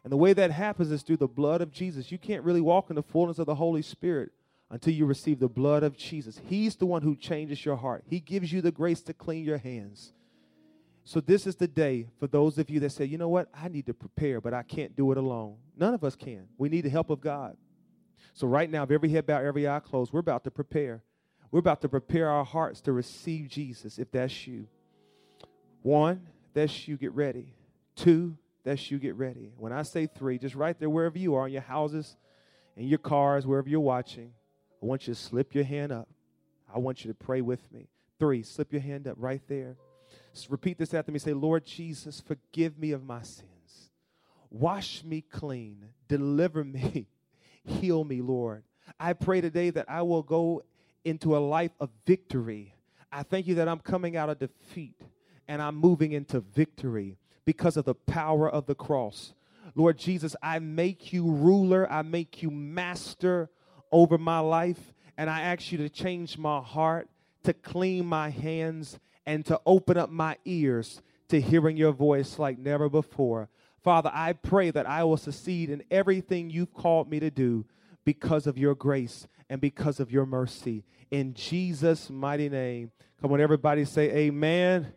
And 0.02 0.10
the 0.10 0.16
way 0.16 0.32
that 0.32 0.50
happens 0.50 0.90
is 0.90 1.02
through 1.02 1.18
the 1.18 1.28
blood 1.28 1.60
of 1.60 1.70
Jesus. 1.70 2.10
You 2.10 2.16
can't 2.16 2.42
really 2.42 2.62
walk 2.62 2.88
in 2.88 2.96
the 2.96 3.02
fullness 3.02 3.38
of 3.38 3.44
the 3.44 3.56
Holy 3.56 3.82
Spirit 3.82 4.30
until 4.70 4.94
you 4.94 5.04
receive 5.04 5.40
the 5.40 5.48
blood 5.48 5.82
of 5.82 5.94
Jesus. 5.94 6.40
He's 6.46 6.76
the 6.76 6.86
one 6.86 7.02
who 7.02 7.14
changes 7.14 7.62
your 7.62 7.76
heart, 7.76 8.02
He 8.08 8.18
gives 8.18 8.50
you 8.50 8.62
the 8.62 8.72
grace 8.72 9.02
to 9.02 9.12
clean 9.12 9.44
your 9.44 9.58
hands. 9.58 10.14
So, 11.04 11.20
this 11.20 11.46
is 11.46 11.56
the 11.56 11.68
day 11.68 12.06
for 12.18 12.26
those 12.26 12.56
of 12.56 12.70
you 12.70 12.80
that 12.80 12.92
say, 12.92 13.04
you 13.04 13.18
know 13.18 13.28
what, 13.28 13.48
I 13.54 13.68
need 13.68 13.86
to 13.86 13.94
prepare, 13.94 14.40
but 14.40 14.54
I 14.54 14.62
can't 14.62 14.96
do 14.96 15.12
it 15.12 15.18
alone. 15.18 15.56
None 15.76 15.92
of 15.92 16.02
us 16.02 16.16
can. 16.16 16.48
We 16.56 16.70
need 16.70 16.82
the 16.82 16.90
help 16.90 17.10
of 17.10 17.20
God. 17.20 17.56
So, 18.32 18.46
right 18.46 18.70
now, 18.70 18.84
if 18.84 18.90
every 18.90 19.10
head 19.10 19.26
bowed, 19.26 19.44
every 19.44 19.68
eye 19.68 19.80
closed, 19.80 20.14
we're 20.14 20.20
about 20.20 20.44
to 20.44 20.50
prepare. 20.50 21.02
We're 21.50 21.60
about 21.60 21.80
to 21.82 21.88
prepare 21.88 22.28
our 22.28 22.44
hearts 22.44 22.80
to 22.82 22.92
receive 22.92 23.48
Jesus 23.48 23.98
if 23.98 24.10
that's 24.10 24.46
you. 24.46 24.66
One, 25.82 26.26
that's 26.52 26.86
you, 26.86 26.96
get 26.96 27.12
ready. 27.12 27.54
Two, 27.96 28.36
that's 28.64 28.90
you. 28.90 28.98
Get 28.98 29.14
ready. 29.14 29.52
When 29.56 29.72
I 29.72 29.82
say 29.82 30.06
three, 30.06 30.38
just 30.38 30.54
right 30.54 30.78
there, 30.78 30.90
wherever 30.90 31.18
you 31.18 31.34
are, 31.36 31.46
in 31.46 31.52
your 31.52 31.62
houses, 31.62 32.16
in 32.76 32.86
your 32.86 32.98
cars, 32.98 33.46
wherever 33.46 33.68
you're 33.68 33.80
watching, 33.80 34.32
I 34.82 34.86
want 34.86 35.08
you 35.08 35.14
to 35.14 35.20
slip 35.20 35.54
your 35.54 35.64
hand 35.64 35.90
up. 35.92 36.08
I 36.72 36.78
want 36.78 37.04
you 37.04 37.10
to 37.10 37.14
pray 37.14 37.40
with 37.40 37.72
me. 37.72 37.88
Three, 38.18 38.42
slip 38.42 38.72
your 38.72 38.82
hand 38.82 39.08
up 39.08 39.16
right 39.18 39.40
there. 39.48 39.76
Repeat 40.48 40.78
this 40.78 40.94
after 40.94 41.10
me. 41.10 41.18
Say, 41.18 41.32
Lord 41.32 41.64
Jesus, 41.64 42.20
forgive 42.20 42.78
me 42.78 42.92
of 42.92 43.02
my 43.02 43.22
sins. 43.22 43.90
Wash 44.50 45.02
me 45.02 45.22
clean. 45.22 45.86
Deliver 46.06 46.62
me. 46.64 47.08
Heal 47.64 48.04
me, 48.04 48.20
Lord. 48.20 48.62
I 49.00 49.12
pray 49.12 49.40
today 49.40 49.70
that 49.70 49.86
I 49.88 50.02
will 50.02 50.22
go 50.22 50.62
into 51.04 51.36
a 51.36 51.38
life 51.38 51.72
of 51.80 51.90
victory. 52.06 52.74
I 53.10 53.22
thank 53.22 53.46
you 53.46 53.54
that 53.56 53.68
I'm 53.68 53.78
coming 53.78 54.16
out 54.16 54.28
of 54.28 54.38
defeat 54.38 55.00
and 55.46 55.62
I'm 55.62 55.76
moving 55.76 56.12
into 56.12 56.40
victory 56.40 57.16
because 57.44 57.76
of 57.76 57.84
the 57.84 57.94
power 57.94 58.48
of 58.48 58.66
the 58.66 58.74
cross. 58.74 59.32
Lord 59.74 59.98
Jesus, 59.98 60.36
I 60.42 60.58
make 60.58 61.12
you 61.12 61.30
ruler, 61.30 61.90
I 61.90 62.02
make 62.02 62.42
you 62.42 62.50
master 62.50 63.48
over 63.90 64.18
my 64.18 64.40
life, 64.40 64.92
and 65.16 65.30
I 65.30 65.42
ask 65.42 65.72
you 65.72 65.78
to 65.78 65.88
change 65.88 66.36
my 66.36 66.60
heart, 66.60 67.08
to 67.44 67.52
clean 67.54 68.06
my 68.06 68.30
hands, 68.30 68.98
and 69.24 69.44
to 69.46 69.60
open 69.64 69.96
up 69.96 70.10
my 70.10 70.36
ears 70.44 71.00
to 71.28 71.40
hearing 71.40 71.76
your 71.76 71.92
voice 71.92 72.38
like 72.38 72.58
never 72.58 72.88
before. 72.88 73.48
Father, 73.82 74.10
I 74.12 74.32
pray 74.32 74.70
that 74.70 74.88
I 74.88 75.04
will 75.04 75.16
succeed 75.16 75.70
in 75.70 75.84
everything 75.90 76.50
you've 76.50 76.74
called 76.74 77.10
me 77.10 77.20
to 77.20 77.30
do 77.30 77.64
because 78.04 78.46
of 78.46 78.58
your 78.58 78.74
grace 78.74 79.26
and 79.50 79.60
because 79.60 80.00
of 80.00 80.10
your 80.10 80.26
mercy. 80.26 80.84
In 81.10 81.34
Jesus' 81.34 82.10
mighty 82.10 82.48
name. 82.48 82.90
Come 83.20 83.32
on, 83.32 83.40
everybody 83.40 83.84
say 83.84 84.10
amen. 84.10 84.92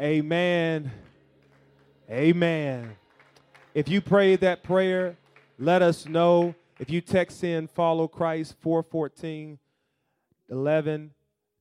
Amen. 0.00 0.90
Amen. 2.10 2.96
If 3.74 3.88
you 3.88 4.00
prayed 4.00 4.40
that 4.40 4.62
prayer, 4.62 5.16
let 5.58 5.82
us 5.82 6.06
know. 6.06 6.54
If 6.78 6.90
you 6.90 7.00
text 7.00 7.42
in 7.44 7.66
follow 7.68 8.08
Christ 8.08 8.54
414 8.60 9.58
11, 10.48 11.10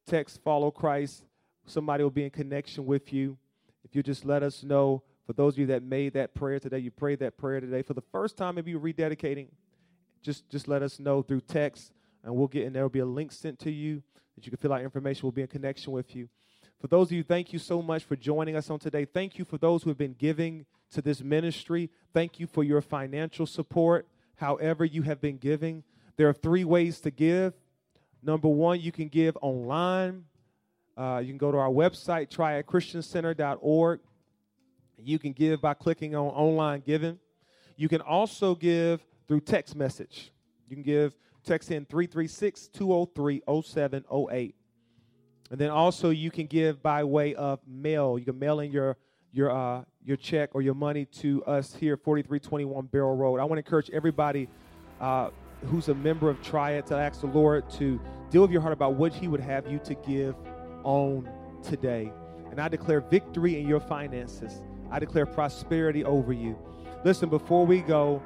text 0.06 0.42
follow 0.44 0.70
Christ, 0.70 1.24
somebody 1.66 2.04
will 2.04 2.12
be 2.12 2.24
in 2.24 2.30
connection 2.30 2.86
with 2.86 3.12
you. 3.12 3.38
If 3.84 3.96
you 3.96 4.04
just 4.04 4.26
let 4.26 4.44
us 4.44 4.64
know, 4.64 5.02
for 5.26 5.34
those 5.34 5.56
of 5.56 5.60
you 5.60 5.66
that 5.68 5.82
made 5.82 6.14
that 6.14 6.36
prayer 6.36 6.60
today, 6.60 6.80
you 6.80 6.92
prayed 6.92 7.20
that 7.20 7.38
prayer 7.38 7.60
today 7.60 7.82
for 7.82 7.94
the 7.94 8.04
first 8.12 8.38
time, 8.38 8.56
maybe 8.56 8.72
you're 8.72 8.80
rededicating, 8.80 9.48
just, 10.22 10.48
just 10.50 10.68
let 10.68 10.84
us 10.84 11.00
know 11.00 11.24
through 11.24 11.42
text, 11.42 11.92
and 12.26 12.36
we'll 12.36 12.48
get, 12.48 12.66
and 12.66 12.76
there 12.76 12.84
will 12.84 12.90
be 12.90 13.00
a 13.00 13.06
link 13.06 13.32
sent 13.32 13.60
to 13.60 13.72
you 13.72 14.02
that 14.36 14.46
you 14.46 14.52
can 14.52 14.58
fill 14.58 14.74
out 14.74 14.82
information. 14.82 15.22
We'll 15.24 15.32
be 15.32 15.44
in 15.44 15.48
connection 15.48 15.94
with 15.94 16.16
you. 16.16 16.28
For 16.82 16.88
those 16.88 17.08
of 17.08 17.14
you, 17.14 17.24
thank 17.24 17.54
you 17.54 17.60
so 17.60 17.82
much 17.82 18.04
for 18.04 18.16
joining 18.16 18.56
us 18.56 18.70
on 18.70 18.80
today. 18.80 19.06
Thank 19.06 19.38
you 19.38 19.46
for 19.46 19.58
those 19.58 19.84
who 19.84 19.90
have 19.92 19.98
been 19.98 20.16
giving 20.18 20.66
to 20.92 21.02
this 21.02 21.22
ministry. 21.22 21.90
Thank 22.14 22.40
you 22.40 22.48
for 22.48 22.64
your 22.64 22.82
financial 22.82 23.46
support, 23.46 24.08
however, 24.36 24.84
you 24.84 25.04
have 25.04 25.22
been 25.22 25.38
giving. 25.38 25.84
There 26.18 26.28
are 26.28 26.34
three 26.34 26.64
ways 26.64 27.00
to 27.02 27.12
give. 27.12 27.54
Number 28.22 28.48
one, 28.48 28.82
you 28.82 28.92
can 28.92 29.08
give 29.08 29.38
online. 29.42 30.26
Uh, 30.98 31.22
you 31.22 31.28
can 31.28 31.38
go 31.38 31.52
to 31.52 31.58
our 31.58 31.70
website, 31.70 32.30
triadchristiancenter.org. 32.30 34.00
You 34.98 35.20
can 35.20 35.34
give 35.34 35.62
by 35.62 35.74
clicking 35.74 36.16
on 36.16 36.28
online 36.28 36.82
giving. 36.86 37.20
You 37.78 37.90
can 37.90 38.02
also 38.02 38.56
give 38.56 39.06
through 39.28 39.42
text 39.42 39.76
message. 39.76 40.32
You 40.68 40.76
can 40.76 40.84
give 40.84 41.16
text 41.46 41.72
in 41.72 41.86
336 41.86 42.68
203 42.68 43.42
0708. 43.64 44.56
And 45.52 45.60
then 45.60 45.70
also 45.70 46.10
you 46.10 46.32
can 46.32 46.48
give 46.48 46.82
by 46.82 47.04
way 47.04 47.36
of 47.36 47.60
mail. 47.68 48.18
You 48.18 48.26
can 48.26 48.40
mail 48.40 48.60
in 48.60 48.72
your 48.72 48.98
your 49.32 49.52
uh, 49.52 49.84
your 50.04 50.18
check 50.18 50.52
or 50.54 50.62
your 50.62 50.74
money 50.74 51.06
to 51.06 51.44
us 51.46 51.76
here, 51.76 51.98
4321 51.98 52.86
Barrel 52.88 53.16
Road. 53.16 53.40
I 53.40 53.44
want 53.44 53.54
to 53.54 53.66
encourage 53.66 53.90
everybody 53.92 54.48
uh, 55.02 55.30
who's 55.66 55.90
a 55.90 55.96
member 55.96 56.30
of 56.30 56.42
Triad 56.42 56.86
to 56.88 56.96
ask 56.96 57.22
the 57.22 57.28
Lord 57.28 57.70
to 57.72 58.00
deal 58.30 58.42
with 58.42 58.52
your 58.52 58.62
heart 58.62 58.74
about 58.74 58.96
what 58.96 59.14
He 59.14 59.28
would 59.28 59.40
have 59.40 59.68
you 59.68 59.80
to 59.80 59.96
give 59.96 60.36
on 60.84 61.30
today. 61.64 62.12
And 62.50 62.60
I 62.60 62.68
declare 62.68 63.02
victory 63.02 63.60
in 63.60 63.68
your 63.68 63.80
finances. 63.80 64.64
I 64.92 65.00
declare 65.00 65.26
prosperity 65.26 66.06
over 66.06 66.32
you. 66.32 66.58
Listen, 67.04 67.30
before 67.30 67.66
we 67.66 67.82
go, 67.82 68.22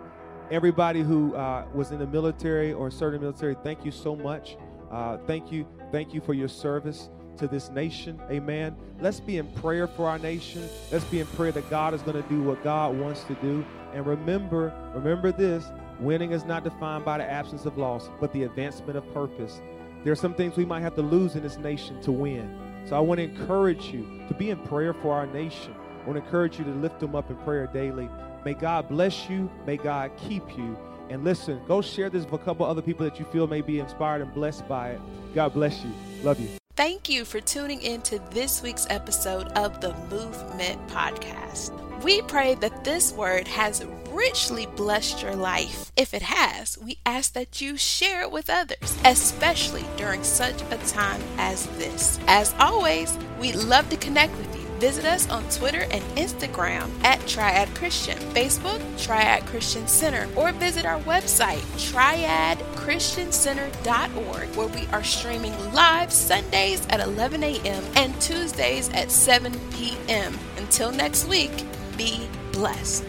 everybody 0.52 1.02
who 1.02 1.36
uh, 1.36 1.66
was 1.74 1.92
in 1.92 2.00
the 2.00 2.08
military 2.08 2.74
or 2.74 2.92
served 2.92 3.16
in 3.16 3.22
the 3.22 3.28
military, 3.28 3.56
thank 3.64 3.86
you 3.86 3.92
so 3.92 4.16
much. 4.16 4.58
Uh, 4.92 5.18
thank 5.28 5.52
you. 5.52 5.68
Thank 5.92 6.14
you 6.14 6.22
for 6.22 6.34
your 6.34 6.48
service 6.48 7.10
to 7.38 7.48
this 7.48 7.70
nation. 7.70 8.20
Amen. 8.30 8.76
Let's 9.00 9.20
be 9.20 9.38
in 9.38 9.48
prayer 9.54 9.88
for 9.88 10.08
our 10.08 10.20
nation. 10.20 10.68
Let's 10.92 11.06
be 11.06 11.20
in 11.20 11.28
prayer 11.28 11.52
that 11.52 11.70
God 11.70 11.94
is 11.94 12.02
going 12.02 12.22
to 12.22 12.28
do 12.30 12.42
what 12.44 12.64
God 12.64 12.98
wants 12.98 13.24
to 13.26 13.36
do. 13.36 13.66
And 13.94 14.06
remember, 14.06 14.74
remember 14.94 15.32
this 15.32 15.66
winning 16.00 16.32
is 16.32 16.46
not 16.46 16.64
defined 16.64 17.06
by 17.06 17.18
the 17.18 17.30
absence 17.30 17.66
of 17.66 17.78
loss, 17.78 18.10
but 18.20 18.32
the 18.34 18.44
advancement 18.44 18.98
of 18.98 19.14
purpose. 19.14 19.62
There 20.04 20.14
are 20.14 20.18
some 20.18 20.34
things 20.34 20.56
we 20.56 20.66
might 20.66 20.82
have 20.82 20.96
to 20.96 21.02
lose 21.02 21.36
in 21.36 21.44
this 21.44 21.58
nation 21.58 22.02
to 22.04 22.12
win. 22.12 22.58
So 22.86 22.96
I 22.96 23.00
want 23.00 23.20
to 23.20 23.24
encourage 23.24 23.86
you 23.88 24.08
to 24.28 24.34
be 24.34 24.50
in 24.50 24.58
prayer 24.60 24.94
for 24.94 25.14
our 25.14 25.28
nation. 25.28 25.76
I 26.10 26.12
want 26.12 26.24
to 26.24 26.26
encourage 26.26 26.58
you 26.58 26.66
to 26.66 26.72
lift 26.72 27.00
them 27.00 27.16
up 27.16 27.30
in 27.30 27.36
prayer 27.36 27.68
daily. 27.68 28.10
May 28.44 28.56
God 28.56 28.90
bless 28.90 29.30
you. 29.30 29.48
May 29.68 29.78
God 29.78 30.10
keep 30.18 30.58
you. 30.58 30.76
And 31.08 31.24
listen, 31.24 31.62
go 31.68 31.84
share 31.84 32.10
this 32.10 32.26
with 32.26 32.42
a 32.42 32.44
couple 32.44 32.66
other 32.66 32.82
people 32.82 33.04
that 33.06 33.20
you 33.20 33.26
feel 33.26 33.46
may 33.46 33.62
be 33.62 33.80
inspired 33.80 34.24
and 34.24 34.34
blessed 34.34 34.68
by 34.68 34.90
it. 34.90 35.02
God 35.36 35.54
bless 35.54 35.84
you. 35.84 35.92
Love 36.24 36.40
you. 36.40 36.50
Thank 36.76 37.10
you 37.10 37.26
for 37.26 37.40
tuning 37.40 37.84
in 37.84 38.02
to 38.04 38.18
this 38.32 38.64
week's 38.64 38.88
episode 38.90 39.50
of 39.50 39.82
the 39.82 39.94
Movement 40.10 40.88
Podcast. 40.88 41.74
We 42.04 42.24
pray 42.24 42.56
that 42.56 42.84
this 42.84 43.14
word 43.14 43.48
has 43.48 43.86
richly 44.10 44.66
blessed 44.66 45.22
your 45.22 45.36
life. 45.36 45.92
If 45.96 46.16
it 46.16 46.24
has, 46.24 46.76
we 46.80 46.98
ask 47.06 47.34
that 47.34 47.62
you 47.62 47.78
share 47.78 48.24
it 48.24 48.32
with 48.32 48.50
others, 48.50 48.98
especially 49.06 49.86
during 49.96 50.24
such 50.24 50.60
a 50.72 50.78
time 50.88 51.22
as 51.38 51.68
this. 51.78 52.20
As 52.26 52.56
always, 52.58 53.16
we'd 53.40 53.54
love 53.54 53.92
to 53.92 53.98
connect 53.98 54.36
with 54.38 54.56
you 54.56 54.59
Visit 54.80 55.06
us 55.06 55.30
on 55.30 55.48
Twitter 55.50 55.86
and 55.92 56.02
Instagram 56.16 56.90
at 57.04 57.20
Triad 57.28 57.68
Christian, 57.76 58.18
Facebook, 58.34 58.82
Triad 58.98 59.46
Christian 59.46 59.86
Center, 59.88 60.28
or 60.38 60.54
visit 60.54 60.86
our 60.86 61.02
website, 61.02 61.60
triadchristiancenter.org, 61.92 64.56
where 64.56 64.68
we 64.68 64.88
are 64.88 65.04
streaming 65.04 65.52
live 65.74 66.14
Sundays 66.14 66.88
at 66.90 67.02
11 67.02 67.44
a.m. 67.44 67.84
and 67.98 68.22
Tuesdays 68.22 68.88
at 68.90 69.12
7 69.12 69.52
p.m. 69.74 70.40
Until 70.58 70.94
next 70.94 71.28
week, 71.28 71.52
be 71.98 72.30
blessed. 72.54 73.04